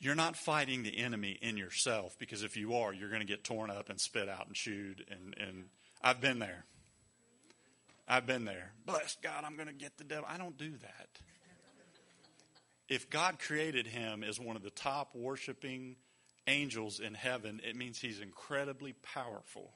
You're 0.00 0.14
not 0.14 0.36
fighting 0.36 0.82
the 0.82 0.98
enemy 0.98 1.38
in 1.42 1.56
yourself 1.56 2.16
because 2.18 2.42
if 2.42 2.56
you 2.56 2.74
are, 2.74 2.92
you're 2.92 3.08
going 3.08 3.20
to 3.20 3.26
get 3.26 3.42
torn 3.42 3.70
up 3.70 3.88
and 3.88 4.00
spit 4.00 4.28
out 4.28 4.46
and 4.46 4.54
chewed. 4.54 5.04
And, 5.10 5.34
and 5.38 5.64
I've 6.02 6.20
been 6.20 6.38
there. 6.38 6.64
I've 8.06 8.26
been 8.26 8.44
there. 8.44 8.72
Bless 8.86 9.16
God, 9.22 9.44
I'm 9.44 9.56
going 9.56 9.68
to 9.68 9.74
get 9.74 9.98
the 9.98 10.04
devil. 10.04 10.26
I 10.28 10.38
don't 10.38 10.56
do 10.56 10.70
that. 10.70 11.08
If 12.88 13.10
God 13.10 13.38
created 13.38 13.86
him 13.86 14.24
as 14.24 14.40
one 14.40 14.56
of 14.56 14.62
the 14.62 14.70
top 14.70 15.14
worshiping 15.14 15.96
angels 16.46 17.00
in 17.00 17.14
heaven, 17.14 17.60
it 17.62 17.76
means 17.76 18.00
he's 18.00 18.20
incredibly 18.20 18.94
powerful. 18.94 19.72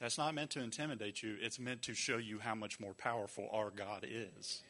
That's 0.00 0.16
not 0.16 0.34
meant 0.34 0.50
to 0.50 0.60
intimidate 0.60 1.22
you, 1.22 1.36
it's 1.40 1.58
meant 1.58 1.82
to 1.82 1.94
show 1.94 2.16
you 2.16 2.38
how 2.38 2.54
much 2.54 2.80
more 2.80 2.94
powerful 2.94 3.48
our 3.52 3.70
God 3.70 4.06
is. 4.08 4.62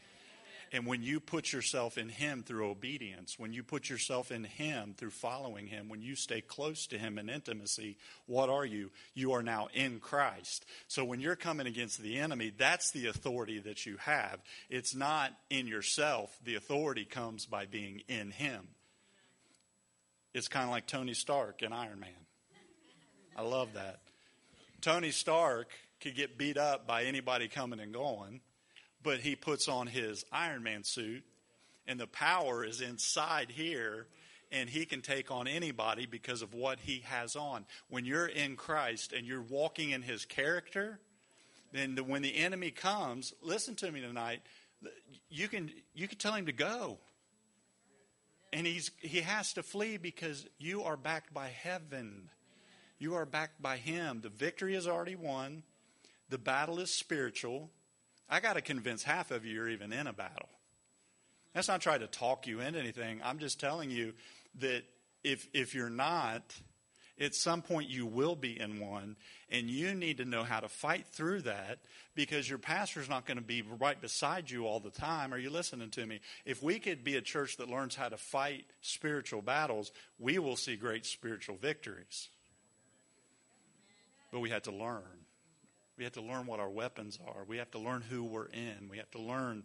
And 0.72 0.86
when 0.86 1.02
you 1.02 1.18
put 1.18 1.52
yourself 1.52 1.98
in 1.98 2.08
Him 2.08 2.44
through 2.44 2.70
obedience, 2.70 3.38
when 3.38 3.52
you 3.52 3.64
put 3.64 3.90
yourself 3.90 4.30
in 4.30 4.44
Him 4.44 4.94
through 4.96 5.10
following 5.10 5.66
Him, 5.66 5.88
when 5.88 6.00
you 6.00 6.14
stay 6.14 6.40
close 6.40 6.86
to 6.88 6.98
Him 6.98 7.18
in 7.18 7.28
intimacy, 7.28 7.96
what 8.26 8.48
are 8.48 8.64
you? 8.64 8.92
You 9.14 9.32
are 9.32 9.42
now 9.42 9.68
in 9.74 9.98
Christ. 9.98 10.64
So 10.86 11.04
when 11.04 11.18
you're 11.18 11.34
coming 11.34 11.66
against 11.66 12.00
the 12.00 12.18
enemy, 12.18 12.52
that's 12.56 12.92
the 12.92 13.08
authority 13.08 13.58
that 13.60 13.84
you 13.84 13.96
have. 13.98 14.38
It's 14.68 14.94
not 14.94 15.32
in 15.48 15.66
yourself. 15.66 16.36
The 16.44 16.54
authority 16.54 17.04
comes 17.04 17.46
by 17.46 17.66
being 17.66 18.02
in 18.08 18.30
Him. 18.30 18.68
It's 20.34 20.46
kind 20.46 20.64
of 20.64 20.70
like 20.70 20.86
Tony 20.86 21.14
Stark 21.14 21.62
in 21.62 21.72
Iron 21.72 21.98
Man. 21.98 22.10
I 23.36 23.42
love 23.42 23.74
that. 23.74 23.98
Tony 24.80 25.10
Stark 25.10 25.70
could 26.00 26.14
get 26.14 26.38
beat 26.38 26.56
up 26.56 26.86
by 26.86 27.04
anybody 27.04 27.48
coming 27.48 27.80
and 27.80 27.92
going 27.92 28.40
but 29.02 29.20
he 29.20 29.36
puts 29.36 29.68
on 29.68 29.86
his 29.86 30.24
Iron 30.32 30.62
Man 30.62 30.84
suit, 30.84 31.24
and 31.86 31.98
the 31.98 32.06
power 32.06 32.64
is 32.64 32.80
inside 32.80 33.50
here, 33.50 34.06
and 34.52 34.68
he 34.68 34.84
can 34.84 35.00
take 35.00 35.30
on 35.30 35.46
anybody 35.46 36.06
because 36.06 36.42
of 36.42 36.54
what 36.54 36.80
he 36.80 37.02
has 37.06 37.36
on. 37.36 37.64
When 37.88 38.04
you're 38.04 38.26
in 38.26 38.56
Christ 38.56 39.12
and 39.12 39.26
you're 39.26 39.42
walking 39.42 39.90
in 39.90 40.02
his 40.02 40.24
character, 40.24 40.98
then 41.72 41.94
the, 41.94 42.04
when 42.04 42.22
the 42.22 42.36
enemy 42.36 42.70
comes, 42.70 43.32
listen 43.42 43.74
to 43.76 43.90
me 43.90 44.00
tonight. 44.00 44.40
You 45.28 45.48
can 45.48 45.70
you 45.94 46.08
can 46.08 46.18
tell 46.18 46.34
him 46.34 46.46
to 46.46 46.52
go, 46.52 46.98
and 48.52 48.66
he's 48.66 48.90
he 48.98 49.20
has 49.20 49.52
to 49.54 49.62
flee 49.62 49.98
because 49.98 50.46
you 50.58 50.82
are 50.82 50.96
backed 50.96 51.32
by 51.32 51.48
heaven. 51.48 52.30
You 53.00 53.14
are 53.14 53.26
backed 53.26 53.60
by 53.60 53.78
him. 53.78 54.20
The 54.20 54.28
victory 54.28 54.76
is 54.76 54.86
already 54.86 55.16
won. 55.16 55.64
The 56.28 56.38
battle 56.38 56.78
is 56.78 56.92
spiritual. 56.92 57.70
I 58.28 58.38
got 58.38 58.52
to 58.52 58.60
convince 58.60 59.02
half 59.02 59.32
of 59.32 59.44
you 59.44 59.54
you're 59.54 59.68
even 59.70 59.92
in 59.92 60.06
a 60.06 60.12
battle. 60.12 60.50
That's 61.54 61.66
not 61.66 61.80
trying 61.80 62.00
to 62.00 62.06
talk 62.06 62.46
you 62.46 62.60
into 62.60 62.78
anything. 62.78 63.20
I'm 63.24 63.38
just 63.38 63.58
telling 63.58 63.90
you 63.90 64.12
that 64.60 64.84
if 65.24 65.48
if 65.52 65.74
you're 65.74 65.90
not, 65.90 66.42
at 67.18 67.34
some 67.34 67.62
point 67.62 67.88
you 67.88 68.06
will 68.06 68.36
be 68.36 68.60
in 68.60 68.80
one, 68.80 69.16
and 69.50 69.68
you 69.68 69.94
need 69.94 70.18
to 70.18 70.24
know 70.24 70.44
how 70.44 70.60
to 70.60 70.68
fight 70.68 71.06
through 71.08 71.42
that 71.42 71.78
because 72.14 72.48
your 72.48 72.58
pastor's 72.58 73.08
not 73.08 73.26
going 73.26 73.38
to 73.38 73.42
be 73.42 73.62
right 73.62 74.00
beside 74.00 74.50
you 74.50 74.66
all 74.66 74.78
the 74.78 74.90
time. 74.90 75.32
Are 75.32 75.38
you 75.38 75.50
listening 75.50 75.90
to 75.90 76.06
me? 76.06 76.20
If 76.44 76.62
we 76.62 76.78
could 76.78 77.02
be 77.02 77.16
a 77.16 77.22
church 77.22 77.56
that 77.56 77.68
learns 77.68 77.96
how 77.96 78.10
to 78.10 78.16
fight 78.16 78.66
spiritual 78.82 79.42
battles, 79.42 79.90
we 80.18 80.38
will 80.38 80.56
see 80.56 80.76
great 80.76 81.06
spiritual 81.06 81.56
victories. 81.56 82.28
But 84.30 84.40
we 84.40 84.50
had 84.50 84.64
to 84.64 84.70
learn. 84.72 85.26
We 85.96 86.04
have 86.04 86.12
to 86.14 86.22
learn 86.22 86.46
what 86.46 86.60
our 86.60 86.70
weapons 86.70 87.18
are. 87.26 87.44
We 87.46 87.58
have 87.58 87.70
to 87.72 87.78
learn 87.78 88.02
who 88.02 88.24
we're 88.24 88.46
in. 88.46 88.88
We 88.88 88.98
have 88.98 89.10
to 89.10 89.20
learn 89.20 89.64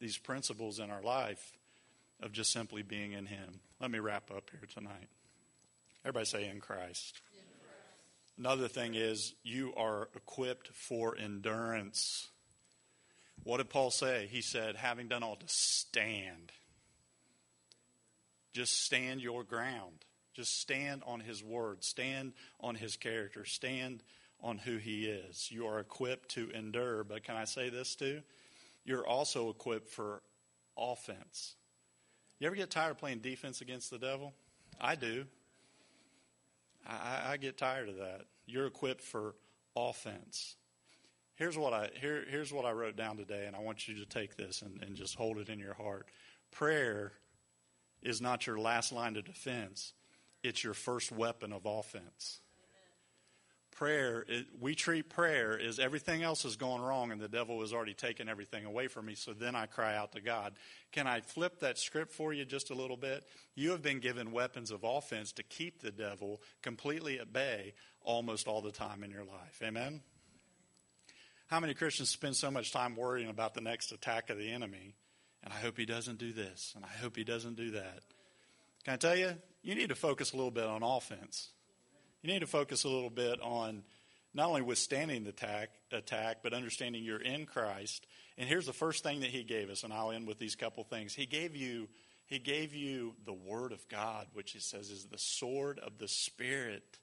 these 0.00 0.16
principles 0.16 0.78
in 0.78 0.90
our 0.90 1.02
life 1.02 1.52
of 2.20 2.32
just 2.32 2.52
simply 2.52 2.82
being 2.82 3.12
in 3.12 3.26
Him. 3.26 3.60
Let 3.80 3.90
me 3.90 3.98
wrap 3.98 4.30
up 4.30 4.50
here 4.50 4.68
tonight. 4.72 5.08
Everybody 6.04 6.26
say, 6.26 6.48
in 6.48 6.60
Christ. 6.60 7.20
In 7.32 7.40
Christ. 7.60 8.38
Another 8.38 8.68
thing 8.68 8.94
is, 8.94 9.34
you 9.42 9.72
are 9.76 10.08
equipped 10.14 10.68
for 10.68 11.16
endurance. 11.16 12.28
What 13.44 13.56
did 13.56 13.70
Paul 13.70 13.90
say? 13.90 14.28
He 14.30 14.40
said, 14.40 14.76
having 14.76 15.08
done 15.08 15.22
all 15.22 15.36
to 15.36 15.46
stand. 15.48 16.52
Just 18.52 18.84
stand 18.84 19.20
your 19.20 19.42
ground. 19.42 20.04
Just 20.34 20.60
stand 20.60 21.02
on 21.06 21.20
his 21.20 21.42
word. 21.42 21.84
Stand 21.84 22.32
on 22.60 22.74
his 22.74 22.96
character. 22.96 23.44
Stand 23.44 24.02
on 24.42 24.58
who 24.58 24.76
He 24.76 25.06
is. 25.06 25.50
You 25.50 25.66
are 25.66 25.78
equipped 25.78 26.30
to 26.30 26.50
endure. 26.50 27.04
But 27.04 27.22
can 27.22 27.36
I 27.36 27.44
say 27.44 27.70
this 27.70 27.94
too? 27.94 28.22
You're 28.84 29.06
also 29.06 29.48
equipped 29.50 29.88
for 29.88 30.22
offense. 30.76 31.54
You 32.40 32.48
ever 32.48 32.56
get 32.56 32.70
tired 32.70 32.90
of 32.92 32.98
playing 32.98 33.20
defense 33.20 33.60
against 33.60 33.90
the 33.90 33.98
devil? 33.98 34.34
I 34.80 34.96
do. 34.96 35.26
I, 36.86 37.32
I 37.32 37.36
get 37.36 37.56
tired 37.56 37.88
of 37.88 37.96
that. 37.98 38.22
You're 38.46 38.66
equipped 38.66 39.02
for 39.02 39.36
offense. 39.76 40.56
Here's 41.36 41.56
what 41.56 41.72
I 41.72 41.90
here, 42.00 42.24
here's 42.28 42.52
what 42.52 42.64
I 42.64 42.72
wrote 42.72 42.96
down 42.96 43.16
today, 43.16 43.46
and 43.46 43.54
I 43.54 43.60
want 43.60 43.86
you 43.86 43.94
to 43.94 44.06
take 44.06 44.36
this 44.36 44.62
and, 44.62 44.82
and 44.82 44.96
just 44.96 45.14
hold 45.14 45.38
it 45.38 45.48
in 45.48 45.60
your 45.60 45.74
heart. 45.74 46.08
Prayer 46.50 47.12
is 48.02 48.20
not 48.20 48.46
your 48.46 48.58
last 48.58 48.92
line 48.92 49.16
of 49.16 49.24
defense; 49.24 49.92
it's 50.42 50.62
your 50.62 50.74
first 50.74 51.12
weapon 51.12 51.52
of 51.52 51.66
offense 51.66 52.40
prayer, 53.82 54.24
it, 54.28 54.46
we 54.60 54.76
treat 54.76 55.08
prayer 55.08 55.58
as 55.58 55.80
everything 55.80 56.22
else 56.22 56.44
is 56.44 56.54
going 56.54 56.80
wrong 56.80 57.10
and 57.10 57.20
the 57.20 57.28
devil 57.28 57.60
has 57.60 57.72
already 57.72 57.94
taken 57.94 58.28
everything 58.28 58.64
away 58.64 58.86
from 58.86 59.06
me. 59.06 59.16
So 59.16 59.32
then 59.32 59.56
I 59.56 59.66
cry 59.66 59.96
out 59.96 60.12
to 60.12 60.20
God. 60.20 60.52
Can 60.92 61.08
I 61.08 61.20
flip 61.20 61.58
that 61.60 61.78
script 61.78 62.12
for 62.12 62.32
you 62.32 62.44
just 62.44 62.70
a 62.70 62.74
little 62.74 62.96
bit? 62.96 63.24
You 63.56 63.72
have 63.72 63.82
been 63.82 63.98
given 63.98 64.30
weapons 64.30 64.70
of 64.70 64.84
offense 64.84 65.32
to 65.32 65.42
keep 65.42 65.80
the 65.80 65.90
devil 65.90 66.40
completely 66.62 67.18
at 67.18 67.32
bay 67.32 67.74
almost 68.02 68.46
all 68.46 68.62
the 68.62 68.70
time 68.70 69.02
in 69.02 69.10
your 69.10 69.24
life. 69.24 69.60
Amen? 69.64 70.00
How 71.48 71.58
many 71.58 71.74
Christians 71.74 72.10
spend 72.10 72.36
so 72.36 72.52
much 72.52 72.72
time 72.72 72.94
worrying 72.94 73.30
about 73.30 73.54
the 73.54 73.60
next 73.62 73.90
attack 73.90 74.30
of 74.30 74.38
the 74.38 74.52
enemy? 74.52 74.94
And 75.42 75.52
I 75.52 75.56
hope 75.56 75.76
he 75.76 75.86
doesn't 75.86 76.18
do 76.18 76.32
this, 76.32 76.72
and 76.76 76.84
I 76.84 77.00
hope 77.02 77.16
he 77.16 77.24
doesn't 77.24 77.56
do 77.56 77.72
that. 77.72 78.02
Can 78.84 78.94
I 78.94 78.96
tell 78.96 79.16
you? 79.16 79.36
You 79.62 79.74
need 79.74 79.90
to 79.90 79.94
focus 79.94 80.32
a 80.32 80.36
little 80.36 80.50
bit 80.50 80.64
on 80.64 80.82
offense. 80.82 81.50
You 82.22 82.32
need 82.32 82.40
to 82.40 82.46
focus 82.46 82.84
a 82.84 82.88
little 82.88 83.10
bit 83.10 83.40
on 83.40 83.82
not 84.34 84.48
only 84.48 84.62
withstanding 84.62 85.24
the 85.24 85.30
attack, 85.30 85.70
attack, 85.92 86.38
but 86.42 86.52
understanding 86.52 87.04
you're 87.04 87.20
in 87.20 87.46
Christ. 87.46 88.06
And 88.38 88.48
here's 88.48 88.66
the 88.66 88.72
first 88.72 89.02
thing 89.02 89.20
that 89.20 89.30
He 89.30 89.44
gave 89.44 89.70
us, 89.70 89.84
and 89.84 89.92
I'll 89.92 90.10
end 90.10 90.26
with 90.26 90.38
these 90.38 90.56
couple 90.56 90.84
things. 90.84 91.14
He 91.14 91.26
gave 91.26 91.54
you, 91.54 91.88
He 92.26 92.38
gave 92.38 92.74
you 92.74 93.14
the 93.24 93.32
Word 93.32 93.72
of 93.72 93.86
God, 93.88 94.26
which 94.32 94.52
He 94.52 94.58
says 94.58 94.90
is 94.90 95.04
the 95.04 95.18
sword 95.18 95.78
of 95.78 95.98
the 95.98 96.08
Spirit. 96.08 96.98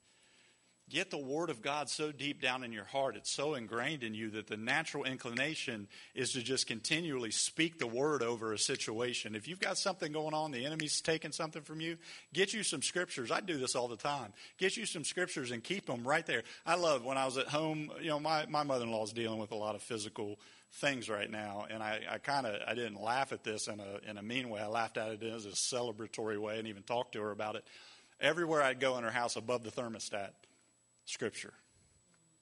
Get 0.90 1.12
the 1.12 1.18
Word 1.18 1.50
of 1.50 1.62
God 1.62 1.90
so 1.90 2.12
deep 2.12 2.42
down 2.42 2.64
in 2.64 2.74
your 2.74 2.84
heart, 2.84 3.16
it's 3.16 3.32
so 3.32 3.54
ingrained 3.54 4.04
in 4.04 4.16
you 4.16 4.32
that 4.32 4.48
the 4.48 4.58
natural 4.58 5.04
inclination 5.04 5.88
is 6.16 6.34
to 6.34 6.42
just 6.42 6.66
continually 6.66 7.30
speak 7.32 7.78
the 7.78 7.88
Word 7.88 8.24
over 8.24 8.54
a 8.54 8.58
situation. 8.58 9.36
If 9.36 9.48
you've 9.48 9.60
got 9.60 9.78
something 9.78 10.12
going 10.12 10.34
on, 10.34 10.52
the 10.52 10.66
enemy's 10.66 11.00
taking 11.02 11.32
something 11.32 11.62
from 11.62 11.80
you, 11.80 11.98
get 12.34 12.54
you 12.54 12.64
some 12.64 12.82
scriptures. 12.82 13.32
I 13.32 13.40
do 13.40 13.58
this 13.58 13.76
all 13.76 13.88
the 13.88 13.98
time. 13.98 14.34
Get 14.58 14.78
you 14.78 14.86
some 14.86 15.04
scriptures 15.04 15.52
and 15.52 15.64
keep 15.64 15.86
them 15.86 16.08
right 16.08 16.26
there. 16.26 16.44
I 16.66 16.76
love 16.76 17.06
when 17.06 17.18
I 17.18 17.26
was 17.26 17.38
at 17.38 17.48
home, 17.48 17.92
you 18.02 18.10
know, 18.10 18.20
my, 18.20 18.46
my 18.48 18.64
mother 18.64 18.86
in 18.86 18.92
law 18.92 19.04
is 19.04 19.14
dealing 19.14 19.40
with 19.40 19.52
a 19.52 19.56
lot 19.56 19.76
of 19.76 19.82
physical 19.84 20.40
things 20.74 21.10
right 21.10 21.30
now, 21.30 21.66
and 21.70 21.82
I, 21.82 22.02
I 22.10 22.18
kind 22.20 22.46
of 22.46 22.62
I 22.68 22.76
didn't 22.76 23.02
laugh 23.02 23.32
at 23.32 23.44
this 23.44 23.68
in 23.68 23.80
a 23.80 24.10
in 24.10 24.18
a 24.18 24.22
mean 24.22 24.50
way. 24.50 24.62
I 24.62 24.68
laughed 24.68 24.98
at 24.98 25.12
it 25.12 25.24
as 25.24 25.46
a 25.46 25.50
celebratory 25.50 26.40
way, 26.40 26.60
and 26.60 26.68
even 26.68 26.84
talked 26.84 27.14
to 27.14 27.22
her 27.22 27.32
about 27.32 27.56
it. 27.56 27.66
Everywhere 28.22 28.62
I'd 28.62 28.80
go 28.80 28.98
in 28.98 29.04
her 29.04 29.12
house, 29.12 29.36
above 29.36 29.64
the 29.64 29.72
thermostat, 29.72 30.30
Scripture. 31.10 31.54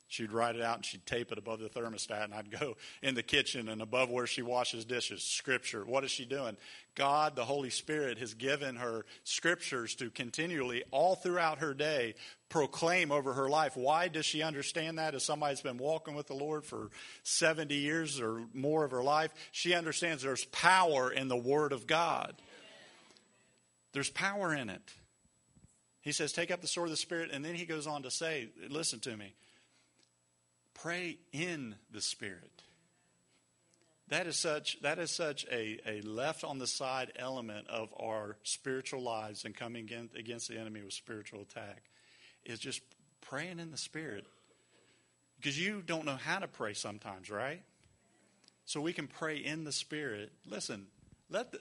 She'd 0.10 0.32
write 0.32 0.56
it 0.56 0.62
out 0.62 0.78
and 0.78 0.86
she'd 0.86 1.06
tape 1.06 1.34
it 1.34 1.38
above 1.38 1.60
the 1.60 1.68
thermostat, 1.68 2.24
and 2.24 2.34
I'd 2.34 2.50
go 2.50 2.78
in 3.04 3.14
the 3.14 3.24
kitchen 3.24 3.68
and 3.68 3.82
above 3.82 4.10
where 4.10 4.26
she 4.26 4.42
washes 4.42 4.86
dishes, 4.86 5.22
Scripture. 5.22 5.84
What 5.84 6.06
is 6.06 6.12
she 6.12 6.24
doing? 6.24 6.56
God, 6.96 7.36
the 7.36 7.44
Holy 7.44 7.70
Spirit, 7.70 8.18
has 8.20 8.34
given 8.34 8.78
her 8.78 9.06
Scriptures 9.26 9.96
to 9.96 10.10
continually, 10.10 10.84
all 10.92 11.16
throughout 11.16 11.60
her 11.60 11.74
day, 11.74 12.16
proclaim 12.48 13.12
over 13.12 13.34
her 13.34 13.50
life. 13.50 13.76
Why 13.76 14.08
does 14.08 14.26
she 14.26 14.44
understand 14.44 14.98
that? 14.98 15.14
As 15.14 15.24
somebody 15.24 15.54
that's 15.54 15.62
been 15.62 15.78
walking 15.78 16.16
with 16.16 16.28
the 16.28 16.36
Lord 16.36 16.64
for 16.64 16.90
70 17.24 17.76
years 17.76 18.22
or 18.22 18.44
more 18.54 18.86
of 18.86 18.92
her 18.92 19.04
life, 19.04 19.34
she 19.52 19.74
understands 19.74 20.24
there's 20.24 20.46
power 20.46 21.12
in 21.12 21.28
the 21.28 21.36
Word 21.36 21.74
of 21.74 21.86
God. 21.86 22.34
There's 23.92 24.10
power 24.10 24.54
in 24.54 24.70
it. 24.70 24.94
He 26.08 26.14
says, 26.14 26.32
Take 26.32 26.52
up 26.52 26.62
the 26.62 26.70
sword 26.70 26.88
of 26.88 26.92
the 26.92 26.96
Spirit. 26.96 27.32
And 27.34 27.44
then 27.44 27.54
he 27.54 27.66
goes 27.66 27.86
on 27.86 28.04
to 28.04 28.10
say, 28.10 28.48
Listen 28.70 29.02
to 29.02 29.18
me. 29.18 29.34
Pray 30.74 31.18
in 31.34 31.76
the 31.92 32.00
Spirit. 32.00 32.64
That 34.08 34.26
is 34.26 34.38
such, 34.38 34.82
that 34.84 35.00
is 35.00 35.12
such 35.12 35.46
a, 35.52 35.78
a 35.86 36.00
left 36.04 36.46
on 36.46 36.60
the 36.60 36.66
side 36.66 37.12
element 37.18 37.68
of 37.68 37.90
our 38.00 38.38
spiritual 38.44 39.02
lives 39.02 39.44
and 39.44 39.54
coming 39.54 39.90
against 40.16 40.48
the 40.48 40.58
enemy 40.58 40.82
with 40.82 40.94
spiritual 40.94 41.42
attack 41.42 41.84
is 42.46 42.60
just 42.60 42.80
praying 43.20 43.60
in 43.60 43.72
the 43.72 43.78
Spirit. 43.78 44.26
Because 45.36 45.60
you 45.60 45.84
don't 45.86 46.06
know 46.06 46.16
how 46.16 46.40
to 46.40 46.48
pray 46.48 46.74
sometimes, 46.74 47.30
right? 47.30 47.62
So 48.64 48.80
we 48.80 48.94
can 48.94 49.08
pray 49.08 49.40
in 49.40 49.66
the 49.66 49.74
Spirit. 49.74 50.32
Listen, 50.46 50.88
let 51.30 51.52
the, 51.52 51.60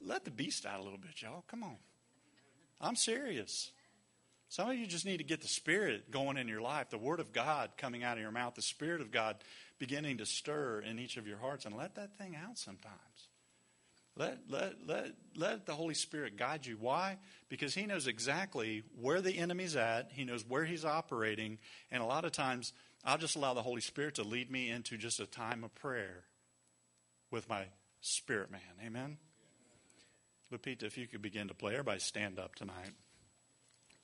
let 0.00 0.24
the 0.24 0.30
beast 0.30 0.64
out 0.64 0.80
a 0.80 0.82
little 0.82 0.98
bit, 0.98 1.20
y'all. 1.20 1.44
Come 1.46 1.62
on. 1.62 1.76
I'm 2.80 2.96
serious. 2.96 3.70
Some 4.52 4.68
of 4.68 4.76
you 4.76 4.86
just 4.86 5.06
need 5.06 5.16
to 5.16 5.24
get 5.24 5.40
the 5.40 5.48
Spirit 5.48 6.10
going 6.10 6.36
in 6.36 6.46
your 6.46 6.60
life, 6.60 6.90
the 6.90 6.98
Word 6.98 7.20
of 7.20 7.32
God 7.32 7.70
coming 7.78 8.04
out 8.04 8.18
of 8.18 8.22
your 8.22 8.30
mouth, 8.30 8.54
the 8.54 8.60
Spirit 8.60 9.00
of 9.00 9.10
God 9.10 9.36
beginning 9.78 10.18
to 10.18 10.26
stir 10.26 10.80
in 10.80 10.98
each 10.98 11.16
of 11.16 11.26
your 11.26 11.38
hearts, 11.38 11.64
and 11.64 11.74
let 11.74 11.94
that 11.94 12.18
thing 12.18 12.36
out 12.36 12.58
sometimes. 12.58 13.28
Let, 14.14 14.40
let, 14.50 14.74
let, 14.86 15.06
let 15.34 15.64
the 15.64 15.72
Holy 15.72 15.94
Spirit 15.94 16.36
guide 16.36 16.66
you. 16.66 16.76
Why? 16.78 17.16
Because 17.48 17.74
He 17.74 17.86
knows 17.86 18.06
exactly 18.06 18.82
where 19.00 19.22
the 19.22 19.38
enemy's 19.38 19.74
at, 19.74 20.10
He 20.12 20.24
knows 20.24 20.44
where 20.46 20.66
He's 20.66 20.84
operating, 20.84 21.56
and 21.90 22.02
a 22.02 22.06
lot 22.06 22.26
of 22.26 22.32
times 22.32 22.74
I'll 23.06 23.16
just 23.16 23.36
allow 23.36 23.54
the 23.54 23.62
Holy 23.62 23.80
Spirit 23.80 24.16
to 24.16 24.22
lead 24.22 24.50
me 24.50 24.68
into 24.68 24.98
just 24.98 25.18
a 25.18 25.26
time 25.26 25.64
of 25.64 25.74
prayer 25.76 26.24
with 27.30 27.48
my 27.48 27.64
spirit 28.02 28.50
man. 28.50 28.60
Amen? 28.84 29.16
Lupita, 30.52 30.82
if 30.82 30.98
you 30.98 31.06
could 31.06 31.22
begin 31.22 31.48
to 31.48 31.54
play, 31.54 31.72
everybody 31.72 32.00
stand 32.00 32.38
up 32.38 32.54
tonight. 32.54 32.92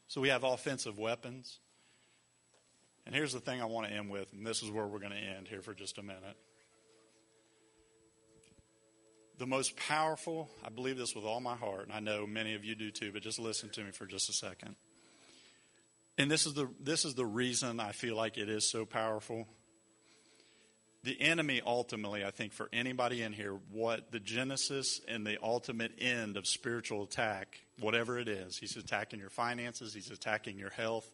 So 0.08 0.22
we 0.22 0.30
have 0.30 0.42
offensive 0.42 0.98
weapons. 0.98 1.58
And 3.06 3.14
here's 3.14 3.32
the 3.32 3.40
thing 3.40 3.62
I 3.62 3.66
want 3.66 3.86
to 3.86 3.92
end 3.92 4.10
with, 4.10 4.32
and 4.32 4.46
this 4.46 4.62
is 4.62 4.70
where 4.70 4.86
we're 4.86 4.98
going 4.98 5.12
to 5.12 5.16
end 5.16 5.48
here 5.48 5.62
for 5.62 5.74
just 5.74 5.98
a 5.98 6.02
minute. 6.02 6.36
The 9.38 9.46
most 9.46 9.76
powerful, 9.76 10.50
I 10.64 10.70
believe 10.70 10.98
this 10.98 11.14
with 11.14 11.24
all 11.24 11.40
my 11.40 11.54
heart, 11.54 11.84
and 11.84 11.92
I 11.92 12.00
know 12.00 12.26
many 12.26 12.54
of 12.54 12.64
you 12.64 12.74
do 12.74 12.90
too, 12.90 13.12
but 13.12 13.22
just 13.22 13.38
listen 13.38 13.70
to 13.70 13.84
me 13.84 13.92
for 13.92 14.04
just 14.04 14.28
a 14.28 14.32
second. 14.32 14.74
And 16.18 16.30
this 16.30 16.44
is 16.44 16.54
the 16.54 16.68
this 16.80 17.04
is 17.04 17.14
the 17.14 17.24
reason 17.24 17.78
I 17.78 17.92
feel 17.92 18.16
like 18.16 18.36
it 18.36 18.48
is 18.48 18.68
so 18.68 18.84
powerful 18.84 19.46
the 21.08 21.20
enemy 21.22 21.62
ultimately, 21.64 22.22
I 22.22 22.30
think, 22.30 22.52
for 22.52 22.68
anybody 22.70 23.22
in 23.22 23.32
here, 23.32 23.56
what 23.72 24.12
the 24.12 24.20
genesis 24.20 25.00
and 25.08 25.26
the 25.26 25.38
ultimate 25.42 25.92
end 25.98 26.36
of 26.36 26.46
spiritual 26.46 27.02
attack, 27.02 27.60
whatever 27.80 28.18
it 28.18 28.28
is, 28.28 28.58
he's 28.58 28.76
attacking 28.76 29.18
your 29.18 29.30
finances, 29.30 29.94
he's 29.94 30.10
attacking 30.10 30.58
your 30.58 30.68
health, 30.68 31.10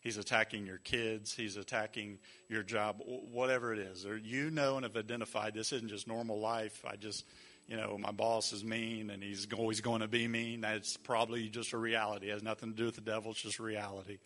he's 0.00 0.16
attacking 0.16 0.64
your 0.64 0.78
kids, 0.78 1.34
he's 1.34 1.56
attacking 1.56 2.20
your 2.48 2.62
job, 2.62 3.02
whatever 3.04 3.72
it 3.72 3.80
is. 3.80 4.06
Or 4.06 4.16
you 4.16 4.52
know 4.52 4.76
and 4.76 4.84
have 4.84 4.96
identified 4.96 5.54
this 5.54 5.72
isn't 5.72 5.88
just 5.88 6.06
normal 6.06 6.38
life. 6.38 6.84
I 6.88 6.94
just, 6.94 7.24
you 7.66 7.76
know, 7.76 7.98
my 7.98 8.12
boss 8.12 8.52
is 8.52 8.62
mean 8.62 9.10
and 9.10 9.24
he's 9.24 9.48
always 9.58 9.80
going 9.80 10.02
to 10.02 10.08
be 10.08 10.28
mean. 10.28 10.60
That's 10.60 10.96
probably 10.98 11.48
just 11.48 11.72
a 11.72 11.78
reality. 11.78 12.28
It 12.28 12.34
has 12.34 12.44
nothing 12.44 12.70
to 12.70 12.76
do 12.76 12.84
with 12.84 12.94
the 12.94 13.00
devil, 13.00 13.32
it's 13.32 13.42
just 13.42 13.58
reality. 13.58 14.18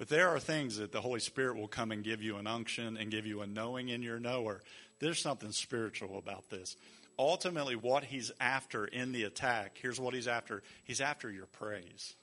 But 0.00 0.08
there 0.08 0.30
are 0.30 0.40
things 0.40 0.78
that 0.78 0.92
the 0.92 1.02
Holy 1.02 1.20
Spirit 1.20 1.58
will 1.58 1.68
come 1.68 1.92
and 1.92 2.02
give 2.02 2.22
you 2.22 2.36
an 2.36 2.46
unction 2.46 2.96
and 2.96 3.10
give 3.10 3.26
you 3.26 3.42
a 3.42 3.46
knowing 3.46 3.90
in 3.90 4.00
your 4.00 4.18
knower. 4.18 4.62
There's 4.98 5.20
something 5.20 5.52
spiritual 5.52 6.16
about 6.16 6.48
this. 6.48 6.74
Ultimately, 7.18 7.76
what 7.76 8.04
he's 8.04 8.32
after 8.40 8.86
in 8.86 9.12
the 9.12 9.24
attack, 9.24 9.76
here's 9.78 10.00
what 10.00 10.14
he's 10.14 10.26
after 10.26 10.62
he's 10.84 11.02
after 11.02 11.30
your 11.30 11.44
praise. 11.44 12.14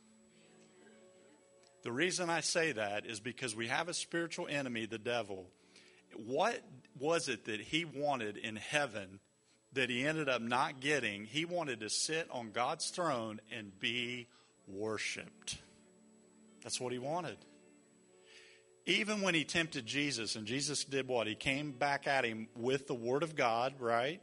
The 1.83 1.91
reason 1.91 2.31
I 2.31 2.39
say 2.39 2.71
that 2.71 3.05
is 3.05 3.19
because 3.19 3.55
we 3.55 3.67
have 3.67 3.89
a 3.89 3.93
spiritual 3.93 4.47
enemy, 4.47 4.87
the 4.87 4.97
devil. 4.97 5.45
What 6.25 6.59
was 6.99 7.29
it 7.29 7.45
that 7.45 7.61
he 7.61 7.85
wanted 7.85 8.37
in 8.37 8.55
heaven 8.55 9.19
that 9.73 9.91
he 9.91 10.03
ended 10.03 10.29
up 10.29 10.41
not 10.41 10.79
getting? 10.79 11.25
He 11.25 11.45
wanted 11.45 11.81
to 11.81 11.91
sit 11.91 12.27
on 12.31 12.49
God's 12.49 12.89
throne 12.89 13.39
and 13.55 13.79
be 13.79 14.25
worshiped. 14.67 15.59
That's 16.63 16.81
what 16.81 16.91
he 16.91 16.97
wanted. 16.97 17.37
Even 18.87 19.21
when 19.21 19.35
he 19.35 19.43
tempted 19.43 19.85
Jesus, 19.85 20.37
and 20.37 20.47
Jesus 20.47 20.85
did 20.85 21.09
what? 21.09 21.27
He 21.27 21.35
came 21.35 21.73
back 21.73 22.07
at 22.07 22.23
him 22.23 22.47
with 22.55 22.87
the 22.87 22.95
Word 22.95 23.21
of 23.21 23.35
God, 23.35 23.75
right? 23.79 24.21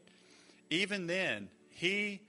Even 0.70 1.06
then, 1.06 1.50
he 1.68 2.22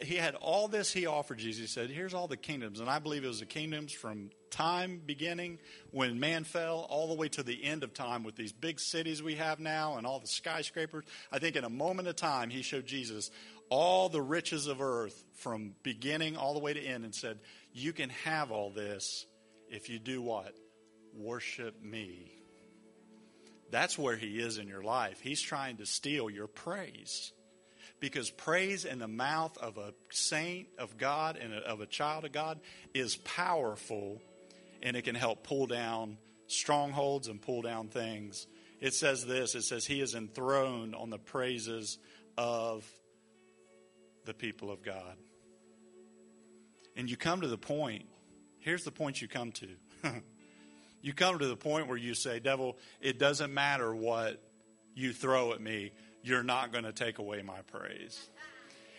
he 0.00 0.14
had 0.14 0.36
all 0.36 0.68
this 0.68 0.92
he 0.92 1.06
offered 1.06 1.38
Jesus. 1.38 1.60
He 1.62 1.66
said, 1.66 1.90
Here's 1.90 2.14
all 2.14 2.28
the 2.28 2.36
kingdoms. 2.36 2.78
And 2.78 2.88
I 2.88 3.00
believe 3.00 3.24
it 3.24 3.28
was 3.28 3.40
the 3.40 3.46
kingdoms 3.46 3.92
from 3.92 4.30
time 4.50 5.02
beginning 5.04 5.58
when 5.90 6.20
man 6.20 6.44
fell 6.44 6.86
all 6.88 7.08
the 7.08 7.14
way 7.14 7.28
to 7.30 7.42
the 7.42 7.64
end 7.64 7.82
of 7.82 7.92
time 7.92 8.22
with 8.22 8.36
these 8.36 8.52
big 8.52 8.78
cities 8.78 9.20
we 9.20 9.34
have 9.34 9.58
now 9.58 9.96
and 9.96 10.06
all 10.06 10.20
the 10.20 10.28
skyscrapers. 10.28 11.04
I 11.32 11.40
think 11.40 11.56
in 11.56 11.64
a 11.64 11.68
moment 11.68 12.06
of 12.06 12.14
time, 12.14 12.50
he 12.50 12.62
showed 12.62 12.86
Jesus 12.86 13.32
all 13.68 14.08
the 14.08 14.22
riches 14.22 14.68
of 14.68 14.80
earth 14.80 15.24
from 15.34 15.74
beginning 15.82 16.36
all 16.36 16.54
the 16.54 16.60
way 16.60 16.72
to 16.72 16.80
end 16.80 17.04
and 17.04 17.12
said, 17.12 17.40
You 17.72 17.92
can 17.92 18.10
have 18.10 18.52
all 18.52 18.70
this 18.70 19.26
if 19.68 19.88
you 19.88 19.98
do 19.98 20.22
what? 20.22 20.54
Worship 21.16 21.82
me. 21.82 22.32
That's 23.70 23.98
where 23.98 24.16
he 24.16 24.38
is 24.38 24.58
in 24.58 24.68
your 24.68 24.82
life. 24.82 25.20
He's 25.20 25.40
trying 25.40 25.78
to 25.78 25.86
steal 25.86 26.30
your 26.30 26.46
praise. 26.46 27.32
Because 28.00 28.30
praise 28.30 28.84
in 28.84 28.98
the 28.98 29.08
mouth 29.08 29.56
of 29.58 29.78
a 29.78 29.94
saint 30.10 30.68
of 30.78 30.98
God 30.98 31.36
and 31.36 31.54
of 31.54 31.80
a 31.80 31.86
child 31.86 32.24
of 32.24 32.32
God 32.32 32.60
is 32.92 33.16
powerful 33.16 34.20
and 34.82 34.96
it 34.96 35.02
can 35.02 35.14
help 35.14 35.42
pull 35.42 35.66
down 35.66 36.18
strongholds 36.46 37.28
and 37.28 37.40
pull 37.40 37.62
down 37.62 37.88
things. 37.88 38.46
It 38.80 38.94
says 38.94 39.24
this 39.24 39.54
it 39.54 39.62
says, 39.62 39.86
He 39.86 40.00
is 40.00 40.14
enthroned 40.14 40.94
on 40.94 41.10
the 41.10 41.18
praises 41.18 41.98
of 42.36 42.84
the 44.24 44.34
people 44.34 44.70
of 44.70 44.82
God. 44.82 45.16
And 46.96 47.10
you 47.10 47.16
come 47.16 47.40
to 47.40 47.48
the 47.48 47.58
point, 47.58 48.06
here's 48.60 48.84
the 48.84 48.92
point 48.92 49.20
you 49.20 49.28
come 49.28 49.52
to. 49.52 49.68
You 51.04 51.12
come 51.12 51.38
to 51.38 51.46
the 51.46 51.54
point 51.54 51.86
where 51.86 51.98
you 51.98 52.14
say, 52.14 52.40
Devil, 52.40 52.78
it 52.98 53.18
doesn't 53.18 53.52
matter 53.52 53.94
what 53.94 54.40
you 54.94 55.12
throw 55.12 55.52
at 55.52 55.60
me, 55.60 55.92
you're 56.22 56.42
not 56.42 56.72
going 56.72 56.84
to 56.84 56.94
take 56.94 57.18
away 57.18 57.42
my 57.42 57.60
praise. 57.70 58.30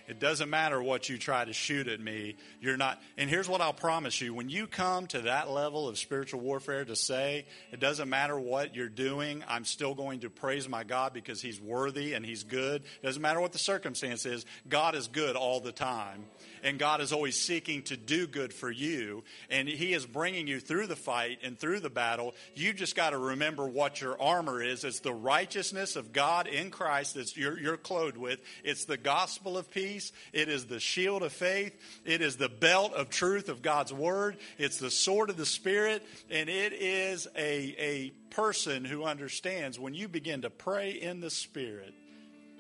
It 0.08 0.20
doesn't 0.20 0.50
matter 0.50 0.82
what 0.82 1.10
you 1.10 1.18
try 1.18 1.46
to 1.46 1.54
shoot 1.54 1.88
at 1.88 2.00
me. 2.00 2.36
You're 2.62 2.78
not. 2.78 3.02
And 3.18 3.30
here's 3.30 3.50
what 3.50 3.62
I'll 3.62 3.74
promise 3.74 4.22
you 4.22 4.34
when 4.34 4.50
you 4.50 4.68
come 4.68 5.08
to 5.08 5.22
that 5.22 5.50
level 5.50 5.88
of 5.88 5.98
spiritual 5.98 6.42
warfare 6.42 6.86
to 6.86 6.96
say, 6.96 7.46
it 7.72 7.80
doesn't 7.80 8.10
matter 8.10 8.40
what 8.40 8.76
you're 8.76 8.90
doing, 8.90 9.44
I'm 9.48 9.66
still 9.66 9.96
going 9.96 10.22
to 10.22 10.30
praise 10.30 10.70
my 10.70 10.84
God 10.84 11.14
because 11.14 11.42
He's 11.42 11.60
worthy 11.60 12.14
and 12.14 12.26
He's 12.26 12.44
good. 12.44 12.84
It 12.84 13.06
doesn't 13.06 13.22
matter 13.22 13.42
what 13.42 13.52
the 13.52 13.60
circumstance 13.60 14.26
is, 14.26 14.46
God 14.68 14.96
is 14.96 15.08
good 15.08 15.36
all 15.36 15.60
the 15.60 15.72
time 15.72 16.26
and 16.66 16.80
God 16.80 17.00
is 17.00 17.14
always 17.14 17.40
seeking 17.40 17.84
to 17.84 17.96
do 17.96 18.26
good 18.26 18.52
for 18.52 18.72
you, 18.72 19.24
and 19.52 19.70
He 19.70 19.94
is 19.94 20.06
bringing 20.06 20.48
you 20.48 20.60
through 20.60 20.88
the 20.88 20.96
fight 20.96 21.38
and 21.44 21.58
through 21.58 21.80
the 21.80 21.92
battle. 21.92 22.34
You 22.56 22.74
just 22.74 22.96
got 22.96 23.12
to 23.12 23.20
remember 23.20 23.68
what 23.68 24.02
your 24.02 24.20
armor 24.20 24.62
is. 24.64 24.84
It's 24.84 25.00
the 25.00 25.14
righteousness 25.14 25.96
of 25.96 26.12
God 26.12 26.48
in 26.48 26.72
Christ 26.72 27.14
that 27.14 27.38
you're, 27.38 27.60
you're 27.60 27.78
clothed 27.78 28.18
with. 28.18 28.40
It's 28.64 28.86
the 28.86 28.98
gospel 28.98 29.60
of 29.60 29.70
peace. 29.70 29.95
It 30.34 30.50
is 30.50 30.66
the 30.66 30.80
shield 30.80 31.24
of 31.24 31.32
faith. 31.32 31.76
It 32.06 32.22
is 32.22 32.38
the 32.38 32.50
belt 32.50 32.94
of 32.94 33.10
truth 33.10 33.50
of 33.50 33.62
God's 33.62 33.94
word. 33.94 34.38
It's 34.58 34.78
the 34.78 34.92
sword 34.92 35.30
of 35.30 35.38
the 35.38 35.46
Spirit, 35.46 36.04
and 36.30 36.50
it 36.50 36.74
is 36.74 37.28
a, 37.36 37.76
a 37.80 38.10
person 38.32 38.86
who 38.86 39.04
understands 39.04 39.80
when 39.80 39.94
you 39.94 40.08
begin 40.08 40.42
to 40.42 40.50
pray 40.50 40.92
in 40.92 41.20
the 41.20 41.30
Spirit, 41.30 41.94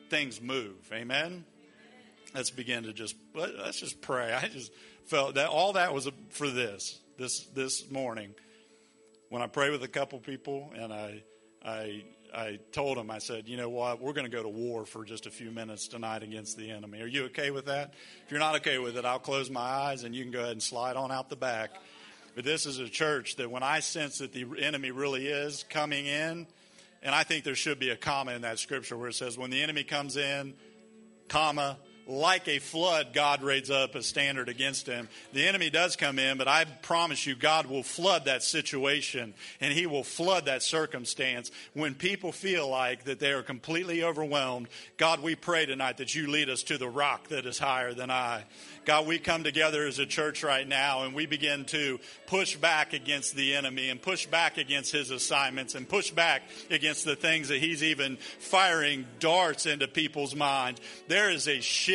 things 0.09 0.41
move. 0.41 0.89
Amen 0.93 1.45
let's 2.35 2.51
begin 2.51 2.83
to 2.83 2.93
just 2.93 3.15
let's 3.33 3.79
just 3.79 4.01
pray. 4.01 4.33
I 4.33 4.47
just 4.47 4.71
felt 5.05 5.35
that 5.35 5.49
all 5.49 5.73
that 5.73 5.93
was 5.93 6.09
for 6.29 6.49
this 6.49 6.99
this 7.17 7.45
this 7.47 7.89
morning 7.89 8.35
when 9.29 9.41
I 9.41 9.47
pray 9.47 9.69
with 9.69 9.81
a 9.83 9.87
couple 9.87 10.19
people 10.19 10.71
and 10.77 10.93
I 10.93 11.23
I 11.63 12.03
I 12.35 12.59
told 12.73 12.97
him, 12.97 13.09
I 13.09 13.19
said, 13.19 13.47
you 13.47 13.55
know 13.55 13.69
what, 13.69 14.01
we're 14.01 14.11
going 14.11 14.29
to 14.29 14.35
go 14.35 14.43
to 14.43 14.49
war 14.49 14.85
for 14.85 15.05
just 15.05 15.25
a 15.25 15.31
few 15.31 15.51
minutes 15.51 15.87
tonight 15.87 16.21
against 16.21 16.57
the 16.57 16.69
enemy. 16.69 17.01
Are 17.01 17.07
you 17.07 17.23
okay 17.25 17.49
with 17.49 17.67
that? 17.67 17.93
If 18.25 18.31
you're 18.31 18.41
not 18.41 18.55
okay 18.57 18.77
with 18.77 18.97
it, 18.97 19.05
I'll 19.05 19.19
close 19.19 19.49
my 19.49 19.61
eyes 19.61 20.03
and 20.03 20.13
you 20.13 20.23
can 20.23 20.33
go 20.33 20.39
ahead 20.39 20.51
and 20.51 20.61
slide 20.61 20.97
on 20.97 21.13
out 21.13 21.29
the 21.29 21.37
back. 21.37 21.71
But 22.35 22.43
this 22.43 22.65
is 22.65 22.79
a 22.79 22.89
church 22.89 23.37
that 23.37 23.49
when 23.49 23.63
I 23.63 23.79
sense 23.79 24.17
that 24.17 24.33
the 24.33 24.45
enemy 24.59 24.91
really 24.91 25.27
is 25.27 25.63
coming 25.69 26.07
in, 26.07 26.45
and 27.01 27.15
I 27.15 27.23
think 27.23 27.45
there 27.45 27.55
should 27.55 27.79
be 27.79 27.91
a 27.91 27.95
comma 27.95 28.33
in 28.33 28.41
that 28.41 28.59
scripture 28.59 28.97
where 28.97 29.07
it 29.07 29.15
says, 29.15 29.37
when 29.37 29.49
the 29.49 29.63
enemy 29.63 29.85
comes 29.85 30.17
in, 30.17 30.55
comma, 31.29 31.77
like 32.07 32.47
a 32.47 32.59
flood, 32.59 33.13
God 33.13 33.41
raises 33.41 33.71
up 33.71 33.95
a 33.95 34.03
standard 34.03 34.47
against 34.47 34.85
him. 34.85 35.09
The 35.33 35.47
enemy 35.47 35.69
does 35.69 35.95
come 35.95 36.19
in, 36.19 36.37
but 36.37 36.47
I 36.47 36.65
promise 36.65 37.25
you, 37.25 37.35
God 37.35 37.65
will 37.65 37.83
flood 37.83 38.25
that 38.25 38.43
situation 38.43 39.33
and 39.59 39.73
he 39.73 39.87
will 39.87 40.03
flood 40.03 40.45
that 40.45 40.61
circumstance. 40.61 41.49
When 41.73 41.95
people 41.95 42.31
feel 42.31 42.69
like 42.69 43.05
that 43.05 43.19
they 43.19 43.31
are 43.31 43.41
completely 43.41 44.03
overwhelmed, 44.03 44.67
God, 44.97 45.21
we 45.23 45.35
pray 45.35 45.65
tonight 45.65 45.97
that 45.97 46.13
you 46.13 46.27
lead 46.27 46.49
us 46.49 46.63
to 46.63 46.77
the 46.77 46.89
rock 46.89 47.29
that 47.29 47.45
is 47.45 47.57
higher 47.57 47.93
than 47.93 48.11
I. 48.11 48.43
God, 48.85 49.07
we 49.07 49.17
come 49.17 49.43
together 49.43 49.87
as 49.87 49.97
a 49.97 50.05
church 50.05 50.43
right 50.43 50.67
now 50.67 51.03
and 51.03 51.15
we 51.15 51.25
begin 51.25 51.65
to 51.65 51.99
push 52.27 52.55
back 52.55 52.93
against 52.93 53.35
the 53.35 53.55
enemy 53.55 53.89
and 53.89 53.99
push 53.99 54.27
back 54.27 54.59
against 54.59 54.91
his 54.91 55.09
assignments 55.09 55.73
and 55.73 55.89
push 55.89 56.11
back 56.11 56.43
against 56.69 57.03
the 57.03 57.15
things 57.15 57.47
that 57.47 57.57
he's 57.57 57.81
even 57.81 58.17
firing 58.17 59.07
darts 59.19 59.65
into 59.65 59.87
people's 59.87 60.35
minds. 60.35 60.79
There 61.07 61.31
is 61.31 61.47
a 61.47 61.61
shift. 61.61 61.94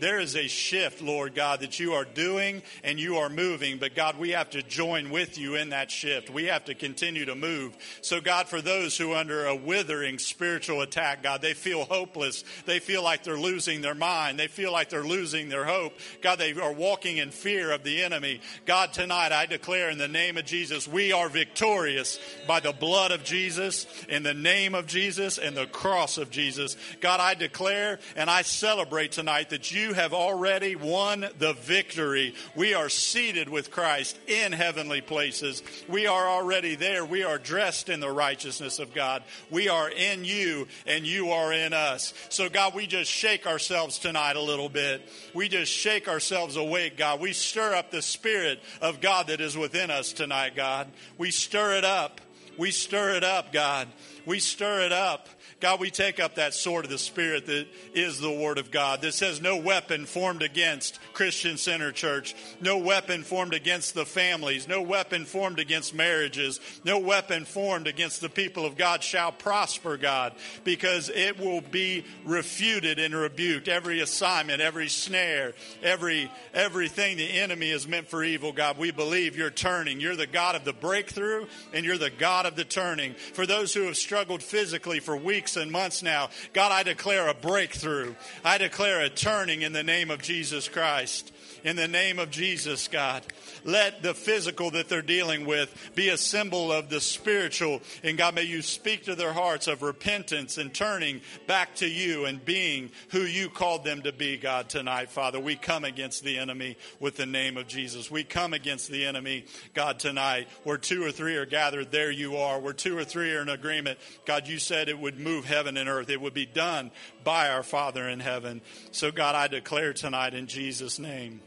There 0.00 0.18
is 0.18 0.36
a 0.36 0.48
shift, 0.48 1.02
Lord 1.02 1.34
God, 1.34 1.60
that 1.60 1.78
you 1.78 1.92
are 1.92 2.04
doing 2.04 2.62
and 2.82 2.98
you 2.98 3.16
are 3.16 3.28
moving. 3.28 3.78
But 3.78 3.94
God, 3.94 4.18
we 4.18 4.30
have 4.30 4.50
to 4.50 4.62
join 4.62 5.10
with 5.10 5.38
you 5.38 5.56
in 5.56 5.70
that 5.70 5.90
shift. 5.90 6.30
We 6.30 6.46
have 6.46 6.64
to 6.66 6.74
continue 6.74 7.26
to 7.26 7.34
move. 7.34 7.76
So, 8.00 8.20
God, 8.20 8.48
for 8.48 8.60
those 8.60 8.96
who 8.96 9.12
are 9.12 9.20
under 9.20 9.46
a 9.46 9.54
withering 9.54 10.18
spiritual 10.18 10.80
attack, 10.80 11.22
God, 11.22 11.42
they 11.42 11.54
feel 11.54 11.84
hopeless. 11.84 12.44
They 12.66 12.78
feel 12.78 13.02
like 13.02 13.22
they're 13.22 13.38
losing 13.38 13.82
their 13.82 13.94
mind. 13.94 14.38
They 14.38 14.48
feel 14.48 14.72
like 14.72 14.88
they're 14.88 15.04
losing 15.04 15.48
their 15.48 15.64
hope. 15.64 15.92
God, 16.22 16.38
they 16.38 16.52
are 16.54 16.72
walking 16.72 17.18
in 17.18 17.30
fear 17.30 17.70
of 17.70 17.84
the 17.84 18.02
enemy. 18.02 18.40
God, 18.66 18.92
tonight 18.92 19.32
I 19.32 19.46
declare 19.46 19.90
in 19.90 19.98
the 19.98 20.08
name 20.08 20.36
of 20.36 20.46
Jesus, 20.46 20.88
we 20.88 21.12
are 21.12 21.28
victorious 21.28 22.18
by 22.46 22.60
the 22.60 22.72
blood 22.72 23.10
of 23.10 23.24
Jesus, 23.24 23.86
in 24.08 24.22
the 24.22 24.34
name 24.34 24.74
of 24.74 24.86
Jesus, 24.86 25.38
and 25.38 25.56
the 25.56 25.66
cross 25.66 26.18
of 26.18 26.30
Jesus. 26.30 26.76
God, 27.00 27.20
I 27.20 27.34
declare 27.34 27.98
and 28.16 28.30
I 28.30 28.42
celebrate 28.42 29.12
tonight 29.20 29.50
that 29.50 29.70
you 29.70 29.92
have 29.92 30.14
already 30.14 30.76
won 30.76 31.26
the 31.38 31.52
victory. 31.52 32.34
We 32.56 32.72
are 32.72 32.88
seated 32.88 33.50
with 33.50 33.70
Christ 33.70 34.18
in 34.26 34.50
heavenly 34.50 35.02
places. 35.02 35.62
We 35.90 36.06
are 36.06 36.26
already 36.26 36.74
there. 36.74 37.04
We 37.04 37.22
are 37.22 37.36
dressed 37.36 37.90
in 37.90 38.00
the 38.00 38.10
righteousness 38.10 38.78
of 38.78 38.94
God. 38.94 39.22
We 39.50 39.68
are 39.68 39.90
in 39.90 40.24
you 40.24 40.68
and 40.86 41.06
you 41.06 41.32
are 41.32 41.52
in 41.52 41.74
us. 41.74 42.14
So, 42.30 42.48
God, 42.48 42.74
we 42.74 42.86
just 42.86 43.10
shake 43.10 43.46
ourselves 43.46 43.98
tonight 43.98 44.36
a 44.36 44.40
little 44.40 44.70
bit. 44.70 45.06
We 45.34 45.50
just 45.50 45.70
shake 45.70 46.08
ourselves 46.08 46.56
awake, 46.56 46.96
God. 46.96 47.20
We 47.20 47.34
stir 47.34 47.74
up 47.74 47.90
the 47.90 48.00
Spirit 48.00 48.58
of 48.80 49.02
God 49.02 49.26
that 49.26 49.42
is 49.42 49.54
within 49.54 49.90
us 49.90 50.14
tonight, 50.14 50.56
God. 50.56 50.88
We 51.18 51.30
stir 51.30 51.74
it 51.74 51.84
up. 51.84 52.22
We 52.56 52.70
stir 52.70 53.16
it 53.16 53.24
up, 53.24 53.52
God. 53.52 53.88
We 54.24 54.38
stir 54.38 54.80
it 54.80 54.92
up. 54.92 55.28
God, 55.60 55.78
we 55.78 55.90
take 55.90 56.18
up 56.18 56.36
that 56.36 56.54
sword 56.54 56.86
of 56.86 56.90
the 56.90 56.96
Spirit 56.96 57.44
that 57.46 57.66
is 57.92 58.18
the 58.18 58.32
Word 58.32 58.56
of 58.56 58.70
God 58.70 59.02
that 59.02 59.12
says, 59.12 59.42
No 59.42 59.58
weapon 59.58 60.06
formed 60.06 60.42
against 60.42 60.98
Christian 61.12 61.58
Center 61.58 61.92
Church, 61.92 62.34
no 62.62 62.78
weapon 62.78 63.22
formed 63.22 63.52
against 63.52 63.94
the 63.94 64.06
families, 64.06 64.66
no 64.66 64.80
weapon 64.80 65.26
formed 65.26 65.58
against 65.58 65.94
marriages, 65.94 66.60
no 66.82 66.98
weapon 66.98 67.44
formed 67.44 67.86
against 67.86 68.22
the 68.22 68.30
people 68.30 68.64
of 68.64 68.78
God 68.78 69.02
shall 69.02 69.32
prosper, 69.32 69.98
God, 69.98 70.32
because 70.64 71.10
it 71.10 71.38
will 71.38 71.60
be 71.60 72.06
refuted 72.24 72.98
and 72.98 73.14
rebuked. 73.14 73.68
Every 73.68 74.00
assignment, 74.00 74.62
every 74.62 74.88
snare, 74.88 75.52
every 75.82 76.30
everything 76.54 77.18
the 77.18 77.38
enemy 77.38 77.68
is 77.68 77.86
meant 77.86 78.08
for 78.08 78.24
evil, 78.24 78.52
God, 78.52 78.78
we 78.78 78.92
believe 78.92 79.36
you're 79.36 79.50
turning. 79.50 80.00
You're 80.00 80.16
the 80.16 80.26
God 80.26 80.54
of 80.54 80.64
the 80.64 80.72
breakthrough 80.72 81.46
and 81.74 81.84
you're 81.84 81.98
the 81.98 82.08
God 82.08 82.46
of 82.46 82.56
the 82.56 82.64
turning. 82.64 83.12
For 83.12 83.44
those 83.44 83.74
who 83.74 83.82
have 83.82 83.98
struggled 83.98 84.42
physically 84.42 85.00
for 85.00 85.16
weeks, 85.16 85.49
weeks 85.50 85.62
and 85.62 85.72
months 85.72 86.02
now. 86.02 86.30
God, 86.52 86.72
I 86.72 86.82
declare 86.82 87.28
a 87.28 87.34
breakthrough. 87.34 88.14
I 88.44 88.58
declare 88.58 89.00
a 89.02 89.08
turning 89.08 89.62
in 89.62 89.72
the 89.72 89.82
name 89.82 90.10
of 90.10 90.22
Jesus 90.22 90.68
Christ 90.68 91.32
in 91.64 91.76
the 91.76 91.88
name 91.88 92.18
of 92.18 92.30
Jesus, 92.30 92.88
God. 92.88 93.22
Let 93.64 94.02
the 94.02 94.14
physical 94.14 94.70
that 94.72 94.88
they're 94.88 95.02
dealing 95.02 95.44
with 95.44 95.92
be 95.94 96.08
a 96.08 96.16
symbol 96.16 96.72
of 96.72 96.88
the 96.88 97.00
spiritual. 97.00 97.82
And 98.02 98.16
God, 98.16 98.34
may 98.34 98.44
you 98.44 98.62
speak 98.62 99.04
to 99.04 99.14
their 99.14 99.32
hearts 99.32 99.66
of 99.66 99.82
repentance 99.82 100.58
and 100.58 100.72
turning 100.72 101.20
back 101.46 101.74
to 101.76 101.86
you 101.86 102.24
and 102.24 102.42
being 102.44 102.90
who 103.10 103.20
you 103.20 103.48
called 103.50 103.84
them 103.84 104.02
to 104.02 104.12
be, 104.12 104.36
God, 104.36 104.68
tonight, 104.68 105.10
Father. 105.10 105.38
We 105.38 105.56
come 105.56 105.84
against 105.84 106.24
the 106.24 106.38
enemy 106.38 106.76
with 106.98 107.16
the 107.16 107.26
name 107.26 107.56
of 107.56 107.68
Jesus. 107.68 108.10
We 108.10 108.24
come 108.24 108.54
against 108.54 108.90
the 108.90 109.04
enemy, 109.04 109.44
God, 109.74 109.98
tonight. 109.98 110.48
Where 110.64 110.78
two 110.78 111.04
or 111.04 111.12
three 111.12 111.36
are 111.36 111.46
gathered, 111.46 111.90
there 111.90 112.10
you 112.10 112.36
are. 112.38 112.58
Where 112.58 112.72
two 112.72 112.96
or 112.96 113.04
three 113.04 113.34
are 113.34 113.42
in 113.42 113.48
agreement, 113.48 113.98
God, 114.24 114.48
you 114.48 114.58
said 114.58 114.88
it 114.88 114.98
would 114.98 115.18
move 115.18 115.39
heaven 115.44 115.76
and 115.76 115.88
earth. 115.88 116.10
It 116.10 116.20
would 116.20 116.34
be 116.34 116.46
done 116.46 116.90
by 117.24 117.50
our 117.50 117.62
Father 117.62 118.08
in 118.08 118.20
heaven. 118.20 118.60
So, 118.92 119.10
God, 119.10 119.34
I 119.34 119.48
declare 119.48 119.92
tonight 119.92 120.34
in 120.34 120.46
Jesus' 120.46 120.98
name 120.98 121.40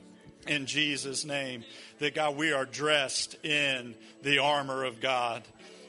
in 0.47 0.65
Jesus' 0.65 1.25
name 1.25 1.63
that 1.99 2.15
God, 2.15 2.35
we 2.35 2.51
are 2.51 2.65
dressed 2.65 3.35
in 3.45 3.95
the 4.21 4.39
armor 4.39 4.83
of 4.83 4.99
God. 4.99 5.43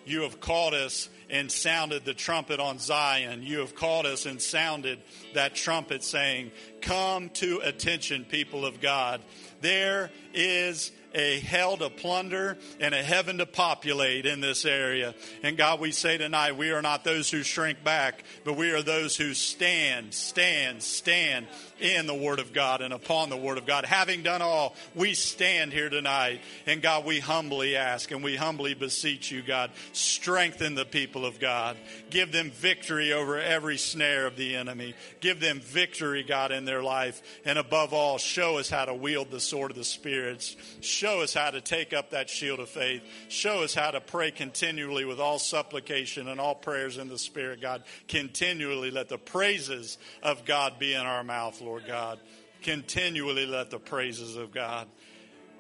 You 0.07 0.23
have 0.23 0.41
called 0.41 0.75
us 0.75 1.09
and 1.31 1.51
sounded 1.51 2.05
the 2.05 2.15
trumpet 2.15 2.61
on 2.61 2.79
Zion. 2.79 3.43
You 3.43 3.61
have 3.61 3.75
called 3.75 4.07
us 4.07 4.27
and 4.27 4.41
sounded 4.41 5.01
that 5.33 5.55
trumpet 5.55 6.05
saying, 6.05 6.53
Come 6.83 7.31
to 7.31 7.61
attention, 7.65 8.25
people 8.25 8.67
of 8.67 8.81
God. 8.81 9.23
There 9.63 10.11
is 10.35 10.93
a 11.15 11.39
hell 11.41 11.77
to 11.77 11.89
plunder 11.91 12.59
and 12.81 12.95
a 12.95 13.03
heaven 13.03 13.39
to 13.39 13.47
populate 13.47 14.27
in 14.27 14.41
this 14.41 14.65
area. 14.65 15.15
And 15.43 15.57
God, 15.57 15.81
we 15.81 15.93
say 15.93 16.19
tonight, 16.19 16.57
we 16.57 16.73
are 16.73 16.83
not 16.83 17.05
those 17.05 17.31
who 17.31 17.43
shrink 17.43 17.85
back, 17.85 18.25
but 18.45 18.57
we 18.57 18.73
are 18.73 18.83
those 18.83 19.17
who 19.17 19.33
stand, 19.33 20.13
stand, 20.13 20.83
stand 20.83 21.47
in 21.81 22.07
the 22.07 22.15
Word 22.15 22.39
of 22.39 22.53
God 22.53 22.81
and 22.81 22.93
upon 22.93 23.31
the 23.31 23.37
Word 23.37 23.59
of 23.59 23.67
God. 23.67 23.85
Having 23.85 24.23
done 24.23 24.43
all, 24.43 24.75
we 24.95 25.15
stand 25.15 25.73
here 25.73 25.89
tonight. 25.89 26.41
And 26.67 26.83
God, 26.83 27.05
we 27.05 27.21
humbly 27.21 27.77
ask 27.77 28.11
and 28.11 28.23
we 28.23 28.37
humbly 28.37 28.75
beseech 28.75 29.31
you, 29.31 29.43
God, 29.43 29.71
strengthen 29.93 30.75
the 30.75 30.85
people 30.85 31.25
of 31.25 31.39
God. 31.39 31.77
Give 32.11 32.33
them 32.33 32.51
victory 32.51 33.13
over 33.13 33.39
every 33.39 33.77
snare 33.77 34.27
of 34.27 34.37
the 34.37 34.57
enemy. 34.57 34.95
Give 35.21 35.41
them 35.41 35.61
victory, 35.61 36.23
God, 36.23 36.51
in 36.51 36.65
their 36.65 36.83
life. 36.83 37.23
And 37.45 37.59
above 37.59 37.93
all, 37.93 38.19
show 38.19 38.59
us 38.59 38.69
how 38.69 38.85
to 38.85 38.95
wield 38.95 39.31
the 39.31 39.41
sword 39.41 39.71
of 39.71 39.77
the 39.77 39.85
spirits. 39.85 40.57
Show 40.81 41.04
us 41.21 41.35
how 41.35 41.51
to 41.51 41.61
take 41.61 41.93
up 41.93 42.11
that 42.11 42.29
shield 42.29 42.61
of 42.61 42.69
faith. 42.69 43.03
Show 43.29 43.63
us 43.63 43.75
how 43.75 43.91
to 43.91 44.01
pray 44.01 44.31
continually 44.31 45.05
with 45.05 45.21
all 45.21 45.39
supplication 45.39 46.29
and 46.29 46.41
all 46.41 46.55
prayers 46.55 46.99
in 46.99 47.09
the 47.09 47.19
Spirit, 47.19 47.61
God. 47.61 47.85
Continually 48.09 48.91
let 48.91 49.09
the 49.09 49.19
praises 49.19 49.99
of 50.23 50.45
God 50.45 50.79
be 50.79 50.95
in 50.95 51.01
our 51.01 51.25
mouth, 51.25 51.61
Lord 51.61 51.85
God. 51.87 52.19
Continually 52.63 53.47
let 53.47 53.71
the 53.71 53.79
praises 53.79 54.37
of 54.37 54.53
God. 54.53 54.89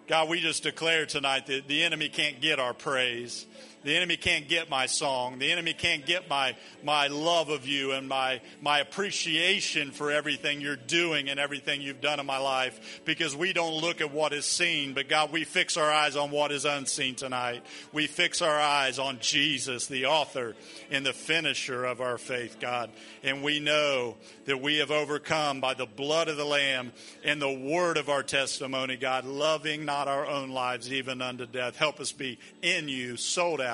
God, 0.06 0.28
we 0.28 0.40
just 0.40 0.62
declare 0.62 1.06
tonight 1.06 1.46
that 1.46 1.66
the 1.66 1.82
enemy 1.82 2.08
can't 2.08 2.40
get 2.40 2.58
our 2.58 2.74
praise. 2.74 3.46
The 3.84 3.94
enemy 3.94 4.16
can't 4.16 4.48
get 4.48 4.70
my 4.70 4.86
song. 4.86 5.38
The 5.38 5.52
enemy 5.52 5.74
can't 5.74 6.06
get 6.06 6.28
my, 6.28 6.56
my 6.82 7.08
love 7.08 7.50
of 7.50 7.66
you 7.66 7.92
and 7.92 8.08
my, 8.08 8.40
my 8.62 8.78
appreciation 8.78 9.90
for 9.90 10.10
everything 10.10 10.62
you're 10.62 10.74
doing 10.74 11.28
and 11.28 11.38
everything 11.38 11.82
you've 11.82 12.00
done 12.00 12.18
in 12.18 12.24
my 12.24 12.38
life 12.38 13.02
because 13.04 13.36
we 13.36 13.52
don't 13.52 13.74
look 13.74 14.00
at 14.00 14.10
what 14.10 14.32
is 14.32 14.46
seen, 14.46 14.94
but 14.94 15.10
God, 15.10 15.32
we 15.32 15.44
fix 15.44 15.76
our 15.76 15.90
eyes 15.90 16.16
on 16.16 16.30
what 16.30 16.50
is 16.50 16.64
unseen 16.64 17.14
tonight. 17.14 17.62
We 17.92 18.06
fix 18.06 18.40
our 18.40 18.58
eyes 18.58 18.98
on 18.98 19.18
Jesus, 19.20 19.86
the 19.86 20.06
author 20.06 20.56
and 20.90 21.04
the 21.04 21.12
finisher 21.12 21.84
of 21.84 22.00
our 22.00 22.16
faith, 22.16 22.56
God. 22.60 22.90
And 23.22 23.42
we 23.42 23.60
know 23.60 24.16
that 24.46 24.62
we 24.62 24.78
have 24.78 24.90
overcome 24.92 25.60
by 25.60 25.74
the 25.74 25.86
blood 25.86 26.28
of 26.28 26.38
the 26.38 26.44
Lamb 26.46 26.92
and 27.22 27.40
the 27.40 27.52
word 27.52 27.98
of 27.98 28.08
our 28.08 28.22
testimony, 28.22 28.96
God, 28.96 29.26
loving 29.26 29.84
not 29.84 30.08
our 30.08 30.26
own 30.26 30.52
lives 30.52 30.90
even 30.90 31.20
unto 31.20 31.44
death. 31.44 31.76
Help 31.76 32.00
us 32.00 32.12
be 32.12 32.38
in 32.62 32.88
you, 32.88 33.18
sold 33.18 33.60
out 33.60 33.73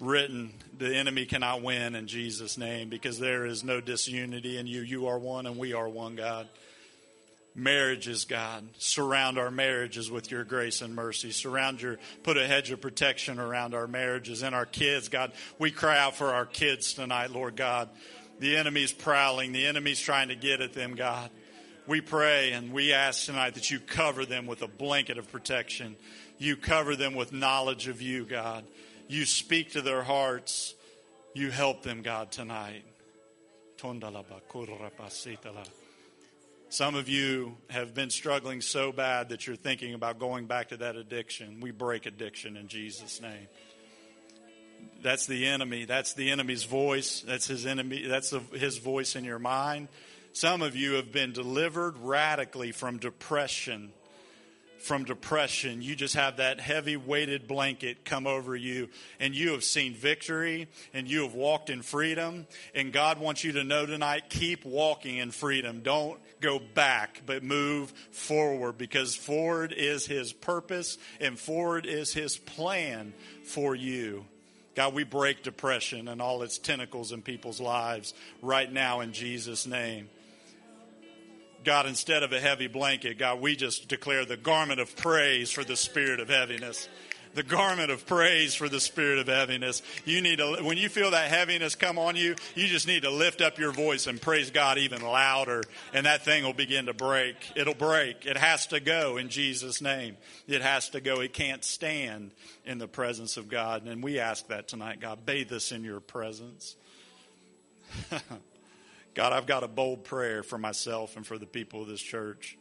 written, 0.00 0.52
the 0.76 0.94
enemy 0.94 1.26
cannot 1.26 1.62
win 1.62 1.94
in 1.94 2.06
Jesus' 2.06 2.56
name 2.56 2.88
because 2.88 3.18
there 3.18 3.46
is 3.46 3.64
no 3.64 3.80
disunity 3.80 4.58
in 4.58 4.66
you. 4.66 4.80
You 4.80 5.08
are 5.08 5.18
one 5.18 5.46
and 5.46 5.56
we 5.56 5.72
are 5.72 5.88
one, 5.88 6.16
God. 6.16 6.48
Marriages, 7.54 8.24
God. 8.24 8.68
Surround 8.78 9.38
our 9.38 9.50
marriages 9.50 10.10
with 10.10 10.30
your 10.30 10.44
grace 10.44 10.80
and 10.80 10.94
mercy. 10.94 11.32
Surround 11.32 11.82
your, 11.82 11.98
put 12.22 12.36
a 12.36 12.46
hedge 12.46 12.70
of 12.70 12.80
protection 12.80 13.40
around 13.40 13.74
our 13.74 13.88
marriages 13.88 14.42
and 14.42 14.54
our 14.54 14.66
kids, 14.66 15.08
God. 15.08 15.32
We 15.58 15.72
cry 15.72 15.98
out 15.98 16.14
for 16.14 16.32
our 16.32 16.46
kids 16.46 16.94
tonight, 16.94 17.32
Lord 17.32 17.56
God. 17.56 17.88
The 18.38 18.56
enemy's 18.56 18.92
prowling, 18.92 19.50
the 19.50 19.66
enemy's 19.66 19.98
trying 19.98 20.28
to 20.28 20.36
get 20.36 20.60
at 20.60 20.72
them, 20.72 20.94
God. 20.94 21.30
We 21.88 22.00
pray 22.00 22.52
and 22.52 22.72
we 22.72 22.92
ask 22.92 23.24
tonight 23.24 23.54
that 23.54 23.70
you 23.70 23.80
cover 23.80 24.24
them 24.24 24.46
with 24.46 24.62
a 24.62 24.68
blanket 24.68 25.18
of 25.18 25.32
protection. 25.32 25.96
You 26.38 26.56
cover 26.56 26.94
them 26.94 27.14
with 27.14 27.32
knowledge 27.32 27.88
of 27.88 28.00
you, 28.00 28.24
God. 28.24 28.64
You 29.08 29.24
speak 29.24 29.72
to 29.72 29.82
their 29.82 30.02
hearts. 30.02 30.74
You 31.34 31.50
help 31.50 31.82
them, 31.82 32.02
God, 32.02 32.30
tonight. 32.30 32.84
Some 36.70 36.94
of 36.94 37.08
you 37.08 37.56
have 37.70 37.94
been 37.94 38.10
struggling 38.10 38.60
so 38.60 38.92
bad 38.92 39.30
that 39.30 39.46
you're 39.46 39.56
thinking 39.56 39.94
about 39.94 40.18
going 40.18 40.46
back 40.46 40.68
to 40.68 40.76
that 40.78 40.96
addiction. 40.96 41.60
We 41.60 41.70
break 41.70 42.04
addiction 42.04 42.56
in 42.56 42.68
Jesus' 42.68 43.22
name. 43.22 43.48
That's 45.02 45.26
the 45.26 45.46
enemy. 45.46 45.86
That's 45.86 46.12
the 46.12 46.30
enemy's 46.30 46.64
voice. 46.64 47.22
That's 47.26 47.46
his 47.46 47.66
enemy. 47.66 48.06
That's 48.06 48.34
his 48.52 48.78
voice 48.78 49.16
in 49.16 49.24
your 49.24 49.38
mind. 49.38 49.88
Some 50.32 50.60
of 50.60 50.76
you 50.76 50.94
have 50.94 51.12
been 51.12 51.32
delivered 51.32 51.96
radically 51.98 52.72
from 52.72 52.98
depression 52.98 53.92
from 54.78 55.04
depression. 55.04 55.82
You 55.82 55.94
just 55.94 56.14
have 56.14 56.36
that 56.36 56.60
heavy 56.60 56.96
weighted 56.96 57.48
blanket 57.48 58.04
come 58.04 58.26
over 58.26 58.54
you, 58.54 58.88
and 59.20 59.34
you 59.34 59.52
have 59.52 59.64
seen 59.64 59.94
victory 59.94 60.68
and 60.92 61.08
you 61.08 61.22
have 61.22 61.34
walked 61.34 61.70
in 61.70 61.82
freedom. 61.82 62.46
And 62.74 62.92
God 62.92 63.18
wants 63.18 63.44
you 63.44 63.52
to 63.52 63.64
know 63.64 63.86
tonight 63.86 64.24
keep 64.28 64.64
walking 64.64 65.16
in 65.16 65.30
freedom. 65.30 65.80
Don't 65.80 66.18
go 66.40 66.58
back, 66.58 67.22
but 67.26 67.42
move 67.42 67.92
forward 68.10 68.78
because 68.78 69.14
forward 69.14 69.72
is 69.72 70.06
His 70.06 70.32
purpose 70.32 70.98
and 71.20 71.38
forward 71.38 71.86
is 71.86 72.12
His 72.12 72.36
plan 72.36 73.12
for 73.44 73.74
you. 73.74 74.24
God, 74.74 74.94
we 74.94 75.02
break 75.02 75.42
depression 75.42 76.06
and 76.06 76.22
all 76.22 76.42
its 76.42 76.56
tentacles 76.56 77.10
in 77.10 77.20
people's 77.20 77.60
lives 77.60 78.14
right 78.42 78.72
now 78.72 79.00
in 79.00 79.12
Jesus' 79.12 79.66
name. 79.66 80.08
God, 81.64 81.86
instead 81.86 82.22
of 82.22 82.32
a 82.32 82.40
heavy 82.40 82.66
blanket, 82.66 83.18
God, 83.18 83.40
we 83.40 83.56
just 83.56 83.88
declare 83.88 84.24
the 84.24 84.36
garment 84.36 84.80
of 84.80 84.96
praise 84.96 85.50
for 85.50 85.64
the 85.64 85.76
spirit 85.76 86.20
of 86.20 86.28
heaviness 86.28 86.88
the 87.34 87.42
garment 87.42 87.90
of 87.90 88.04
praise 88.06 88.54
for 88.54 88.68
the 88.68 88.80
spirit 88.80 89.18
of 89.18 89.28
heaviness. 89.28 89.82
You 90.04 90.20
need 90.20 90.38
to, 90.38 90.58
when 90.62 90.76
you 90.76 90.88
feel 90.88 91.12
that 91.12 91.30
heaviness 91.30 91.74
come 91.76 91.98
on 91.98 92.16
you, 92.16 92.34
you 92.54 92.66
just 92.66 92.86
need 92.86 93.02
to 93.02 93.10
lift 93.10 93.40
up 93.40 93.58
your 93.58 93.72
voice 93.72 94.06
and 94.06 94.20
praise 94.20 94.50
God 94.50 94.78
even 94.78 95.02
louder, 95.02 95.62
and 95.92 96.06
that 96.06 96.24
thing 96.24 96.44
will 96.44 96.52
begin 96.52 96.86
to 96.86 96.94
break. 96.94 97.36
It'll 97.54 97.74
break. 97.74 98.26
It 98.26 98.36
has 98.36 98.66
to 98.68 98.80
go 98.80 99.16
in 99.16 99.28
Jesus' 99.28 99.80
name. 99.80 100.16
It 100.46 100.62
has 100.62 100.88
to 100.90 101.00
go. 101.00 101.20
It 101.20 101.32
can't 101.32 101.64
stand 101.64 102.32
in 102.64 102.78
the 102.78 102.88
presence 102.88 103.36
of 103.36 103.48
God. 103.48 103.86
And 103.86 104.02
we 104.02 104.18
ask 104.18 104.48
that 104.48 104.68
tonight, 104.68 105.00
God. 105.00 105.24
Bathe 105.24 105.52
us 105.52 105.70
in 105.72 105.84
your 105.84 106.00
presence. 106.00 106.76
God, 109.18 109.32
I've 109.32 109.46
got 109.46 109.64
a 109.64 109.68
bold 109.68 110.04
prayer 110.04 110.44
for 110.44 110.58
myself 110.58 111.16
and 111.16 111.26
for 111.26 111.38
the 111.38 111.46
people 111.46 111.82
of 111.82 111.88
this 111.88 112.00
church. 112.00 112.56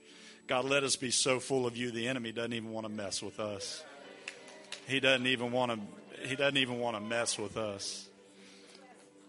God, 0.47 0.66
let 0.66 0.84
us 0.84 0.95
be 0.95 1.12
so 1.12 1.39
full 1.39 1.68
of 1.68 1.78
you, 1.78 1.91
the 1.91 2.08
enemy 2.08 2.32
doesn't 2.32 2.53
even 2.53 2.72
want 2.72 2.88
to 2.88 2.91
mess 2.91 3.22
with 3.22 3.39
us. 3.39 3.84
He 4.88 4.99
doesn't 4.99 5.28
even 5.28 5.51
want 5.51 5.74
to. 5.74 6.28
He 6.28 6.36
doesn't 6.36 6.58
even 6.58 6.80
want 6.80 6.95
to 6.95 6.99
mess 6.99 7.38
with 7.38 7.58
us. 7.58 8.10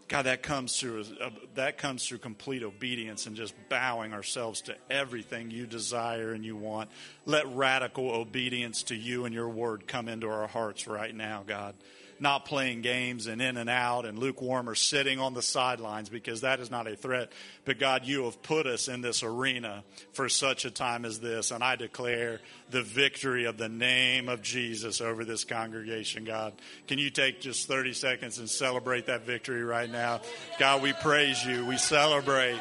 God, 0.09 0.23
that 0.23 0.43
comes 0.43 0.81
through 0.81 1.05
uh, 1.21 1.29
that 1.55 1.77
comes 1.77 2.09
through 2.09 2.17
complete 2.17 2.63
obedience 2.63 3.27
and 3.27 3.37
just 3.37 3.53
bowing 3.69 4.15
ourselves 4.15 4.63
to 4.63 4.77
everything 4.89 5.51
you 5.51 5.67
desire 5.67 6.33
and 6.33 6.47
you 6.47 6.57
want. 6.57 6.89
Let 7.27 7.47
radical 7.55 8.11
obedience 8.11 8.85
to 8.85 8.95
you 8.95 9.27
and 9.27 9.35
your 9.35 9.51
word 9.51 9.87
come 9.87 10.09
into 10.09 10.31
our 10.31 10.49
hearts 10.49 10.87
right 10.87 11.15
now, 11.15 11.45
God 11.47 11.75
not 12.21 12.45
playing 12.45 12.83
games 12.83 13.27
and 13.27 13.41
in 13.41 13.57
and 13.57 13.71
out 13.71 14.05
and 14.05 14.19
lukewarm 14.19 14.69
or 14.69 14.75
sitting 14.75 15.19
on 15.19 15.35
the 15.35 15.43
sidelines 15.43 16.09
because 16.09 16.43
that 16.43 16.61
is 16.61 16.71
not 16.71 16.87
a 16.87 16.97
threat. 16.97 17.33
But 17.65 17.79
God, 17.79 18.05
you 18.05 18.25
have 18.25 18.43
put 18.43 18.67
us 18.67 18.89
in 18.89 19.01
this 19.01 19.23
arena 19.23 19.85
for 20.13 20.29
such 20.29 20.65
a 20.65 20.71
time 20.71 21.05
as 21.05 21.21
this. 21.21 21.51
And 21.51 21.63
I 21.63 21.77
declare 21.77 22.41
the 22.71 22.83
victory 22.83 23.45
of 23.45 23.57
the 23.57 23.69
name 23.69 24.29
of 24.29 24.43
Jesus 24.43 25.01
over 25.01 25.25
this 25.25 25.45
congregation, 25.45 26.25
God. 26.25 26.55
Can 26.87 26.99
you 26.99 27.11
take 27.11 27.41
just 27.41 27.69
30 27.69 27.93
seconds 27.93 28.39
and 28.39 28.49
celebrate 28.49 29.07
that 29.07 29.25
victory 29.25 29.63
right 29.63 29.91
now? 29.91 30.21
God, 30.59 30.83
we 30.83 30.93
praise 30.93 31.45
you. 31.45 31.67
We 31.67 31.77
celebrate. 31.77 32.59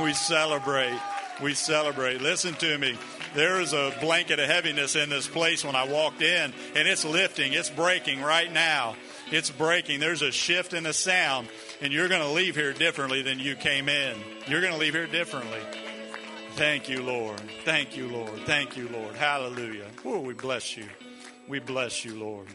We 0.00 0.12
celebrate. 0.12 0.98
We 1.42 1.54
celebrate. 1.54 2.20
Listen 2.20 2.54
to 2.54 2.78
me. 2.78 2.96
There 3.34 3.60
is 3.60 3.72
a 3.72 3.92
blanket 4.00 4.38
of 4.40 4.48
heaviness 4.48 4.96
in 4.96 5.08
this 5.08 5.28
place 5.28 5.64
when 5.64 5.76
I 5.76 5.84
walked 5.84 6.22
in, 6.22 6.52
and 6.74 6.88
it's 6.88 7.04
lifting, 7.04 7.52
it's 7.52 7.70
breaking 7.70 8.20
right 8.20 8.52
now. 8.52 8.96
It's 9.30 9.50
breaking. 9.50 10.00
There's 10.00 10.22
a 10.22 10.32
shift 10.32 10.72
in 10.72 10.82
the 10.82 10.92
sound, 10.92 11.48
and 11.80 11.92
you're 11.92 12.08
going 12.08 12.20
to 12.20 12.30
leave 12.30 12.56
here 12.56 12.72
differently 12.72 13.22
than 13.22 13.38
you 13.38 13.54
came 13.54 13.88
in. 13.88 14.18
You're 14.48 14.60
going 14.60 14.72
to 14.72 14.78
leave 14.78 14.94
here 14.94 15.06
differently. 15.06 15.60
Thank 16.56 16.88
you, 16.88 17.02
Lord. 17.02 17.40
Thank 17.64 17.96
you, 17.96 18.08
Lord. 18.08 18.40
Thank 18.40 18.76
you, 18.76 18.88
Lord. 18.88 19.14
Hallelujah. 19.14 19.86
We 20.04 20.34
bless 20.34 20.76
you. 20.76 20.88
We 21.46 21.60
bless 21.60 22.04
you, 22.04 22.16
Lord. 22.16 22.48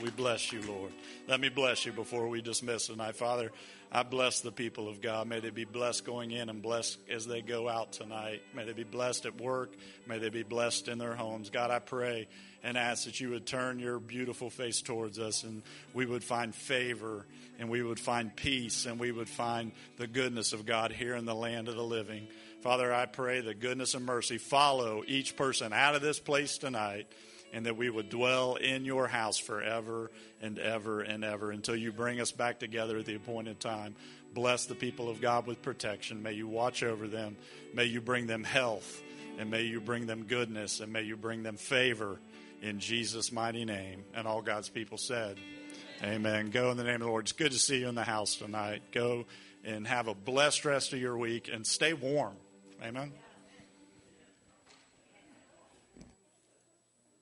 We 0.00 0.10
bless 0.10 0.52
you, 0.52 0.62
Lord. 0.62 0.92
Let 1.26 1.40
me 1.40 1.48
bless 1.48 1.84
you 1.84 1.92
before 1.92 2.28
we 2.28 2.40
dismiss 2.40 2.86
tonight. 2.86 3.16
Father, 3.16 3.50
I 3.96 4.02
bless 4.02 4.40
the 4.40 4.52
people 4.52 4.90
of 4.90 5.00
God. 5.00 5.26
May 5.26 5.40
they 5.40 5.48
be 5.48 5.64
blessed 5.64 6.04
going 6.04 6.30
in 6.30 6.50
and 6.50 6.60
blessed 6.60 6.98
as 7.10 7.26
they 7.26 7.40
go 7.40 7.66
out 7.66 7.92
tonight. 7.92 8.42
May 8.54 8.66
they 8.66 8.74
be 8.74 8.84
blessed 8.84 9.24
at 9.24 9.40
work. 9.40 9.72
May 10.06 10.18
they 10.18 10.28
be 10.28 10.42
blessed 10.42 10.88
in 10.88 10.98
their 10.98 11.14
homes. 11.14 11.48
God, 11.48 11.70
I 11.70 11.78
pray 11.78 12.28
and 12.62 12.76
ask 12.76 13.06
that 13.06 13.20
you 13.20 13.30
would 13.30 13.46
turn 13.46 13.78
your 13.78 13.98
beautiful 13.98 14.50
face 14.50 14.82
towards 14.82 15.18
us 15.18 15.44
and 15.44 15.62
we 15.94 16.04
would 16.04 16.22
find 16.22 16.54
favor 16.54 17.24
and 17.58 17.70
we 17.70 17.82
would 17.82 17.98
find 17.98 18.36
peace 18.36 18.84
and 18.84 19.00
we 19.00 19.12
would 19.12 19.30
find 19.30 19.72
the 19.96 20.06
goodness 20.06 20.52
of 20.52 20.66
God 20.66 20.92
here 20.92 21.14
in 21.14 21.24
the 21.24 21.34
land 21.34 21.66
of 21.66 21.74
the 21.74 21.82
living. 21.82 22.28
Father, 22.60 22.92
I 22.92 23.06
pray 23.06 23.40
that 23.40 23.60
goodness 23.60 23.94
and 23.94 24.04
mercy 24.04 24.36
follow 24.36 25.04
each 25.06 25.36
person 25.36 25.72
out 25.72 25.94
of 25.94 26.02
this 26.02 26.18
place 26.18 26.58
tonight 26.58 27.06
and 27.52 27.66
that 27.66 27.76
we 27.76 27.90
would 27.90 28.08
dwell 28.08 28.56
in 28.56 28.84
your 28.84 29.08
house 29.08 29.38
forever 29.38 30.10
and 30.40 30.58
ever 30.58 31.00
and 31.00 31.24
ever 31.24 31.50
until 31.50 31.76
you 31.76 31.92
bring 31.92 32.20
us 32.20 32.32
back 32.32 32.58
together 32.58 32.98
at 32.98 33.06
the 33.06 33.14
appointed 33.14 33.60
time. 33.60 33.94
Bless 34.34 34.66
the 34.66 34.74
people 34.74 35.08
of 35.08 35.20
God 35.20 35.46
with 35.46 35.62
protection. 35.62 36.22
May 36.22 36.32
you 36.32 36.46
watch 36.46 36.82
over 36.82 37.08
them. 37.08 37.36
May 37.72 37.84
you 37.84 38.00
bring 38.00 38.26
them 38.26 38.44
health, 38.44 39.02
and 39.38 39.50
may 39.50 39.62
you 39.62 39.80
bring 39.80 40.06
them 40.06 40.24
goodness, 40.24 40.80
and 40.80 40.92
may 40.92 41.02
you 41.02 41.16
bring 41.16 41.42
them 41.42 41.56
favor 41.56 42.18
in 42.60 42.80
Jesus' 42.80 43.32
mighty 43.32 43.64
name. 43.64 44.04
And 44.14 44.26
all 44.26 44.42
God's 44.42 44.68
people 44.68 44.98
said, 44.98 45.38
Amen. 46.02 46.50
Go 46.50 46.70
in 46.70 46.76
the 46.76 46.84
name 46.84 46.96
of 46.96 47.00
the 47.00 47.06
Lord. 47.06 47.24
It's 47.24 47.32
good 47.32 47.52
to 47.52 47.58
see 47.58 47.80
you 47.80 47.88
in 47.88 47.94
the 47.94 48.04
house 48.04 48.36
tonight. 48.36 48.82
Go 48.92 49.24
and 49.64 49.86
have 49.86 50.08
a 50.08 50.14
blessed 50.14 50.64
rest 50.64 50.92
of 50.92 51.00
your 51.00 51.16
week 51.16 51.48
and 51.52 51.66
stay 51.66 51.94
warm. 51.94 52.36
Amen. 52.82 53.12